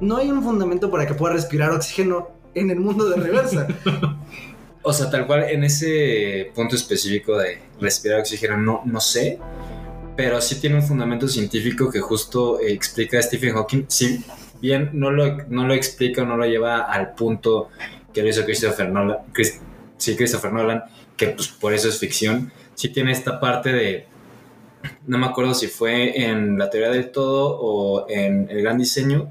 No 0.00 0.16
hay 0.16 0.30
un 0.30 0.42
fundamento 0.42 0.90
para 0.90 1.06
que 1.06 1.14
pueda 1.14 1.34
respirar 1.34 1.70
oxígeno 1.70 2.30
en 2.54 2.70
el 2.70 2.80
mundo 2.80 3.08
de 3.08 3.16
reversa. 3.16 3.68
O 4.86 4.92
sea, 4.92 5.08
tal 5.08 5.26
cual 5.26 5.44
en 5.44 5.64
ese 5.64 6.52
punto 6.54 6.76
específico 6.76 7.38
de 7.38 7.58
respirar 7.80 8.20
oxígeno, 8.20 8.58
no, 8.58 8.82
no 8.84 9.00
sé, 9.00 9.38
pero 10.14 10.42
sí 10.42 10.60
tiene 10.60 10.76
un 10.76 10.82
fundamento 10.82 11.26
científico 11.26 11.90
que 11.90 12.00
justo 12.00 12.60
eh, 12.60 12.70
explica 12.70 13.20
Stephen 13.22 13.54
Hawking. 13.54 13.86
Si 13.88 14.22
bien 14.60 14.90
no 14.92 15.10
lo, 15.10 15.38
no 15.48 15.66
lo 15.66 15.72
explica 15.72 16.20
o 16.20 16.26
no 16.26 16.36
lo 16.36 16.44
lleva 16.44 16.82
al 16.82 17.14
punto 17.14 17.70
que 18.14 18.22
lo 18.22 18.28
hizo 18.28 18.44
Christopher 18.44 18.88
Nolan, 18.88 19.18
sí, 19.98 20.16
Christopher 20.16 20.52
Nolan, 20.52 20.84
que 21.16 21.28
pues 21.28 21.48
por 21.48 21.74
eso 21.74 21.88
es 21.88 21.98
ficción, 21.98 22.52
sí 22.74 22.88
tiene 22.88 23.12
esta 23.12 23.40
parte 23.40 23.72
de, 23.72 24.06
no 25.06 25.18
me 25.18 25.26
acuerdo 25.26 25.52
si 25.52 25.66
fue 25.66 26.22
en 26.24 26.56
la 26.58 26.70
teoría 26.70 26.90
del 26.90 27.10
todo 27.10 27.58
o 27.60 28.08
en 28.08 28.48
el 28.48 28.62
gran 28.62 28.78
diseño, 28.78 29.30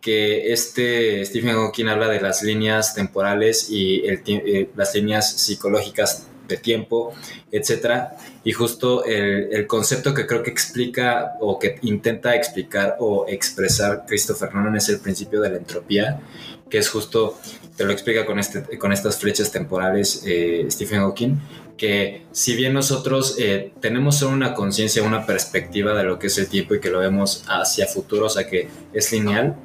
que 0.00 0.52
este 0.52 1.24
Stephen 1.24 1.54
Hawking 1.54 1.86
habla 1.86 2.08
de 2.08 2.20
las 2.20 2.42
líneas 2.42 2.94
temporales 2.94 3.70
y 3.70 4.02
eh, 4.06 4.70
las 4.74 4.94
líneas 4.94 5.32
psicológicas 5.40 6.29
de 6.50 6.58
tiempo, 6.58 7.12
etcétera. 7.50 8.16
Y 8.44 8.52
justo 8.52 9.04
el, 9.04 9.66
concepto 9.66 10.12
que 10.12 10.26
creo 10.26 10.42
que 10.42 10.50
explica 10.50 11.32
o 11.40 11.58
que 11.58 11.78
intenta 11.82 12.34
explicar 12.34 12.96
o 12.98 13.26
expresar 13.28 14.04
Christopher 14.06 14.54
Nolan 14.54 14.76
es 14.76 14.88
el 14.88 15.00
principio 15.00 15.40
de 15.40 15.50
la 15.50 15.56
entropía, 15.56 16.20
que 16.68 16.78
es 16.78 16.88
justo, 16.88 17.38
te 17.76 17.84
lo 17.84 17.92
explica 17.92 18.26
con, 18.26 18.38
este, 18.38 18.78
con 18.78 18.92
estas 18.92 19.18
flechas 19.18 19.50
temporales 19.50 20.22
eh, 20.26 20.66
Stephen 20.70 21.00
Hawking, 21.00 21.36
que 21.76 22.26
si 22.32 22.54
bien 22.56 22.74
nosotros 22.74 23.36
eh, 23.38 23.72
tenemos 23.80 24.18
solo 24.18 24.34
una 24.34 24.52
conciencia, 24.52 25.02
una 25.02 25.24
perspectiva 25.24 25.94
de 25.94 26.04
lo 26.04 26.18
que 26.18 26.26
es 26.26 26.36
el 26.36 26.46
tiempo 26.46 26.74
y 26.74 26.80
que 26.80 26.90
lo 26.90 26.98
vemos 26.98 27.42
hacia 27.48 27.86
futuro, 27.86 28.26
o 28.26 28.28
sea 28.28 28.46
que 28.46 28.68
es 28.92 29.10
lineal, 29.12 29.56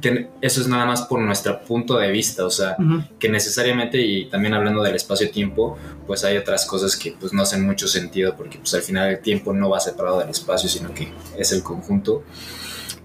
que 0.00 0.28
eso 0.40 0.60
es 0.60 0.68
nada 0.68 0.86
más 0.86 1.02
por 1.02 1.20
nuestro 1.20 1.62
punto 1.62 1.96
de 1.98 2.10
vista, 2.10 2.44
o 2.44 2.50
sea, 2.50 2.76
Ujú. 2.78 3.02
que 3.18 3.28
necesariamente, 3.28 4.00
y 4.00 4.26
también 4.30 4.54
hablando 4.54 4.82
del 4.82 4.94
espacio-tiempo, 4.96 5.76
pues 6.06 6.24
hay 6.24 6.36
otras 6.36 6.64
cosas 6.66 6.96
que 6.96 7.12
pues 7.18 7.32
no 7.32 7.42
hacen 7.42 7.64
mucho 7.64 7.88
sentido, 7.88 8.36
porque 8.36 8.58
pues 8.58 8.72
al 8.74 8.82
final 8.82 9.08
el 9.08 9.20
tiempo 9.20 9.52
no 9.52 9.68
va 9.70 9.80
separado 9.80 10.20
del 10.20 10.30
espacio, 10.30 10.68
sino 10.68 10.92
que 10.94 11.12
es 11.38 11.52
el 11.52 11.62
conjunto. 11.62 12.22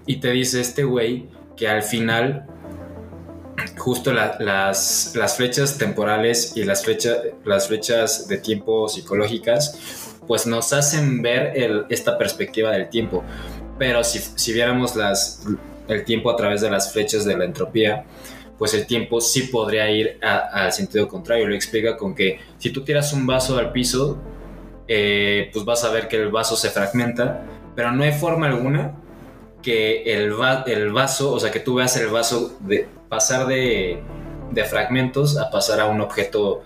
Y 0.06 0.16
te 0.20 0.30
dice 0.30 0.60
este 0.60 0.84
güey 0.84 1.28
que 1.56 1.66
al 1.68 1.82
final, 1.82 2.46
justo 3.78 4.12
la- 4.12 4.36
las, 4.38 5.12
las 5.16 5.36
flechas 5.36 5.78
temporales 5.78 6.52
y 6.56 6.64
las, 6.64 6.84
flecha- 6.84 7.22
las 7.44 7.68
flechas 7.68 8.28
de 8.28 8.38
tiempo 8.38 8.88
psicológicas, 8.88 9.78
pues 10.26 10.46
nos 10.46 10.72
hacen 10.72 11.22
ver 11.22 11.52
el- 11.56 11.86
esta 11.88 12.18
perspectiva 12.18 12.70
del 12.72 12.88
tiempo. 12.90 13.24
Pero 13.78 14.02
si, 14.04 14.18
si 14.34 14.52
viéramos 14.52 14.96
las, 14.96 15.42
el 15.88 16.04
tiempo 16.04 16.30
a 16.30 16.36
través 16.36 16.60
de 16.60 16.70
las 16.70 16.92
flechas 16.92 17.24
de 17.24 17.36
la 17.36 17.44
entropía, 17.44 18.04
pues 18.58 18.72
el 18.74 18.86
tiempo 18.86 19.20
sí 19.20 19.42
podría 19.44 19.90
ir 19.90 20.18
al 20.22 20.72
sentido 20.72 21.06
contrario. 21.08 21.46
Lo 21.46 21.54
explica 21.54 21.96
con 21.96 22.14
que 22.14 22.38
si 22.58 22.70
tú 22.70 22.82
tiras 22.84 23.12
un 23.12 23.26
vaso 23.26 23.58
al 23.58 23.72
piso, 23.72 24.18
eh, 24.88 25.50
pues 25.52 25.64
vas 25.64 25.84
a 25.84 25.90
ver 25.90 26.08
que 26.08 26.16
el 26.16 26.30
vaso 26.30 26.56
se 26.56 26.70
fragmenta, 26.70 27.44
pero 27.74 27.92
no 27.92 28.02
hay 28.04 28.12
forma 28.12 28.46
alguna 28.46 28.94
que 29.62 30.04
el, 30.04 30.40
va- 30.40 30.64
el 30.66 30.92
vaso, 30.92 31.32
o 31.32 31.40
sea, 31.40 31.50
que 31.50 31.60
tú 31.60 31.74
veas 31.74 31.96
el 31.96 32.08
vaso 32.08 32.56
de 32.60 32.86
pasar 33.08 33.46
de, 33.46 34.00
de 34.52 34.64
fragmentos 34.64 35.36
a 35.38 35.50
pasar 35.50 35.80
a 35.80 35.86
un 35.86 36.00
objeto 36.00 36.62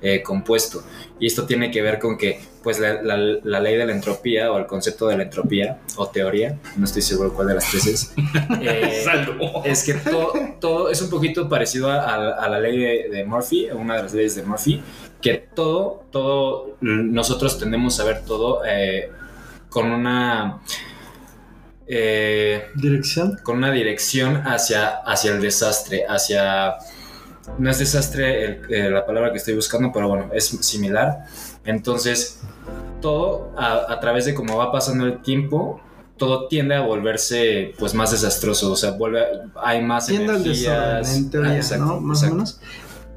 eh, 0.00 0.22
compuesto. 0.22 0.82
Y 1.18 1.26
esto 1.26 1.46
tiene 1.46 1.70
que 1.70 1.82
ver 1.82 1.98
con 1.98 2.16
que, 2.16 2.40
pues, 2.64 2.80
la, 2.80 3.00
la- 3.02 3.38
la 3.44 3.60
ley 3.60 3.76
de 3.76 3.86
la 3.86 3.92
entropía 3.92 4.50
o 4.50 4.58
el 4.58 4.66
concepto 4.66 5.06
de 5.06 5.16
la 5.18 5.22
entropía 5.24 5.78
o 5.96 6.08
teoría, 6.08 6.58
no 6.76 6.84
estoy 6.86 7.02
seguro 7.02 7.32
cuál 7.32 7.46
de 7.48 7.54
las 7.54 7.70
tres 7.70 7.86
es, 7.86 8.12
eh, 8.60 9.04
es 9.64 9.84
que 9.84 9.94
to- 9.94 10.32
todo 10.60 10.90
es 10.90 11.00
un 11.02 11.10
poquito 11.10 11.48
parecido 11.48 11.90
a, 11.90 12.02
a- 12.34 12.48
la 12.48 12.58
ley 12.58 12.76
de, 12.78 13.08
de 13.10 13.24
Murphy, 13.24 13.68
una 13.70 13.96
de 13.96 14.02
las 14.02 14.14
leyes 14.14 14.34
de 14.34 14.42
Murphy, 14.42 14.82
que 15.22 15.34
todo, 15.54 16.04
todo, 16.10 16.76
nosotros 16.80 17.58
tendemos 17.58 18.00
a 18.00 18.04
ver 18.04 18.24
todo 18.24 18.62
eh, 18.66 19.10
con 19.68 19.90
una... 19.92 20.60
eh, 21.86 22.66
Dirección. 22.74 23.38
con 23.42 23.58
una 23.58 23.70
dirección 23.70 24.36
hacia, 24.46 24.98
hacia 25.06 25.32
el 25.32 25.40
desastre, 25.40 26.04
hacia... 26.08 26.74
No 27.58 27.70
es 27.70 27.78
desastre 27.78 28.44
el- 28.44 28.74
eh, 28.74 28.90
la 28.90 29.04
palabra 29.04 29.30
que 29.30 29.36
estoy 29.38 29.54
buscando, 29.54 29.90
pero 29.92 30.08
bueno, 30.08 30.30
es 30.32 30.46
similar. 30.46 31.26
Entonces, 31.64 32.40
todo 33.04 33.50
a, 33.56 33.92
a 33.92 34.00
través 34.00 34.24
de 34.24 34.32
cómo 34.34 34.56
va 34.56 34.72
pasando 34.72 35.04
el 35.04 35.20
tiempo, 35.20 35.78
todo 36.16 36.48
tiende 36.48 36.74
a 36.74 36.80
volverse 36.80 37.74
pues 37.78 37.92
más 37.92 38.12
desastroso, 38.12 38.72
o 38.72 38.76
sea, 38.76 38.92
vuelve, 38.92 39.20
hay 39.62 39.82
más 39.82 40.06
Tiende 40.06 40.32
al 40.32 40.42
desorden, 40.42 40.82
energías. 40.82 41.16
en 41.16 41.30
teoría, 41.30 41.50
Ah, 41.52 41.56
exacto, 41.56 41.84
¿no? 41.84 42.00
Más 42.00 42.18
exacto. 42.22 42.34
o 42.34 42.36
menos. 42.38 42.60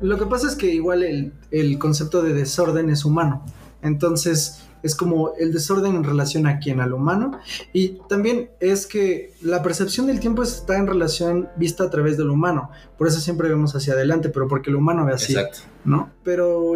Lo 0.02 0.18
que 0.20 0.26
pasa 0.26 0.48
es 0.48 0.56
que 0.56 0.68
igual 0.74 1.04
el, 1.04 1.32
el 1.52 1.80
concepto 1.80 2.22
de 2.22 2.34
desorden 2.34 2.90
es 2.90 3.06
humano. 3.06 3.46
Entonces, 3.82 4.64
es 4.84 4.94
como 4.96 5.32
el 5.40 5.54
desorden 5.54 5.96
en 5.96 6.04
relación 6.04 6.48
a 6.48 6.60
quién, 6.60 6.82
al 6.82 6.94
humano. 6.94 7.40
Y 7.74 8.00
también 8.10 8.50
es 8.60 8.86
que 8.88 9.34
la 9.42 9.64
percepción 9.64 10.08
del 10.08 10.20
tiempo 10.20 10.44
está 10.44 10.78
en 10.78 10.88
relación 10.88 11.50
vista 11.56 11.84
a 11.86 11.90
través 11.90 12.18
del 12.18 12.30
humano. 12.30 12.70
Por 12.98 13.08
eso 13.08 13.20
siempre 13.20 13.48
vemos 13.50 13.76
hacia 13.76 13.94
adelante, 13.94 14.30
pero 14.30 14.48
porque 14.48 14.70
el 14.70 14.76
humano 14.76 15.06
ve 15.06 15.14
así. 15.14 15.34
Exacto. 15.34 15.60
¿no? 15.86 16.10
Pero 16.24 16.74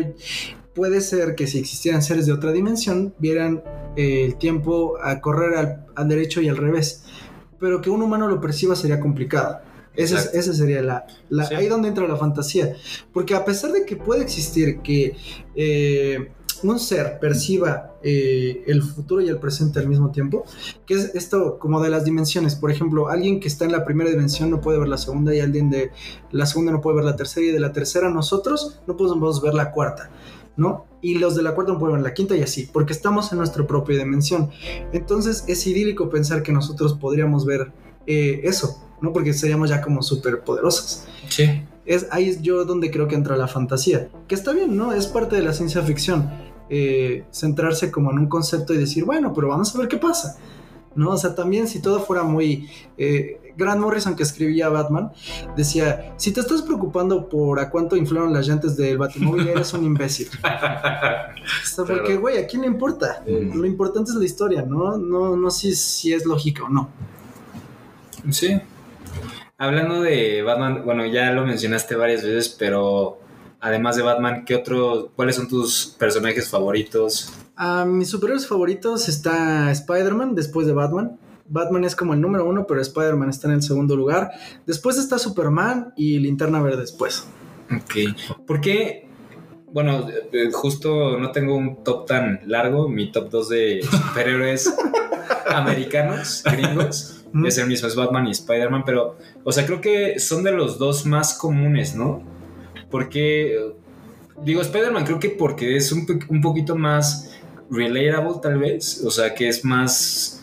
puede 0.74 1.02
ser 1.02 1.36
que 1.36 1.48
si 1.48 1.60
existieran 1.60 2.02
seres 2.02 2.26
de 2.26 2.34
otra 2.34 2.52
dimensión, 2.52 3.14
vieran 3.20 3.64
eh, 3.96 4.26
el 4.26 4.36
tiempo 4.38 4.98
a 5.02 5.20
correr 5.22 5.56
al, 5.58 5.86
al 5.96 6.08
derecho 6.10 6.42
y 6.42 6.50
al 6.50 6.58
revés. 6.58 7.04
Pero 7.60 7.82
que 7.82 7.90
un 7.90 8.02
humano 8.02 8.28
lo 8.28 8.40
perciba 8.42 8.76
sería 8.76 9.00
complicado. 9.00 9.60
Esa, 9.96 10.20
es- 10.20 10.34
esa 10.34 10.54
sería 10.54 10.82
la, 10.82 11.06
la- 11.30 11.46
Sí. 11.46 11.56
ahí 11.56 11.68
donde 11.68 11.90
entra 11.90 12.08
la 12.08 12.16
fantasía. 12.16 12.76
Porque 13.14 13.36
a 13.36 13.44
pesar 13.44 13.72
de 13.74 13.86
que 13.86 13.98
puede 13.98 14.22
existir 14.22 14.80
que 14.80 15.16
eh, 15.56 16.32
un 16.64 16.80
ser 16.80 17.20
perciba 17.20 17.96
eh, 18.04 18.64
el 18.68 18.82
futuro 18.84 19.22
y 19.22 19.28
el 19.28 19.38
presente 19.38 19.80
al 19.80 19.88
mismo 19.90 20.12
tiempo, 20.12 20.46
que 20.88 20.94
es 20.94 21.14
esto 21.16 21.60
como 21.60 21.82
de 21.82 21.90
las 21.90 22.06
dimensiones. 22.06 22.56
Por 22.56 22.72
ejemplo, 22.72 23.10
alguien 23.10 23.40
que 23.40 23.48
está 23.50 23.66
en 23.66 23.74
la 23.74 23.84
primera 23.84 24.10
dimensión 24.10 24.50
no 24.50 24.62
puede 24.62 24.80
ver 24.80 24.88
la 24.88 24.98
segunda 24.98 25.36
y 25.36 25.40
alguien 25.42 25.70
de 25.70 25.92
la 26.32 26.46
segunda 26.46 26.72
no 26.72 26.80
puede 26.82 26.96
ver 26.98 27.06
la 27.06 27.16
tercera 27.18 27.46
y 27.48 27.52
de 27.52 27.60
la 27.60 27.74
tercera 27.74 28.10
nosotros 28.10 28.80
no 28.88 28.96
podemos 28.96 29.42
ver 29.42 29.54
la 29.56 29.72
cuarta. 29.72 30.10
¿No? 30.58 30.86
Y 31.02 31.16
los 31.16 31.36
de 31.36 31.42
la 31.44 31.56
cuarta 31.56 31.74
no 31.74 31.80
pueden 31.80 31.96
ver 31.96 32.04
la 32.04 32.14
quinta 32.14 32.36
y 32.36 32.42
así, 32.42 32.70
porque 32.72 32.94
estamos 32.94 33.32
en 33.32 33.40
nuestra 33.40 33.66
propia 33.66 33.98
dimensión. 33.98 34.50
Entonces 34.94 35.44
es 35.48 35.66
idílico 35.66 36.10
pensar 36.10 36.44
que 36.44 36.52
nosotros 36.52 36.94
podríamos 36.94 37.46
ver 37.46 37.72
eh, 38.06 38.42
eso, 38.44 38.84
¿no? 39.02 39.12
Porque 39.14 39.34
seríamos 39.34 39.70
ya 39.70 39.82
como 39.82 40.04
súper 40.04 40.42
poderosos. 40.44 41.06
Sí. 41.28 41.64
Es, 41.86 42.08
ahí 42.12 42.30
es 42.30 42.42
yo 42.42 42.64
donde 42.66 42.92
creo 42.92 43.08
que 43.08 43.16
entra 43.16 43.36
la 43.36 43.48
fantasía, 43.48 44.10
que 44.28 44.36
está 44.36 44.54
bien, 44.54 44.78
¿no? 44.78 44.94
Es 44.94 45.08
parte 45.08 45.36
de 45.36 45.42
la 45.42 45.54
ciencia 45.54 45.82
ficción. 45.82 46.30
eh, 46.74 47.26
centrarse 47.32 47.92
como 47.92 48.12
en 48.12 48.20
un 48.20 48.28
concepto 48.28 48.74
y 48.74 48.78
decir, 48.78 49.04
bueno, 49.04 49.34
pero 49.34 49.50
vamos 49.50 49.76
a 49.76 49.78
ver 49.78 49.90
qué 49.90 49.98
pasa. 49.98 50.38
¿No? 50.96 51.12
O 51.12 51.18
sea, 51.18 51.36
también 51.36 51.68
si 51.68 51.82
todo 51.82 52.00
fuera 52.02 52.24
muy... 52.24 52.70
eh, 52.98 53.40
Grant 53.58 53.82
Morrison 53.82 54.16
que 54.16 54.24
escribía 54.24 54.70
Batman 54.70 55.12
decía, 55.56 56.14
si 56.18 56.32
te 56.32 56.42
estás 56.42 56.62
preocupando 56.62 57.30
por 57.30 57.60
a 57.60 57.70
cuánto 57.70 57.96
inflaron 57.96 58.34
las 58.34 58.48
llantas 58.48 58.78
del 58.78 58.98
Batimóvil, 58.98 59.48
eres 59.48 59.74
un 59.74 59.84
imbécil. 59.84 60.30
Porque, 61.76 62.18
güey, 62.18 62.38
¿a 62.38 62.48
quién 62.48 62.62
le 62.62 62.68
importa? 62.68 63.24
Mm. 63.26 63.58
Lo 63.58 63.66
importante 63.66 64.12
es 64.12 64.18
la 64.18 64.26
historia, 64.26 64.62
¿no? 64.64 64.98
No, 64.98 65.36
no 65.36 65.52
si, 65.52 65.76
si 65.76 66.14
es 66.14 66.26
lógica 66.26 66.64
o 66.64 66.70
no. 66.70 66.90
Sí. 68.30 68.60
Hablando 69.58 70.02
de 70.02 70.42
Batman, 70.42 70.84
bueno, 70.86 71.06
ya 71.06 71.32
lo 71.32 71.46
mencionaste 71.46 71.96
varias 71.96 72.24
veces, 72.24 72.50
pero 72.50 73.20
además 73.60 73.96
de 73.96 74.02
Batman, 74.02 74.44
¿qué 74.46 74.56
otro, 74.56 75.12
cuáles 75.16 75.36
son 75.36 75.48
tus 75.48 75.96
personajes 76.00 76.50
favoritos? 76.50 77.32
A 77.56 77.86
mis 77.86 78.10
superhéroes 78.10 78.48
favoritos 78.48 79.08
está 79.08 79.72
Spider-Man 79.72 80.36
después 80.36 80.66
de 80.66 80.74
Batman. 80.74 81.20
Batman 81.52 81.84
es 81.84 81.96
como 81.96 82.14
el 82.14 82.22
número 82.22 82.46
uno, 82.46 82.66
pero 82.66 82.82
Spider-Man 82.82 83.30
está 83.30 83.48
en 83.48 83.56
el 83.56 83.62
segundo 83.62 83.96
lugar. 83.96 84.32
Después 84.66 84.98
está 84.98 85.20
Superman 85.20 85.94
y 85.98 86.18
Linterna 86.20 86.62
Verde 86.62 86.82
después. 86.82 87.28
Ok. 87.76 88.46
¿Por 88.48 88.62
qué? 88.62 89.08
Bueno, 89.74 90.08
eh, 90.10 90.50
justo 90.52 91.18
no 91.18 91.32
tengo 91.32 91.56
un 91.56 91.84
top 91.84 92.06
tan 92.06 92.42
largo. 92.46 92.88
Mi 92.88 93.12
top 93.12 93.30
2 93.30 93.50
de 93.50 93.82
superhéroes 93.84 94.74
americanos, 95.48 96.44
gringos, 96.46 97.26
es 97.46 97.58
el 97.58 97.68
mismo, 97.68 97.88
es 97.88 97.96
Batman 97.96 98.28
y 98.28 98.32
Spider-Man, 98.32 98.84
pero, 98.86 99.18
o 99.44 99.52
sea, 99.52 99.66
creo 99.66 99.82
que 99.82 100.20
son 100.20 100.44
de 100.44 100.52
los 100.52 100.78
dos 100.78 101.06
más 101.06 101.34
comunes, 101.34 101.96
¿no? 101.96 102.24
Porque, 102.90 103.56
eh, 103.56 103.76
digo, 104.44 104.62
Spider-Man 104.62 105.06
creo 105.06 105.20
que 105.20 105.30
porque 105.30 105.76
es 105.76 105.92
un, 105.92 106.06
un 106.30 106.42
poquito 106.42 106.76
más 106.76 107.32
relatable, 107.70 108.40
tal 108.42 108.58
vez, 108.58 109.04
o 109.06 109.12
sea, 109.12 109.34
que 109.34 109.48
es 109.48 109.64
más 109.64 110.41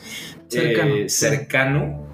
Cercano. 0.49 0.95
eh, 0.95 1.09
cercano, 1.09 2.07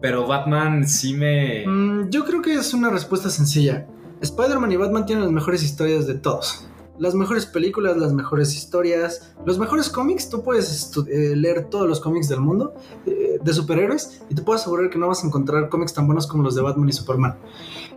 pero 0.00 0.26
Batman 0.26 0.86
sí 0.86 1.14
me... 1.14 1.66
Mm, 1.66 2.10
yo 2.10 2.24
creo 2.24 2.42
que 2.42 2.54
es 2.54 2.74
una 2.74 2.90
respuesta 2.90 3.30
sencilla. 3.30 3.86
Spider-Man 4.20 4.72
y 4.72 4.76
Batman 4.76 5.06
tienen 5.06 5.24
las 5.24 5.32
mejores 5.32 5.62
historias 5.62 6.06
de 6.06 6.14
todos. 6.14 6.68
Las 6.98 7.14
mejores 7.14 7.44
películas, 7.44 7.98
las 7.98 8.14
mejores 8.14 8.56
historias, 8.56 9.34
los 9.44 9.58
mejores 9.58 9.90
cómics. 9.90 10.30
Tú 10.30 10.42
puedes 10.42 10.92
eh, 11.08 11.36
leer 11.36 11.66
todos 11.66 11.86
los 11.86 12.00
cómics 12.00 12.28
del 12.28 12.40
mundo 12.40 12.74
eh, 13.04 13.38
de 13.42 13.52
superhéroes 13.52 14.22
y 14.30 14.34
te 14.34 14.40
puedo 14.40 14.58
asegurar 14.58 14.88
que 14.88 14.98
no 14.98 15.08
vas 15.08 15.22
a 15.22 15.26
encontrar 15.26 15.68
cómics 15.68 15.92
tan 15.92 16.06
buenos 16.06 16.26
como 16.26 16.42
los 16.42 16.54
de 16.54 16.62
Batman 16.62 16.88
y 16.88 16.92
Superman. 16.92 17.36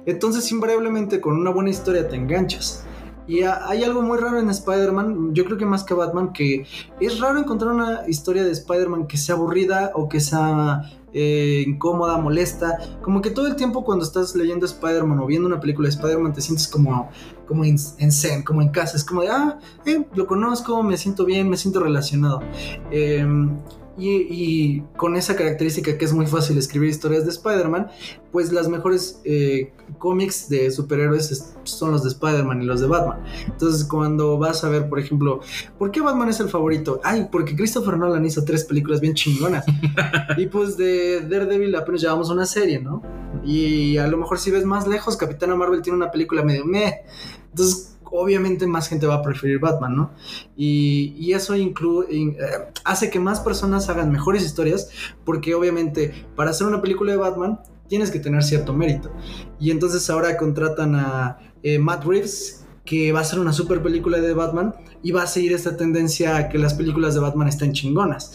Entonces, 0.05 0.51
invariablemente, 0.51 1.21
con 1.21 1.35
una 1.37 1.49
buena 1.49 1.69
historia 1.69 2.09
te 2.09 2.17
enganchas. 2.17 2.83
Y 3.29 3.43
ha- 3.43 3.67
hay 3.69 3.83
algo 3.83 4.01
muy 4.01 4.17
raro 4.17 4.39
en 4.39 4.49
Spider-Man, 4.49 5.33
yo 5.35 5.45
creo 5.45 5.57
que 5.57 5.65
más 5.65 5.83
que 5.83 5.93
Batman, 5.93 6.33
que 6.33 6.65
es 6.99 7.19
raro 7.19 7.37
encontrar 7.39 7.71
una 7.71 8.01
historia 8.07 8.43
de 8.43 8.51
Spider-Man 8.51 9.05
que 9.07 9.17
sea 9.17 9.35
aburrida 9.35 9.91
o 9.93 10.09
que 10.09 10.19
sea 10.19 10.81
eh, 11.13 11.63
incómoda, 11.67 12.17
molesta. 12.17 12.77
Como 13.01 13.21
que 13.21 13.29
todo 13.31 13.47
el 13.47 13.55
tiempo 13.55 13.83
cuando 13.83 14.03
estás 14.03 14.35
leyendo 14.35 14.65
Spider-Man 14.65 15.19
o 15.19 15.25
viendo 15.27 15.47
una 15.47 15.59
película 15.59 15.87
de 15.87 15.93
Spider-Man 15.95 16.33
te 16.33 16.41
sientes 16.41 16.67
como, 16.67 17.09
como 17.47 17.63
en, 17.65 17.77
en 17.99 18.11
zen, 18.11 18.43
como 18.43 18.61
en 18.61 18.69
casa. 18.69 18.97
Es 18.97 19.03
como 19.03 19.21
de, 19.21 19.29
ah, 19.29 19.59
eh, 19.85 20.05
lo 20.15 20.27
conozco, 20.27 20.81
me 20.83 20.97
siento 20.97 21.23
bien, 21.25 21.49
me 21.49 21.57
siento 21.57 21.79
relacionado. 21.79 22.41
Eh, 22.91 23.25
y, 23.99 24.27
y 24.29 24.83
con 24.97 25.15
esa 25.15 25.35
característica 25.35 25.97
que 25.97 26.05
es 26.05 26.13
muy 26.13 26.25
fácil 26.25 26.57
escribir 26.57 26.89
historias 26.89 27.25
de 27.25 27.31
Spider-Man, 27.31 27.87
pues 28.31 28.51
las 28.51 28.67
mejores 28.69 29.19
eh, 29.25 29.71
cómics 29.97 30.47
de 30.49 30.71
superhéroes 30.71 31.31
es- 31.31 31.53
son 31.63 31.91
los 31.91 32.03
de 32.03 32.09
Spider-Man 32.09 32.61
y 32.61 32.65
los 32.65 32.79
de 32.81 32.87
Batman. 32.87 33.19
Entonces 33.47 33.83
cuando 33.85 34.37
vas 34.37 34.63
a 34.63 34.69
ver, 34.69 34.87
por 34.89 34.99
ejemplo, 34.99 35.41
¿por 35.77 35.91
qué 35.91 36.01
Batman 36.01 36.29
es 36.29 36.39
el 36.39 36.49
favorito? 36.49 36.99
Ay, 37.03 37.27
porque 37.31 37.55
Christopher 37.55 37.97
Nolan 37.97 38.25
hizo 38.25 38.43
tres 38.45 38.63
películas 38.65 39.01
bien 39.01 39.13
chingonas. 39.13 39.65
y 40.37 40.45
pues 40.47 40.77
de 40.77 41.21
Daredevil 41.21 41.75
apenas 41.75 42.01
llevamos 42.01 42.29
una 42.29 42.45
serie, 42.45 42.79
¿no? 42.79 43.01
Y 43.45 43.97
a 43.97 44.07
lo 44.07 44.17
mejor 44.17 44.39
si 44.39 44.51
ves 44.51 44.65
más 44.65 44.87
lejos, 44.87 45.17
Capitana 45.17 45.55
Marvel 45.55 45.81
tiene 45.81 45.97
una 45.97 46.11
película 46.11 46.43
medio 46.43 46.65
meh. 46.65 47.01
Entonces 47.49 47.97
obviamente 48.11 48.67
más 48.67 48.87
gente 48.87 49.07
va 49.07 49.15
a 49.15 49.21
preferir 49.21 49.59
Batman, 49.59 49.95
¿no? 49.95 50.11
Y, 50.55 51.15
y 51.17 51.33
eso 51.33 51.53
eh, 51.55 51.67
hace 52.85 53.09
que 53.09 53.19
más 53.19 53.39
personas 53.39 53.89
hagan 53.89 54.11
mejores 54.11 54.43
historias, 54.43 54.89
porque 55.25 55.55
obviamente 55.55 56.25
para 56.35 56.51
hacer 56.51 56.67
una 56.67 56.81
película 56.81 57.11
de 57.11 57.17
Batman 57.17 57.59
tienes 57.87 58.11
que 58.11 58.19
tener 58.19 58.43
cierto 58.43 58.73
mérito. 58.73 59.11
Y 59.59 59.71
entonces 59.71 60.09
ahora 60.09 60.37
contratan 60.37 60.95
a 60.95 61.39
eh, 61.63 61.79
Matt 61.79 62.05
Reeves, 62.05 62.65
que 62.85 63.11
va 63.11 63.19
a 63.19 63.21
hacer 63.21 63.39
una 63.39 63.53
super 63.53 63.83
película 63.83 64.19
de 64.19 64.33
Batman, 64.33 64.73
y 65.03 65.11
va 65.11 65.23
a 65.23 65.27
seguir 65.27 65.53
esta 65.53 65.77
tendencia 65.77 66.37
a 66.37 66.49
que 66.49 66.57
las 66.57 66.73
películas 66.73 67.13
de 67.13 67.19
Batman 67.19 67.47
estén 67.47 67.73
chingonas. 67.73 68.33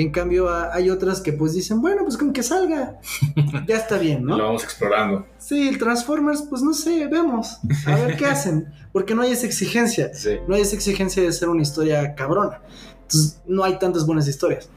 En 0.00 0.10
cambio, 0.10 0.48
hay 0.72 0.88
otras 0.88 1.20
que 1.20 1.34
pues 1.34 1.52
dicen, 1.52 1.82
bueno, 1.82 2.02
pues 2.04 2.16
con 2.16 2.32
que 2.32 2.42
salga, 2.42 2.98
ya 3.68 3.76
está 3.76 3.98
bien, 3.98 4.24
¿no? 4.24 4.38
Lo 4.38 4.44
vamos 4.44 4.64
explorando. 4.64 5.26
Sí, 5.38 5.68
el 5.68 5.76
Transformers, 5.76 6.42
pues 6.48 6.62
no 6.62 6.72
sé, 6.72 7.06
vemos, 7.06 7.58
a 7.84 7.96
ver 7.96 8.16
qué 8.16 8.24
hacen, 8.34 8.72
porque 8.94 9.14
no 9.14 9.20
hay 9.20 9.32
esa 9.32 9.46
exigencia 9.46 10.10
Sí. 10.14 10.38
no 10.48 10.54
hay 10.54 10.62
esa 10.62 10.74
exigencia 10.74 11.22
de 11.22 11.30
ser 11.32 11.50
una 11.50 11.60
historia 11.60 12.14
cabrona. 12.14 12.62
Entonces, 13.02 13.42
no 13.46 13.62
hay 13.62 13.78
tantas 13.78 14.06
buenas 14.06 14.26
historias. 14.26 14.70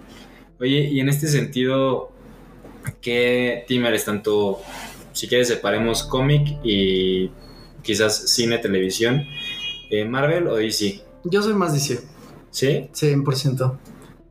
Oye, 0.60 0.90
y 0.92 1.00
en 1.00 1.08
este 1.08 1.28
sentido, 1.28 2.12
¿qué 3.00 3.64
team 3.68 3.86
eres? 3.86 4.04
Tanto, 4.04 4.60
si 5.14 5.28
quieres, 5.28 5.48
separemos 5.48 6.04
cómic 6.04 6.58
y 6.64 7.32
quizás 7.82 8.30
cine, 8.30 8.58
televisión, 8.58 9.24
eh, 9.90 10.04
Marvel 10.04 10.48
o 10.48 10.56
DC. 10.56 11.02
Yo 11.24 11.42
soy 11.42 11.54
más 11.54 11.74
DC. 11.74 12.02
¿Sí? 12.52 12.90
100%. 12.94 13.78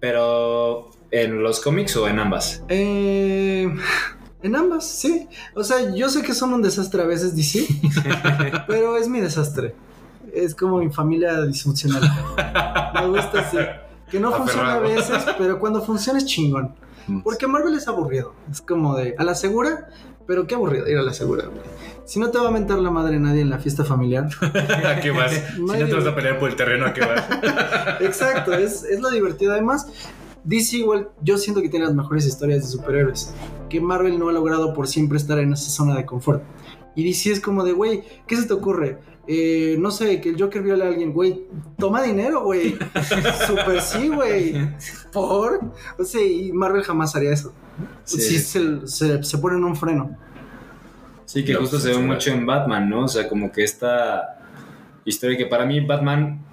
Pero 0.02 0.90
¿en 1.12 1.44
los 1.44 1.60
cómics 1.60 1.96
o 1.96 2.08
en 2.08 2.18
ambas? 2.18 2.64
Eh, 2.68 3.72
en 4.42 4.56
ambas, 4.56 4.84
sí. 4.84 5.28
O 5.54 5.62
sea, 5.62 5.94
yo 5.94 6.08
sé 6.08 6.22
que 6.22 6.34
son 6.34 6.52
un 6.52 6.60
desastre 6.60 7.02
a 7.02 7.06
veces, 7.06 7.36
DC, 7.36 7.68
pero 8.66 8.96
es 8.96 9.06
mi 9.06 9.20
desastre. 9.20 9.76
Es 10.34 10.56
como 10.56 10.78
mi 10.78 10.90
familia 10.90 11.42
disfuncional. 11.42 12.02
Me 12.94 13.06
gusta 13.06 13.42
así. 13.42 13.58
Que 14.10 14.18
no 14.18 14.32
funciona 14.32 14.74
a 14.74 14.78
veces, 14.80 15.24
pero 15.38 15.60
cuando 15.60 15.80
funciona 15.80 16.18
es 16.18 16.24
chingón. 16.24 16.74
Mm. 17.06 17.20
Porque 17.20 17.46
Marvel 17.46 17.76
es 17.76 17.86
aburrido. 17.86 18.34
Es 18.50 18.60
como 18.60 18.96
de 18.96 19.14
a 19.16 19.22
la 19.22 19.36
segura, 19.36 19.88
pero 20.26 20.48
qué 20.48 20.56
aburrido 20.56 20.88
ir 20.88 20.98
a 20.98 21.02
la 21.02 21.12
segura, 21.12 21.44
güey. 21.44 21.62
Si 22.04 22.18
no 22.18 22.30
te 22.30 22.38
va 22.38 22.48
a 22.48 22.50
mentar 22.50 22.78
la 22.78 22.90
madre 22.90 23.18
nadie 23.18 23.42
en 23.42 23.50
la 23.50 23.58
fiesta 23.58 23.84
familiar. 23.84 24.28
¿A 24.86 25.00
qué 25.00 25.10
vas? 25.10 25.32
Si 25.54 25.60
no 25.60 25.72
te 25.72 25.94
vas 25.94 26.06
a 26.06 26.14
pelear 26.14 26.38
por 26.38 26.50
el 26.50 26.56
terreno, 26.56 26.86
¿a 26.86 26.92
qué 26.92 27.00
vas? 27.00 27.24
Exacto, 28.00 28.52
es, 28.52 28.84
es 28.84 29.00
lo 29.00 29.10
divertido. 29.10 29.52
Además, 29.52 29.86
DC 30.44 30.78
igual, 30.78 31.10
yo 31.22 31.38
siento 31.38 31.62
que 31.62 31.68
tiene 31.68 31.86
las 31.86 31.94
mejores 31.94 32.26
historias 32.26 32.62
de 32.62 32.68
superhéroes. 32.68 33.32
Que 33.68 33.80
Marvel 33.80 34.18
no 34.18 34.28
ha 34.28 34.32
logrado 34.32 34.74
por 34.74 34.88
siempre 34.88 35.18
estar 35.18 35.38
en 35.38 35.52
esa 35.52 35.70
zona 35.70 35.94
de 35.94 36.04
confort. 36.04 36.42
Y 36.94 37.04
DC 37.04 37.32
es 37.32 37.40
como 37.40 37.64
de, 37.64 37.72
güey, 37.72 38.02
¿qué 38.26 38.36
se 38.36 38.46
te 38.46 38.52
ocurre? 38.52 38.98
Eh, 39.28 39.76
no 39.78 39.90
sé, 39.92 40.20
que 40.20 40.30
el 40.30 40.40
Joker 40.40 40.62
viola 40.62 40.84
a 40.84 40.88
alguien, 40.88 41.12
güey. 41.12 41.46
Toma 41.78 42.02
dinero, 42.02 42.42
güey. 42.42 42.76
Super 43.46 43.80
sí, 43.80 44.08
güey. 44.08 44.54
Por. 45.12 45.60
O 45.98 46.04
sea, 46.04 46.22
y 46.22 46.52
Marvel 46.52 46.82
jamás 46.82 47.14
haría 47.14 47.32
eso. 47.32 47.52
Sí. 48.04 48.20
Sí, 48.20 48.38
se, 48.40 48.86
se, 48.86 49.22
se 49.22 49.38
pone 49.38 49.56
en 49.56 49.64
un 49.64 49.76
freno. 49.76 50.18
Sí, 51.32 51.46
que 51.46 51.54
No, 51.54 51.60
justo 51.60 51.80
se 51.80 51.88
ve 51.88 51.96
mucho 51.96 52.30
en 52.30 52.44
Batman, 52.44 52.90
¿no? 52.90 53.04
O 53.04 53.08
sea, 53.08 53.26
como 53.26 53.50
que 53.50 53.64
esta 53.64 54.38
historia 55.06 55.38
que 55.38 55.46
para 55.46 55.64
mí 55.64 55.80
Batman 55.80 56.44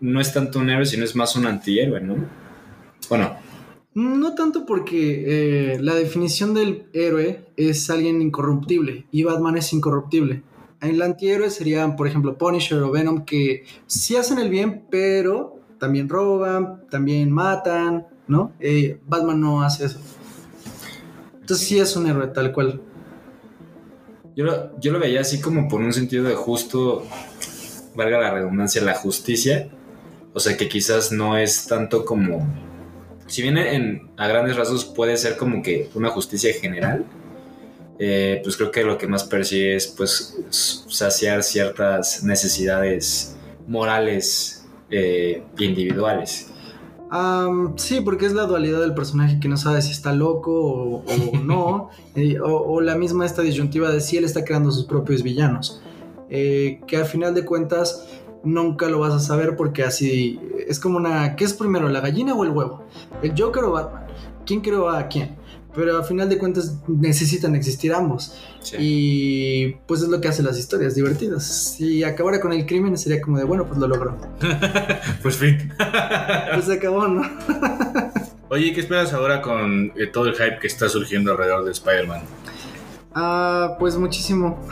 no 0.00 0.20
es 0.20 0.32
tanto 0.32 0.58
un 0.58 0.68
héroe, 0.68 0.84
sino 0.84 1.04
es 1.04 1.14
más 1.14 1.36
un 1.36 1.46
antihéroe, 1.46 2.00
¿no? 2.00 2.16
Bueno, 3.08 3.36
No 3.94 4.34
tanto 4.34 4.66
porque 4.66 5.74
eh, 5.74 5.78
la 5.80 5.94
definición 5.94 6.54
del 6.54 6.86
héroe 6.92 7.46
es 7.56 7.88
alguien 7.88 8.20
incorruptible 8.20 9.06
y 9.12 9.22
Batman 9.22 9.58
es 9.58 9.72
incorruptible. 9.72 10.42
El 10.80 11.00
antihéroe 11.02 11.48
serían, 11.48 11.94
por 11.94 12.08
ejemplo, 12.08 12.36
Punisher 12.36 12.82
o 12.82 12.90
Venom 12.90 13.24
que 13.24 13.62
sí 13.86 14.16
hacen 14.16 14.40
el 14.40 14.50
bien, 14.50 14.86
pero 14.90 15.60
también 15.78 16.08
roban, 16.08 16.84
también 16.90 17.30
matan, 17.30 18.08
¿no? 18.26 18.50
Eh, 18.58 18.98
Batman 19.06 19.40
no 19.40 19.62
hace 19.62 19.86
eso. 19.86 20.00
Entonces 21.40 21.64
sí 21.64 21.78
es 21.78 21.94
un 21.94 22.08
héroe 22.08 22.26
tal 22.26 22.50
cual. 22.50 22.82
Yo 24.36 24.44
lo, 24.44 24.78
yo 24.78 24.92
lo 24.92 25.00
veía 25.00 25.22
así 25.22 25.40
como 25.40 25.66
por 25.66 25.80
un 25.80 25.94
sentido 25.94 26.24
de 26.24 26.34
justo, 26.34 27.04
valga 27.94 28.20
la 28.20 28.30
redundancia, 28.30 28.82
la 28.82 28.94
justicia. 28.94 29.68
O 30.34 30.40
sea, 30.40 30.56
que 30.58 30.68
quizás 30.68 31.10
no 31.10 31.38
es 31.38 31.66
tanto 31.66 32.04
como... 32.04 32.46
Si 33.26 33.40
bien 33.42 33.56
en, 33.56 34.10
a 34.18 34.28
grandes 34.28 34.54
rasgos 34.56 34.84
puede 34.84 35.16
ser 35.16 35.38
como 35.38 35.62
que 35.62 35.88
una 35.94 36.10
justicia 36.10 36.52
general, 36.52 37.06
eh, 37.98 38.40
pues 38.44 38.56
creo 38.58 38.70
que 38.70 38.84
lo 38.84 38.98
que 38.98 39.06
más 39.06 39.24
persigue 39.24 39.74
es 39.74 39.86
pues 39.86 40.36
saciar 40.50 41.42
ciertas 41.42 42.22
necesidades 42.22 43.34
morales 43.66 44.66
eh, 44.90 45.42
individuales. 45.58 46.50
Sí, 47.76 48.00
porque 48.00 48.26
es 48.26 48.32
la 48.32 48.44
dualidad 48.44 48.80
del 48.80 48.94
personaje 48.94 49.38
que 49.38 49.48
no 49.48 49.56
sabe 49.56 49.80
si 49.82 49.92
está 49.92 50.12
loco 50.12 50.52
o, 50.52 51.04
o 51.04 51.38
no, 51.44 51.90
eh, 52.14 52.40
o, 52.40 52.48
o 52.48 52.80
la 52.80 52.96
misma 52.96 53.24
esta 53.24 53.42
disyuntiva 53.42 53.90
de 53.90 54.00
si 54.00 54.16
él 54.16 54.24
está 54.24 54.44
creando 54.44 54.70
sus 54.70 54.84
propios 54.84 55.22
villanos, 55.22 55.82
eh, 56.28 56.80
que 56.86 56.96
al 56.96 57.04
final 57.04 57.34
de 57.34 57.44
cuentas 57.44 58.08
nunca 58.42 58.88
lo 58.88 59.00
vas 59.00 59.12
a 59.12 59.20
saber 59.20 59.56
porque 59.56 59.82
así 59.82 60.40
es 60.68 60.80
como 60.80 60.96
una, 60.98 61.36
¿qué 61.36 61.44
es 61.44 61.54
primero, 61.54 61.88
la 61.88 62.00
gallina 62.00 62.34
o 62.34 62.44
el 62.44 62.50
huevo? 62.50 62.84
¿El 63.22 63.40
Joker 63.40 63.64
o 63.64 63.72
Batman? 63.72 64.06
¿Quién 64.44 64.60
creó 64.60 64.88
a 64.88 65.06
quién? 65.08 65.36
Pero 65.76 65.98
al 65.98 66.04
final 66.04 66.28
de 66.28 66.38
cuentas 66.38 66.78
necesitan 66.88 67.54
existir 67.54 67.92
ambos. 67.92 68.34
Sí. 68.62 68.76
Y 68.80 69.76
pues 69.86 70.00
es 70.00 70.08
lo 70.08 70.20
que 70.20 70.28
hace 70.28 70.42
las 70.42 70.58
historias 70.58 70.94
divertidas. 70.94 71.44
Si 71.76 72.02
acabara 72.02 72.40
con 72.40 72.52
el 72.52 72.64
crimen 72.64 72.96
sería 72.96 73.20
como 73.20 73.38
de, 73.38 73.44
bueno, 73.44 73.66
pues 73.66 73.78
lo 73.78 73.86
logró. 73.86 74.16
Pues 75.22 75.36
fin. 75.36 75.72
Pues 76.54 76.64
se 76.64 76.72
acabó, 76.72 77.06
¿no? 77.06 77.22
Oye, 78.48 78.72
¿qué 78.72 78.80
esperas 78.80 79.12
ahora 79.12 79.42
con 79.42 79.92
eh, 79.96 80.06
todo 80.06 80.26
el 80.26 80.34
hype 80.34 80.58
que 80.60 80.66
está 80.66 80.88
surgiendo 80.88 81.32
alrededor 81.32 81.64
de 81.64 81.72
Spider-Man? 81.72 82.22
Ah, 83.12 83.76
pues 83.78 83.96
muchísimo. 83.96 84.66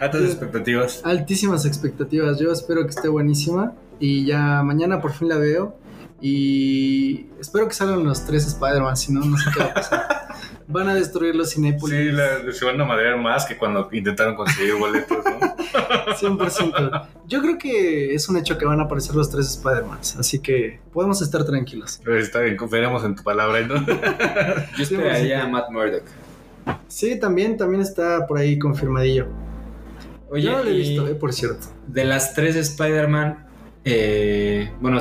Altas 0.00 0.22
expectativas. 0.22 1.00
Altísimas 1.04 1.64
expectativas. 1.64 2.38
Yo 2.38 2.50
espero 2.50 2.82
que 2.84 2.90
esté 2.90 3.08
buenísima. 3.08 3.74
Y 4.00 4.24
ya 4.24 4.62
mañana 4.62 5.00
por 5.00 5.12
fin 5.12 5.28
la 5.28 5.36
veo. 5.36 5.76
Y 6.20 7.26
espero 7.40 7.66
que 7.68 7.74
salgan 7.74 8.04
los 8.04 8.24
tres 8.26 8.46
Spider-Man. 8.46 8.96
Si 8.96 9.12
no, 9.12 9.20
no 9.20 9.36
sé 9.38 9.50
qué 9.54 9.60
va 9.60 9.66
a 9.66 9.74
pasar. 9.74 10.06
Van 10.68 10.88
a 10.88 10.94
destruir 10.94 11.34
los 11.34 11.52
Cinépolis. 11.52 11.98
Sí, 11.98 12.12
la- 12.12 12.52
se 12.52 12.64
van 12.64 12.80
a 12.80 12.84
madrear 12.84 13.18
más 13.18 13.44
que 13.44 13.56
cuando 13.58 13.88
intentaron 13.90 14.36
conseguir 14.36 14.74
boletos, 14.76 15.18
¿no? 15.24 15.40
100%. 16.14 17.08
Yo 17.26 17.40
creo 17.42 17.58
que 17.58 18.14
es 18.14 18.28
un 18.28 18.36
hecho 18.36 18.56
que 18.56 18.64
van 18.66 18.78
a 18.78 18.84
aparecer 18.84 19.16
los 19.16 19.28
tres 19.30 19.48
Spider-Mans. 19.48 20.16
Así 20.16 20.38
que 20.38 20.78
podemos 20.92 21.20
estar 21.22 21.44
tranquilos. 21.44 22.00
Pero 22.04 22.18
está 22.20 22.38
bien, 22.38 22.56
confiaremos 22.56 23.02
en 23.04 23.16
tu 23.16 23.24
palabra, 23.24 23.60
¿no? 23.66 23.84
Yo 24.76 24.82
esperaría 24.84 25.42
a 25.42 25.48
Matt 25.48 25.70
Murdock. 25.72 26.04
Sí, 26.86 27.18
también, 27.18 27.56
también 27.56 27.80
está 27.82 28.26
por 28.28 28.38
ahí 28.38 28.56
confirmadillo. 28.56 29.26
Oye, 30.30 30.44
Yo 30.44 30.52
no 30.52 30.62
lo 30.62 30.70
he 30.70 30.74
visto, 30.74 31.08
eh, 31.08 31.14
por 31.16 31.32
cierto. 31.32 31.66
de 31.88 32.04
las 32.04 32.32
tres 32.34 32.54
Spider-Man, 32.54 33.44
eh, 33.84 34.70
bueno, 34.80 34.98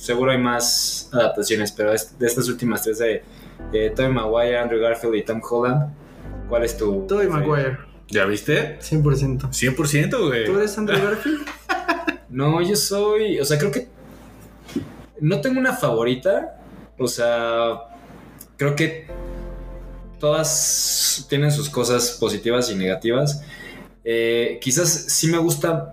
seguro 0.00 0.30
hay 0.32 0.38
más 0.38 1.08
adaptaciones, 1.12 1.72
pero 1.72 1.92
es- 1.92 2.18
de 2.18 2.26
estas 2.26 2.48
últimas 2.48 2.82
tres 2.82 2.98
de 2.98 3.22
eh, 3.72 3.92
Tobey 3.94 4.10
Maguire, 4.12 4.58
Andrew 4.58 4.80
Garfield 4.80 5.14
y 5.16 5.22
Tom 5.22 5.40
Holland, 5.48 5.92
¿cuál 6.48 6.64
es 6.64 6.76
tu... 6.76 7.06
Tobey 7.06 7.28
Maguire, 7.28 7.78
¿Ya 8.08 8.24
viste? 8.24 8.78
100%. 8.80 9.50
100%, 9.50 10.26
güey. 10.28 10.44
¿Tú 10.44 10.56
eres 10.58 10.76
Andrew 10.78 10.98
Garfield? 11.02 11.46
No, 12.30 12.62
yo 12.62 12.76
soy, 12.76 13.40
o 13.40 13.44
sea, 13.44 13.58
creo 13.58 13.72
que 13.72 13.88
no 15.20 15.40
tengo 15.40 15.58
una 15.58 15.72
favorita, 15.74 16.60
o 16.96 17.08
sea, 17.08 17.72
creo 18.56 18.76
que 18.76 19.08
todas 20.18 21.26
tienen 21.28 21.50
sus 21.50 21.68
cosas 21.68 22.12
positivas 22.20 22.70
y 22.70 22.74
negativas. 22.76 23.42
Eh, 24.04 24.58
quizás 24.62 24.88
sí 25.08 25.26
me 25.26 25.38
gusta, 25.38 25.92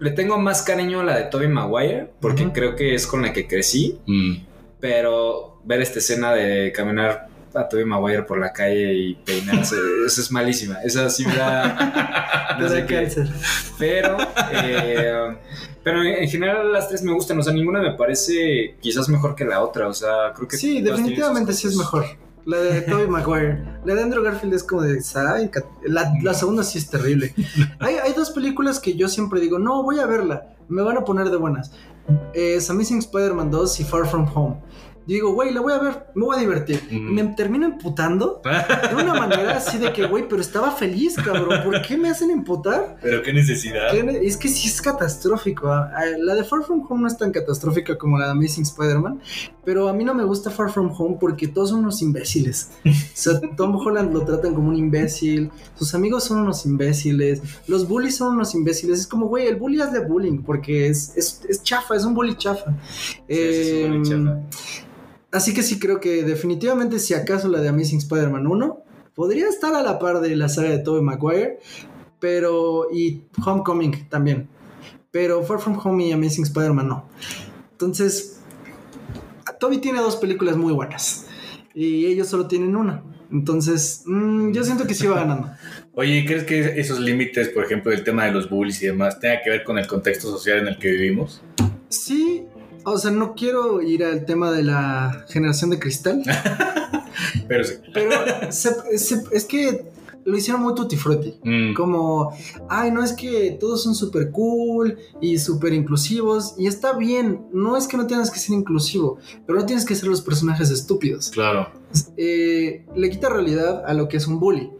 le 0.00 0.10
tengo 0.12 0.38
más 0.38 0.62
cariño 0.62 1.00
a 1.00 1.04
la 1.04 1.16
de 1.16 1.24
Tobey 1.24 1.48
Maguire, 1.48 2.10
porque 2.20 2.50
creo 2.52 2.76
que 2.76 2.94
es 2.94 3.06
con 3.06 3.22
la 3.22 3.32
que 3.32 3.46
crecí, 3.46 3.98
Mm. 4.06 4.36
pero 4.80 5.58
ver 5.64 5.80
esta 5.82 5.98
escena 5.98 6.32
de 6.32 6.72
caminar 6.72 7.26
a 7.54 7.68
Tobey 7.68 7.84
Maguire 7.84 8.22
por 8.22 8.38
la 8.38 8.52
calle 8.52 8.92
y 8.94 9.14
peinarse, 9.14 9.76
eso 10.06 10.20
es 10.20 10.30
malísima, 10.30 10.80
esa 10.82 11.08
sí 11.10 11.26
me 11.26 11.36
da... 11.36 12.54
No 12.58 12.68
sé 12.68 12.84
cáncer. 12.86 13.28
Pero, 13.78 14.16
eh, 14.52 15.36
pero 15.84 16.02
en 16.02 16.28
general 16.28 16.72
las 16.72 16.88
tres 16.88 17.02
me 17.02 17.12
gustan, 17.12 17.38
o 17.38 17.42
sea, 17.42 17.52
ninguna 17.52 17.80
me 17.80 17.92
parece 17.92 18.74
quizás 18.80 19.08
mejor 19.08 19.34
que 19.36 19.44
la 19.44 19.62
otra, 19.62 19.86
o 19.88 19.94
sea, 19.94 20.32
creo 20.34 20.48
que... 20.48 20.56
Sí, 20.56 20.80
definitivamente 20.80 21.52
sí 21.52 21.68
es 21.68 21.76
mejor. 21.76 22.04
La 22.48 22.56
de 22.56 22.80
Tobey 22.80 23.06
Maguire. 23.06 23.62
La 23.84 23.94
de 23.94 24.02
Andrew 24.02 24.22
Garfield 24.22 24.54
es 24.54 24.64
como 24.64 24.80
de... 24.80 25.02
La, 25.82 26.14
la 26.22 26.32
segunda 26.32 26.64
sí 26.64 26.78
es 26.78 26.88
terrible. 26.88 27.34
Hay, 27.78 27.96
hay 27.96 28.14
dos 28.14 28.30
películas 28.30 28.80
que 28.80 28.96
yo 28.96 29.06
siempre 29.06 29.38
digo, 29.38 29.58
no, 29.58 29.82
voy 29.82 29.98
a 29.98 30.06
verla. 30.06 30.56
Me 30.66 30.80
van 30.80 30.96
a 30.96 31.04
poner 31.04 31.28
de 31.28 31.36
buenas. 31.36 31.72
Es 32.32 32.70
Amazing 32.70 33.00
Spider-Man 33.00 33.50
2 33.50 33.80
y 33.80 33.84
Far 33.84 34.06
From 34.06 34.26
Home. 34.34 34.62
Yo 35.08 35.14
digo, 35.14 35.32
güey, 35.32 35.54
la 35.54 35.62
voy 35.62 35.72
a 35.72 35.78
ver, 35.78 36.06
me 36.14 36.24
voy 36.26 36.36
a 36.36 36.40
divertir. 36.40 36.82
Mm. 36.90 37.14
Me 37.14 37.24
termino 37.34 37.64
emputando 37.64 38.42
de 38.44 38.94
una 38.94 39.14
manera 39.14 39.56
así 39.56 39.78
de 39.78 39.90
que, 39.92 40.06
güey, 40.06 40.28
pero 40.28 40.42
estaba 40.42 40.70
feliz, 40.70 41.16
cabrón. 41.16 41.62
¿Por 41.64 41.80
qué 41.80 41.96
me 41.96 42.10
hacen 42.10 42.30
emputar? 42.30 42.98
Pero 43.00 43.22
qué 43.22 43.32
necesidad. 43.32 43.90
¿Qué 43.90 44.02
ne- 44.02 44.18
Es 44.26 44.36
que 44.36 44.48
sí 44.48 44.68
es 44.68 44.82
catastrófico. 44.82 45.68
ah. 45.72 45.90
Ah, 45.96 46.02
La 46.18 46.34
de 46.34 46.44
Far 46.44 46.62
From 46.62 46.84
Home 46.86 47.00
no 47.02 47.08
es 47.08 47.16
tan 47.16 47.32
catastrófica 47.32 47.96
como 47.96 48.18
la 48.18 48.26
de 48.26 48.32
Amazing 48.32 48.64
Spider-Man, 48.64 49.20
pero 49.64 49.88
a 49.88 49.94
mí 49.94 50.04
no 50.04 50.12
me 50.14 50.24
gusta 50.24 50.50
Far 50.50 50.70
From 50.70 50.92
Home 50.98 51.16
porque 51.18 51.48
todos 51.48 51.70
son 51.70 51.80
unos 51.80 52.02
imbéciles. 52.02 52.70
O 52.84 52.90
sea, 53.14 53.40
Tom 53.56 53.76
Holland 53.76 54.12
lo 54.12 54.26
tratan 54.26 54.54
como 54.54 54.68
un 54.68 54.76
imbécil, 54.76 55.50
sus 55.74 55.94
amigos 55.94 56.24
son 56.24 56.40
unos 56.40 56.66
imbéciles, 56.66 57.40
los 57.66 57.88
bullies 57.88 58.16
son 58.16 58.34
unos 58.34 58.54
imbéciles. 58.54 59.00
Es 59.00 59.06
como, 59.06 59.26
güey, 59.26 59.46
el 59.46 59.56
bully 59.56 59.80
es 59.80 59.90
de 59.90 60.00
bullying 60.04 60.42
porque 60.42 60.88
es, 60.88 61.16
es, 61.16 61.40
es 61.48 61.62
chafa, 61.62 61.96
es 61.96 62.04
un 62.04 62.12
bully 62.14 62.36
chafa. 62.36 62.74
Sí, 63.26 63.34
sí, 63.36 63.64
sí, 63.64 63.80
Em, 63.82 63.98
muy 64.00 64.08
chafa. 64.08 64.40
Así 65.30 65.52
que 65.52 65.62
sí 65.62 65.78
creo 65.78 66.00
que 66.00 66.22
definitivamente 66.22 66.98
si 66.98 67.14
acaso 67.14 67.48
la 67.48 67.60
de 67.60 67.68
Amazing 67.68 67.98
Spider-Man 67.98 68.46
1 68.46 68.84
podría 69.14 69.48
estar 69.48 69.74
a 69.74 69.82
la 69.82 69.98
par 69.98 70.20
de 70.20 70.36
la 70.36 70.48
saga 70.48 70.70
de 70.70 70.78
Tobey 70.78 71.02
Maguire, 71.02 71.58
pero 72.20 72.88
y 72.92 73.24
Homecoming 73.44 74.08
también. 74.08 74.48
Pero 75.10 75.42
Far 75.42 75.58
From 75.58 75.78
Home 75.82 76.06
y 76.06 76.12
Amazing 76.12 76.44
Spider-Man 76.44 76.88
no. 76.88 77.08
Entonces, 77.72 78.38
Toby 79.58 79.78
tiene 79.78 80.00
dos 80.00 80.16
películas 80.16 80.56
muy 80.56 80.72
buenas 80.72 81.26
y 81.74 82.06
ellos 82.06 82.28
solo 82.28 82.46
tienen 82.46 82.76
una. 82.76 83.02
Entonces, 83.30 84.02
mm, 84.06 84.52
yo 84.52 84.64
siento 84.64 84.86
que 84.86 84.94
sí 84.94 85.06
va 85.06 85.16
ganando. 85.16 85.50
Oye, 85.92 86.24
¿crees 86.24 86.44
que 86.44 86.80
esos 86.80 87.00
límites, 87.00 87.48
por 87.48 87.64
ejemplo, 87.64 87.92
el 87.92 88.04
tema 88.04 88.24
de 88.24 88.32
los 88.32 88.48
bullies 88.48 88.82
y 88.82 88.86
demás, 88.86 89.20
tenga 89.20 89.42
que 89.42 89.50
ver 89.50 89.64
con 89.64 89.78
el 89.78 89.86
contexto 89.86 90.30
social 90.30 90.58
en 90.58 90.68
el 90.68 90.78
que 90.78 90.90
vivimos? 90.90 91.42
Sí, 91.88 92.44
O 92.92 92.98
sea, 92.98 93.10
no 93.10 93.34
quiero 93.34 93.80
ir 93.82 94.04
al 94.04 94.24
tema 94.24 94.50
de 94.52 94.62
la 94.62 95.24
generación 95.28 95.70
de 95.70 95.78
cristal, 95.78 96.22
Pero 97.48 97.64
sí. 97.64 97.74
pero 97.92 98.12
se- 98.50 98.98
se- 98.98 99.22
es 99.32 99.44
que 99.44 99.86
lo 100.24 100.36
hicieron 100.36 100.62
muy 100.62 100.74
tutti 100.74 100.96
frutti. 100.96 101.34
Mm, 101.42 101.74
Como, 101.74 102.32
ay, 102.68 102.90
no 102.90 103.02
es 103.02 103.12
que 103.14 103.56
todos 103.58 103.82
son 103.82 103.94
súper 103.94 104.30
cool 104.30 104.98
y 105.20 105.38
súper 105.38 105.72
inclusivos. 105.72 106.54
Y 106.58 106.66
está 106.66 106.92
bien, 106.92 107.46
no 107.52 107.76
es 107.76 107.86
que 107.88 107.96
no 107.96 108.06
tengas 108.06 108.30
que 108.30 108.38
ser 108.38 108.54
inclusivo, 108.54 109.16
pero 109.46 109.58
no 109.58 109.64
tienes 109.66 109.84
que 109.86 109.94
ser 109.94 110.08
los 110.08 110.20
personajes 110.20 110.70
estúpidos. 110.70 111.30
claro. 111.30 111.70
Eh, 112.18 112.84
le 112.94 113.08
quita 113.10 113.30
realidad 113.30 113.84
a 113.86 113.94
lo 113.94 114.08
que 114.08 114.18
es 114.18 114.26
un 114.26 114.38
bully. 114.38 114.70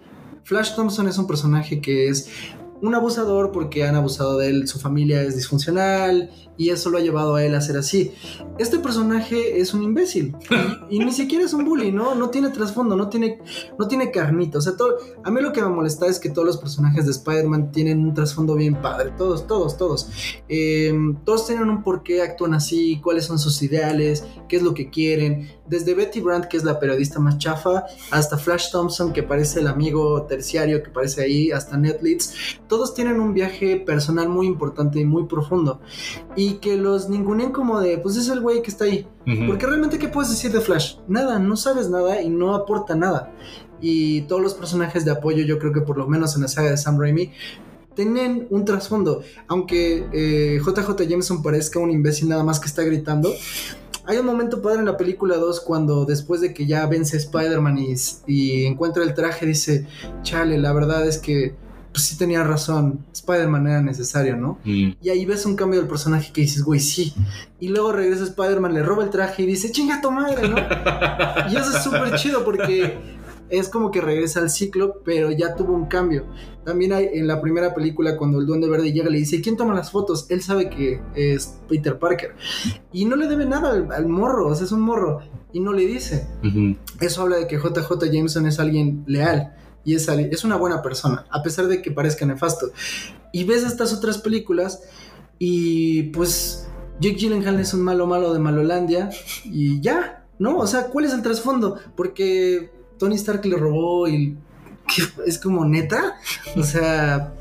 Flash 0.45 0.75
Thompson 0.75 1.09
es 1.09 1.17
un 1.17 1.27
personaje 1.27 1.81
que 1.81 2.09
es 2.09 2.29
un 2.83 2.95
abusador 2.95 3.51
porque 3.51 3.85
han 3.85 3.97
abusado 3.97 4.37
de 4.39 4.49
él, 4.51 4.69
su 4.69 4.79
familia 4.79 5.23
es 5.23 5.35
disfuncional 5.35 6.31
y 6.59 6.71
eso 6.71 6.91
lo 6.91 6.99
ha 6.99 7.01
llevado 7.01 7.37
a 7.37 7.45
él 7.45 7.55
a 7.55 7.61
ser 7.61 7.79
así. 7.79 8.13
Este 8.59 8.81
personaje 8.81 9.61
es 9.61 9.73
un 9.73 9.85
imbécil 9.85 10.37
y, 10.91 10.99
ni 10.99 11.13
siquiera 11.13 11.45
es 11.45 11.55
un 11.55 11.65
bully, 11.65 11.93
¿no? 11.93 12.17
No 12.17 12.29
tiene 12.29 12.51
trasfondo, 12.51 12.97
no 12.97 13.09
tiene, 13.09 13.41
no 13.79 13.87
tiene 13.87 14.11
carnita. 14.11 14.59
O 14.59 14.61
sea, 14.61 14.77
todo, 14.77 14.99
a 15.23 15.31
mí 15.31 15.41
lo 15.41 15.53
que 15.53 15.63
me 15.63 15.69
molesta 15.69 16.07
es 16.07 16.19
que 16.19 16.29
todos 16.29 16.47
los 16.47 16.57
personajes 16.59 17.07
de 17.07 17.13
Spider-Man 17.13 17.71
tienen 17.71 18.01
un 18.01 18.13
trasfondo 18.13 18.57
bien 18.57 18.75
padre. 18.83 19.13
Todos, 19.17 19.47
todos, 19.47 19.77
todos. 19.77 20.11
Eh, 20.49 20.93
todos 21.25 21.47
tienen 21.47 21.71
un 21.71 21.85
por 21.85 22.03
qué 22.03 22.23
actúan 22.23 22.55
así, 22.55 23.01
cuáles 23.01 23.25
son 23.25 23.39
sus 23.39 23.63
ideales, 23.63 24.25
qué 24.49 24.57
es 24.57 24.63
lo 24.63 24.75
que 24.75 24.91
quieren. 24.91 25.49
Desde 25.67 25.95
Betty 25.95 26.21
Brandt, 26.21 26.47
que 26.47 26.57
es 26.57 26.65
la 26.65 26.81
periodista 26.81 27.21
más 27.21 27.39
chafa, 27.39 27.85
hasta 28.11 28.37
Flash 28.37 28.73
Thompson, 28.73 29.13
que 29.13 29.23
parece 29.23 29.61
el 29.61 29.69
amigo 29.69 30.23
terciario 30.23 30.83
que 30.83 30.91
parece 30.91 31.23
ahí, 31.23 31.53
hasta 31.53 31.77
Netflix. 31.77 32.59
Todos 32.67 32.95
tienen 32.95 33.21
un 33.21 33.35
viaje 33.35 33.77
personal 33.77 34.29
muy 34.29 34.47
importante 34.47 34.99
y 34.99 35.05
muy 35.05 35.27
profundo. 35.27 35.81
Y 36.35 36.48
que 36.55 36.77
los 36.77 37.09
ningunen 37.09 37.53
como 37.53 37.81
de, 37.81 37.99
pues 37.99 38.17
es 38.17 38.29
el 38.29 38.41
güey 38.41 38.63
que 38.63 38.71
está 38.71 38.85
ahí. 38.85 39.07
Porque 39.47 39.67
realmente, 39.67 39.99
¿qué 39.99 40.09
puedes 40.09 40.31
decir 40.31 40.51
de 40.53 40.61
Flash? 40.61 40.97
Nada, 41.07 41.39
no 41.39 41.57
sabes 41.57 41.91
nada 41.91 42.23
y 42.23 42.31
no 42.31 42.55
aporta 42.55 42.95
nada. 42.95 43.33
Y 43.81 44.23
todos 44.23 44.41
los 44.41 44.55
personajes 44.55 45.05
de 45.05 45.11
apoyo, 45.11 45.45
yo 45.45 45.59
creo 45.59 45.73
que 45.73 45.83
por 45.83 45.99
lo 45.99 46.09
menos 46.09 46.35
en 46.35 46.43
la 46.43 46.49
saga 46.49 46.71
de 46.71 46.79
Sam 46.79 46.99
Raimi, 46.99 47.33
tienen 47.95 48.47
un 48.51 48.65
trasfondo. 48.65 49.23
Aunque 49.49 50.07
eh, 50.13 50.61
JJ 50.65 51.07
Jameson 51.07 51.43
parezca 51.43 51.79
un 51.79 51.91
imbécil 51.91 52.29
nada 52.29 52.43
más 52.43 52.59
que 52.59 52.67
está 52.67 52.83
gritando. 52.83 53.31
Hay 54.07 54.17
un 54.17 54.25
momento 54.25 54.63
padre 54.63 54.79
en 54.79 54.87
la 54.87 54.97
película 54.97 55.37
2 55.37 55.61
cuando 55.61 56.07
después 56.07 56.41
de 56.41 56.55
que 56.55 56.65
ya 56.65 56.87
vence 56.87 57.19
Spider-Man 57.19 57.77
y, 57.79 57.95
y 58.27 58.65
encuentra 58.65 59.03
el 59.03 59.13
traje, 59.13 59.45
dice, 59.45 59.87
chale, 60.23 60.57
la 60.57 60.73
verdad 60.73 61.07
es 61.07 61.19
que 61.19 61.55
pues 61.93 62.05
sí 62.05 62.17
tenía 62.19 62.45
razón, 62.45 63.05
Spider-Man 63.13 63.67
era 63.67 63.83
necesario, 63.83 64.37
¿no? 64.37 64.59
Mm, 64.65 64.93
Y 65.03 65.09
ahí 65.11 65.25
ves 65.25 65.47
un 65.47 65.57
cambio 65.57 65.81
del 65.81 65.89
personaje 65.89 66.33
que 66.33 66.43
dices, 66.43 66.63
güey, 66.63 66.81
sí. 66.81 67.15
Y 67.61 67.69
luego 67.69 67.93
regresa 67.93 68.25
Spider-Man, 68.25 68.75
le 68.75 68.83
roba 68.83 69.05
el 69.05 69.11
traje 69.11 69.43
y 69.43 69.47
dice, 69.47 69.71
chinga 69.73 70.01
tu 70.01 70.11
madre, 70.11 70.49
¿no? 70.49 70.57
y 71.51 71.57
eso 71.57 71.77
es 71.77 71.83
súper 71.83 72.15
chido 72.17 72.45
porque 72.45 72.99
es 73.51 73.69
como 73.69 73.91
que 73.91 74.01
regresa 74.01 74.41
al 74.41 74.51
ciclo, 74.51 75.01
pero 75.05 75.31
ya 75.31 75.55
tuvo 75.57 75.73
un 75.73 75.87
cambio. 75.87 76.27
También 76.65 76.93
hay 76.93 77.09
en 77.15 77.27
la 77.27 77.41
primera 77.41 77.73
película, 77.75 78.17
cuando 78.17 78.39
el 78.39 78.47
Duende 78.47 78.69
Verde 78.69 78.93
llega, 78.93 79.09
le 79.09 79.19
dice, 79.19 79.41
¿quién 79.41 79.57
toma 79.57 79.75
las 79.75 79.91
fotos? 79.91 80.27
Él 80.29 80.43
sabe 80.43 80.69
que 80.69 81.01
es 81.15 81.59
Peter 81.69 81.99
Parker. 81.99 82.35
Y 82.93 83.07
no 83.07 83.17
le 83.17 83.27
debe 83.27 83.47
nada 83.47 83.71
al, 83.71 83.91
al 83.91 84.07
morro, 84.07 84.49
o 84.49 84.55
sea, 84.55 84.67
es 84.67 84.73
un 84.73 84.83
morro. 84.83 85.21
Y 85.51 85.61
no 85.61 85.73
le 85.73 85.87
dice. 85.87 86.27
Eso 87.01 87.23
habla 87.23 87.37
de 87.37 87.47
que 87.47 87.57
JJ 87.57 88.11
Jameson 88.13 88.47
es 88.47 88.61
alguien 88.61 89.03
leal 89.07 89.55
y 89.85 89.95
es, 89.95 90.09
es 90.09 90.45
una 90.45 90.57
buena 90.57 90.83
persona, 90.83 91.27
a 91.31 91.43
pesar 91.43 91.67
de 91.67 91.81
que 91.81 91.91
parezca 91.91 92.27
nefasto. 92.27 92.71
Y 93.33 93.45
ves 93.45 93.65
estas 93.65 93.93
otras 93.93 94.19
películas 94.19 94.83
y 95.39 96.05
pues 96.05 96.69
Jake 97.01 97.17
Gyllenhaal 97.17 97.61
es 97.61 97.73
un 97.75 97.83
malo 97.83 98.07
malo 98.07 98.33
de 98.33 98.39
Malolandia 98.39 99.11
y 99.45 99.81
ya, 99.81 100.27
¿no? 100.39 100.59
O 100.59 100.67
sea, 100.67 100.89
¿cuál 100.89 101.05
es 101.05 101.13
el 101.13 101.23
trasfondo? 101.23 101.79
Porque 101.97 102.71
Tony 102.99 103.15
Stark 103.15 103.45
le 103.47 103.57
robó 103.57 104.09
y 104.09 104.37
es 105.27 105.39
como 105.39 105.65
neta, 105.65 106.17
o 106.57 106.63
sea... 106.63 107.35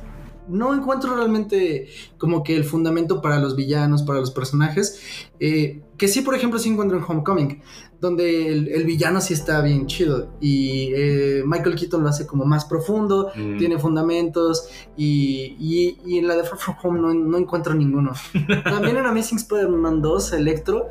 No 0.50 0.74
encuentro 0.74 1.14
realmente 1.14 1.90
como 2.18 2.42
que 2.42 2.56
el 2.56 2.64
fundamento 2.64 3.22
para 3.22 3.38
los 3.38 3.58
villanos, 3.58 4.04
para 4.04 4.22
los 4.22 4.32
personajes. 4.32 4.98
eh, 5.42 5.82
que 5.98 6.08
sí, 6.08 6.22
por 6.22 6.36
ejemplo, 6.36 6.58
sí 6.58 6.70
encuentro 6.70 6.98
en 6.98 7.04
Homecoming 7.06 7.62
donde 8.00 8.48
el, 8.52 8.68
el 8.68 8.86
villano 8.86 9.20
sí 9.22 9.34
está 9.34 9.62
bien 9.62 9.88
chido 9.88 10.34
y 10.40 10.92
eh, 10.94 11.44
Michael 11.46 11.76
Keaton 11.76 12.04
lo 12.04 12.10
hace 12.10 12.28
como 12.28 12.46
más 12.46 12.66
profundo, 12.66 13.32
Mm. 13.36 13.58
tiene 13.58 13.80
fundamentos 13.80 14.70
y, 14.96 15.56
y- 15.60 15.98
y 16.06 16.20
en 16.20 16.28
la 16.28 16.36
de 16.36 16.44
Far 16.44 16.58
From 16.60 16.76
Home 16.84 17.00
no, 17.00 17.14
no 17.14 17.38
encuentro 17.38 17.74
ninguno. 17.74 18.12
También 18.64 18.98
en 18.98 19.06
Amazing 19.06 19.38
Spider-Man 19.40 20.02
2, 20.02 20.34
Electro, 20.34 20.88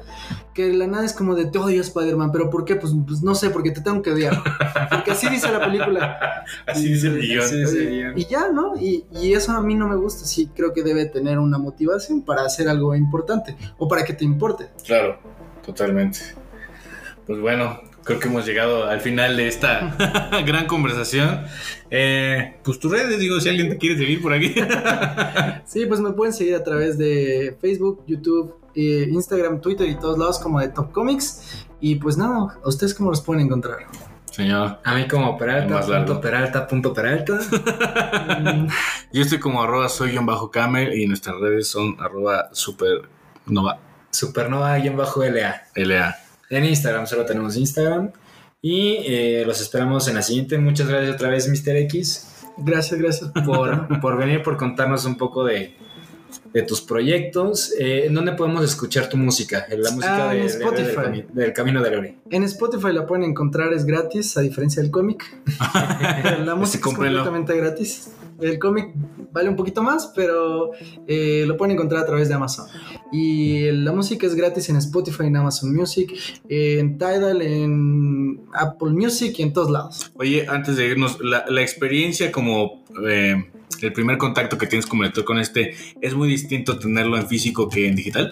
que 0.55 0.73
la 0.73 0.87
nada 0.87 1.05
es 1.05 1.13
como 1.13 1.35
de 1.35 1.47
te 1.47 1.59
odio 1.59 1.81
Spider-Man, 1.81 2.33
pero 2.33 2.51
¿por 2.51 2.65
qué? 2.65 2.77
Pues, 2.77 2.93
pues 3.07 3.23
no 3.23 3.35
sé, 3.35 3.51
porque 3.51 3.71
te 3.71 3.81
tengo 3.81 4.03
que 4.03 4.11
odiar. 4.11 4.43
Porque 4.91 5.11
así 5.13 5.29
dice 5.29 5.51
la 5.53 5.61
película. 5.65 6.19
Así 6.67 6.89
dice 6.93 7.09
el 7.09 7.21
guion. 7.21 8.19
Y 8.19 8.25
ya, 8.27 8.49
¿no? 8.53 8.75
Y, 8.81 9.05
y 9.21 9.33
eso 9.33 9.53
a 9.53 9.61
mí 9.63 9.75
no 9.75 9.89
me 9.89 9.97
gusta, 9.97 10.25
sí 10.25 10.49
creo 10.55 10.73
que 10.73 10.83
debe 10.85 11.07
tener 11.07 11.39
una 11.39 11.59
motivación 11.59 12.23
para 12.23 12.43
hacer 12.45 12.69
algo 12.69 12.95
importante 12.95 13.57
o 13.79 13.89
para 13.89 14.05
que 14.05 14.13
te 14.13 14.25
importe. 14.25 14.69
Claro, 14.85 15.19
totalmente. 15.65 16.21
Pues 17.27 17.41
bueno, 17.41 17.81
creo 18.05 18.21
que 18.21 18.29
hemos 18.29 18.47
llegado 18.47 18.87
al 18.87 19.01
final 19.01 19.37
de 19.37 19.49
esta 19.49 19.97
gran 20.47 20.67
conversación. 20.67 21.43
Eh, 21.91 22.57
pues 22.65 22.79
tus 22.79 22.93
redes, 22.93 23.19
digo, 23.19 23.41
si 23.41 23.49
alguien 23.49 23.69
te 23.69 23.79
quiere 23.79 23.97
seguir 23.99 24.23
por 24.23 24.33
aquí. 24.33 24.55
Sí, 25.67 25.85
pues 25.87 25.99
me 26.01 26.13
pueden 26.13 26.33
seguir 26.33 26.55
a 26.55 26.63
través 26.63 26.97
de 26.97 27.57
Facebook, 27.61 28.05
YouTube, 28.07 28.55
eh, 28.77 29.09
Instagram, 29.11 29.61
Twitter 29.61 29.89
y 29.89 29.97
todos 29.97 30.17
lados 30.17 30.39
como 30.39 30.61
de 30.61 30.69
Top 30.69 30.93
Comics. 30.93 31.67
Y 31.81 31.97
pues 31.97 32.17
nada, 32.17 32.57
¿a 32.65 32.69
ustedes 32.69 32.95
cómo 32.95 33.11
los 33.11 33.21
pueden 33.21 33.45
encontrar? 33.45 33.79
Señor. 34.31 34.79
A 34.85 34.95
mí 34.95 35.09
como 35.09 35.37
Peralta, 35.37 35.75
Más 35.75 35.89
largo. 35.89 36.07
punto 36.07 36.21
Peralta, 36.21 36.67
punto 36.69 36.93
Peralta. 36.95 37.39
Yo 39.13 39.23
estoy 39.23 39.41
como 39.41 39.63
arroba 39.63 39.89
soy 39.89 40.13
guion 40.13 40.25
bajo 40.27 40.51
camel 40.51 40.95
y 40.97 41.07
nuestras 41.07 41.37
redes 41.41 41.69
son 41.69 41.97
arroba 41.99 42.49
supernova 42.53 43.79
Supernova-LA. 44.13 45.63
LA. 45.75 46.17
En 46.51 46.65
Instagram, 46.65 47.07
solo 47.07 47.25
tenemos 47.25 47.57
Instagram. 47.57 48.11
Y 48.63 48.97
eh, 49.07 49.45
los 49.47 49.61
esperamos 49.61 50.09
en 50.09 50.15
la 50.15 50.23
siguiente. 50.23 50.59
Muchas 50.59 50.89
gracias 50.89 51.15
otra 51.15 51.29
vez, 51.29 51.49
Mr. 51.49 51.77
X, 51.77 52.29
Gracias, 52.59 52.99
gracias. 53.01 53.31
por, 53.45 54.01
por 54.01 54.17
venir, 54.17 54.43
por 54.43 54.57
contarnos 54.57 55.05
un 55.05 55.17
poco 55.19 55.45
de, 55.45 55.77
de 56.55 56.63
tus 56.63 56.81
proyectos. 56.81 57.73
Eh, 57.79 58.07
¿En 58.07 58.15
dónde 58.15 58.33
podemos 58.33 58.65
escuchar 58.65 59.09
tu 59.09 59.17
música? 59.19 59.67
En 59.69 59.83
La 59.83 59.91
música 59.91 60.31
Ah, 60.31 60.35
en 60.35 60.47
de- 60.47 60.53
de- 60.53 60.59
Spotify. 60.65 60.83
del, 60.87 60.97
cami- 60.97 61.27
del 61.29 61.53
Camino 61.53 61.83
de 61.83 61.91
Lore. 61.91 62.19
En 62.31 62.43
Spotify 62.45 62.93
la 62.93 63.07
pueden 63.07 63.25
encontrar, 63.25 63.73
es 63.75 63.85
gratis, 63.85 64.37
a 64.37 64.41
diferencia 64.41 64.81
del 64.83 64.91
cómic. 64.91 65.23
La 66.45 66.55
música 66.55 66.89
es 66.89 66.95
completamente 66.95 67.55
gratis. 67.57 68.11
El 68.41 68.59
cómic 68.59 68.93
vale 69.33 69.49
un 69.49 69.57
poquito 69.57 69.83
más, 69.83 70.13
pero 70.15 70.71
eh, 71.07 71.45
lo 71.47 71.57
pueden 71.57 71.75
encontrar 71.75 72.03
a 72.03 72.07
través 72.07 72.29
de 72.29 72.35
Amazon. 72.35 72.67
Y 73.13 73.71
la 73.73 73.93
música 73.93 74.27
es 74.27 74.35
gratis 74.35 74.69
en 74.69 74.77
Spotify, 74.77 75.25
en 75.25 75.37
Amazon 75.37 75.75
Music, 75.75 76.13
en 76.49 76.99
Tidal, 76.99 77.43
en 77.43 78.41
Apple 78.53 78.91
Music 78.91 79.35
y 79.39 79.43
en 79.43 79.53
todos 79.53 79.71
lados. 79.71 80.11
Oye, 80.15 80.47
antes 80.49 80.77
de 80.77 80.87
irnos, 80.87 81.19
la, 81.21 81.45
la 81.49 81.63
experiencia 81.63 82.33
como 82.33 82.85
eh, 83.09 83.51
el 83.83 83.93
primer 83.93 84.19
contacto 84.19 84.59
que 84.59 84.67
tienes 84.67 84.87
como 84.87 85.03
lector 85.03 85.25
con 85.25 85.39
este, 85.39 85.75
¿es 86.01 86.15
muy 86.15 86.29
distinto 86.29 86.79
tenerlo 86.79 87.17
en 87.17 87.27
físico 87.27 87.69
que 87.69 87.89
en 87.89 87.97
digital? 87.97 88.31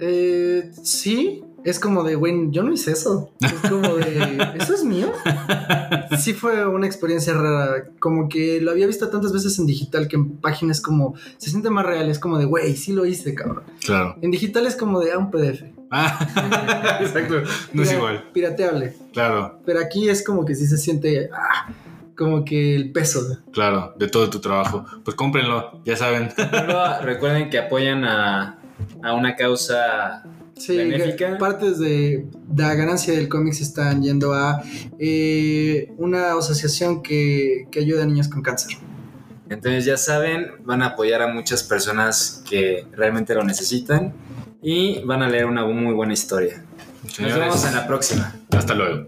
Eh, 0.00 0.70
sí, 0.82 1.42
es 1.64 1.78
como 1.78 2.02
de, 2.02 2.14
güey, 2.16 2.50
yo 2.50 2.62
no 2.62 2.72
hice 2.72 2.92
eso. 2.92 3.30
Es 3.40 3.70
como 3.70 3.94
de, 3.96 4.52
¿eso 4.58 4.74
es 4.74 4.84
mío? 4.84 5.12
Sí 6.18 6.32
fue 6.34 6.66
una 6.66 6.86
experiencia 6.86 7.34
rara, 7.34 7.84
como 8.00 8.28
que 8.28 8.60
lo 8.60 8.70
había 8.70 8.86
visto 8.86 9.08
tantas 9.08 9.32
veces 9.32 9.58
en 9.58 9.66
digital 9.66 10.08
que 10.08 10.16
en 10.16 10.36
páginas 10.38 10.80
como, 10.80 11.14
se 11.38 11.50
siente 11.50 11.70
más 11.70 11.86
real, 11.86 12.08
es 12.10 12.18
como 12.18 12.38
de, 12.38 12.44
güey, 12.46 12.76
sí 12.76 12.92
lo 12.92 13.06
hice, 13.06 13.34
cabrón. 13.34 13.64
Claro. 13.84 14.16
En 14.22 14.30
digital 14.30 14.66
es 14.66 14.76
como 14.76 15.00
de, 15.00 15.12
ah, 15.12 15.18
un 15.18 15.30
PDF. 15.30 15.62
Ah, 15.90 16.98
exacto. 17.00 17.42
No 17.72 17.82
es 17.82 17.88
Pira- 17.90 17.98
igual. 17.98 18.24
Pirateable. 18.32 18.96
Claro, 19.12 19.58
Pero 19.66 19.80
aquí 19.80 20.08
es 20.08 20.24
como 20.24 20.44
que 20.44 20.54
sí 20.54 20.66
se 20.66 20.78
siente, 20.78 21.28
ah, 21.32 21.68
como 22.16 22.44
que 22.44 22.74
el 22.74 22.92
peso. 22.92 23.20
claro, 23.52 23.94
de 23.98 24.08
todo 24.08 24.28
tu 24.30 24.40
trabajo. 24.40 24.84
Pues 25.04 25.16
cómprenlo, 25.16 25.80
ya 25.84 25.96
saben. 25.96 26.28
Recuerden 27.02 27.50
que 27.50 27.58
apoyan 27.58 28.04
a, 28.04 28.58
a 29.02 29.12
una 29.14 29.34
causa 29.36 30.22
Sí, 30.56 30.76
Benéfica. 30.76 31.38
partes 31.38 31.78
de, 31.78 32.26
de 32.48 32.62
la 32.62 32.74
ganancia 32.74 33.14
del 33.14 33.28
cómic 33.28 33.54
se 33.54 33.64
están 33.64 34.02
yendo 34.02 34.32
a 34.32 34.62
eh, 34.98 35.92
una 35.98 36.34
asociación 36.34 37.02
que, 37.02 37.66
que 37.70 37.80
ayuda 37.80 38.04
a 38.04 38.06
niños 38.06 38.28
con 38.28 38.42
cáncer. 38.42 38.78
Entonces 39.48 39.84
ya 39.84 39.96
saben, 39.96 40.52
van 40.64 40.82
a 40.82 40.86
apoyar 40.88 41.20
a 41.22 41.26
muchas 41.26 41.62
personas 41.62 42.42
que 42.48 42.86
realmente 42.92 43.34
lo 43.34 43.44
necesitan 43.44 44.14
y 44.62 45.00
van 45.04 45.22
a 45.22 45.28
leer 45.28 45.46
una 45.46 45.66
muy 45.66 45.92
buena 45.92 46.12
historia. 46.12 46.64
Nos 47.18 47.34
vemos 47.34 47.64
en 47.66 47.74
la 47.74 47.86
próxima. 47.86 48.34
hasta 48.50 48.74
luego. 48.74 49.06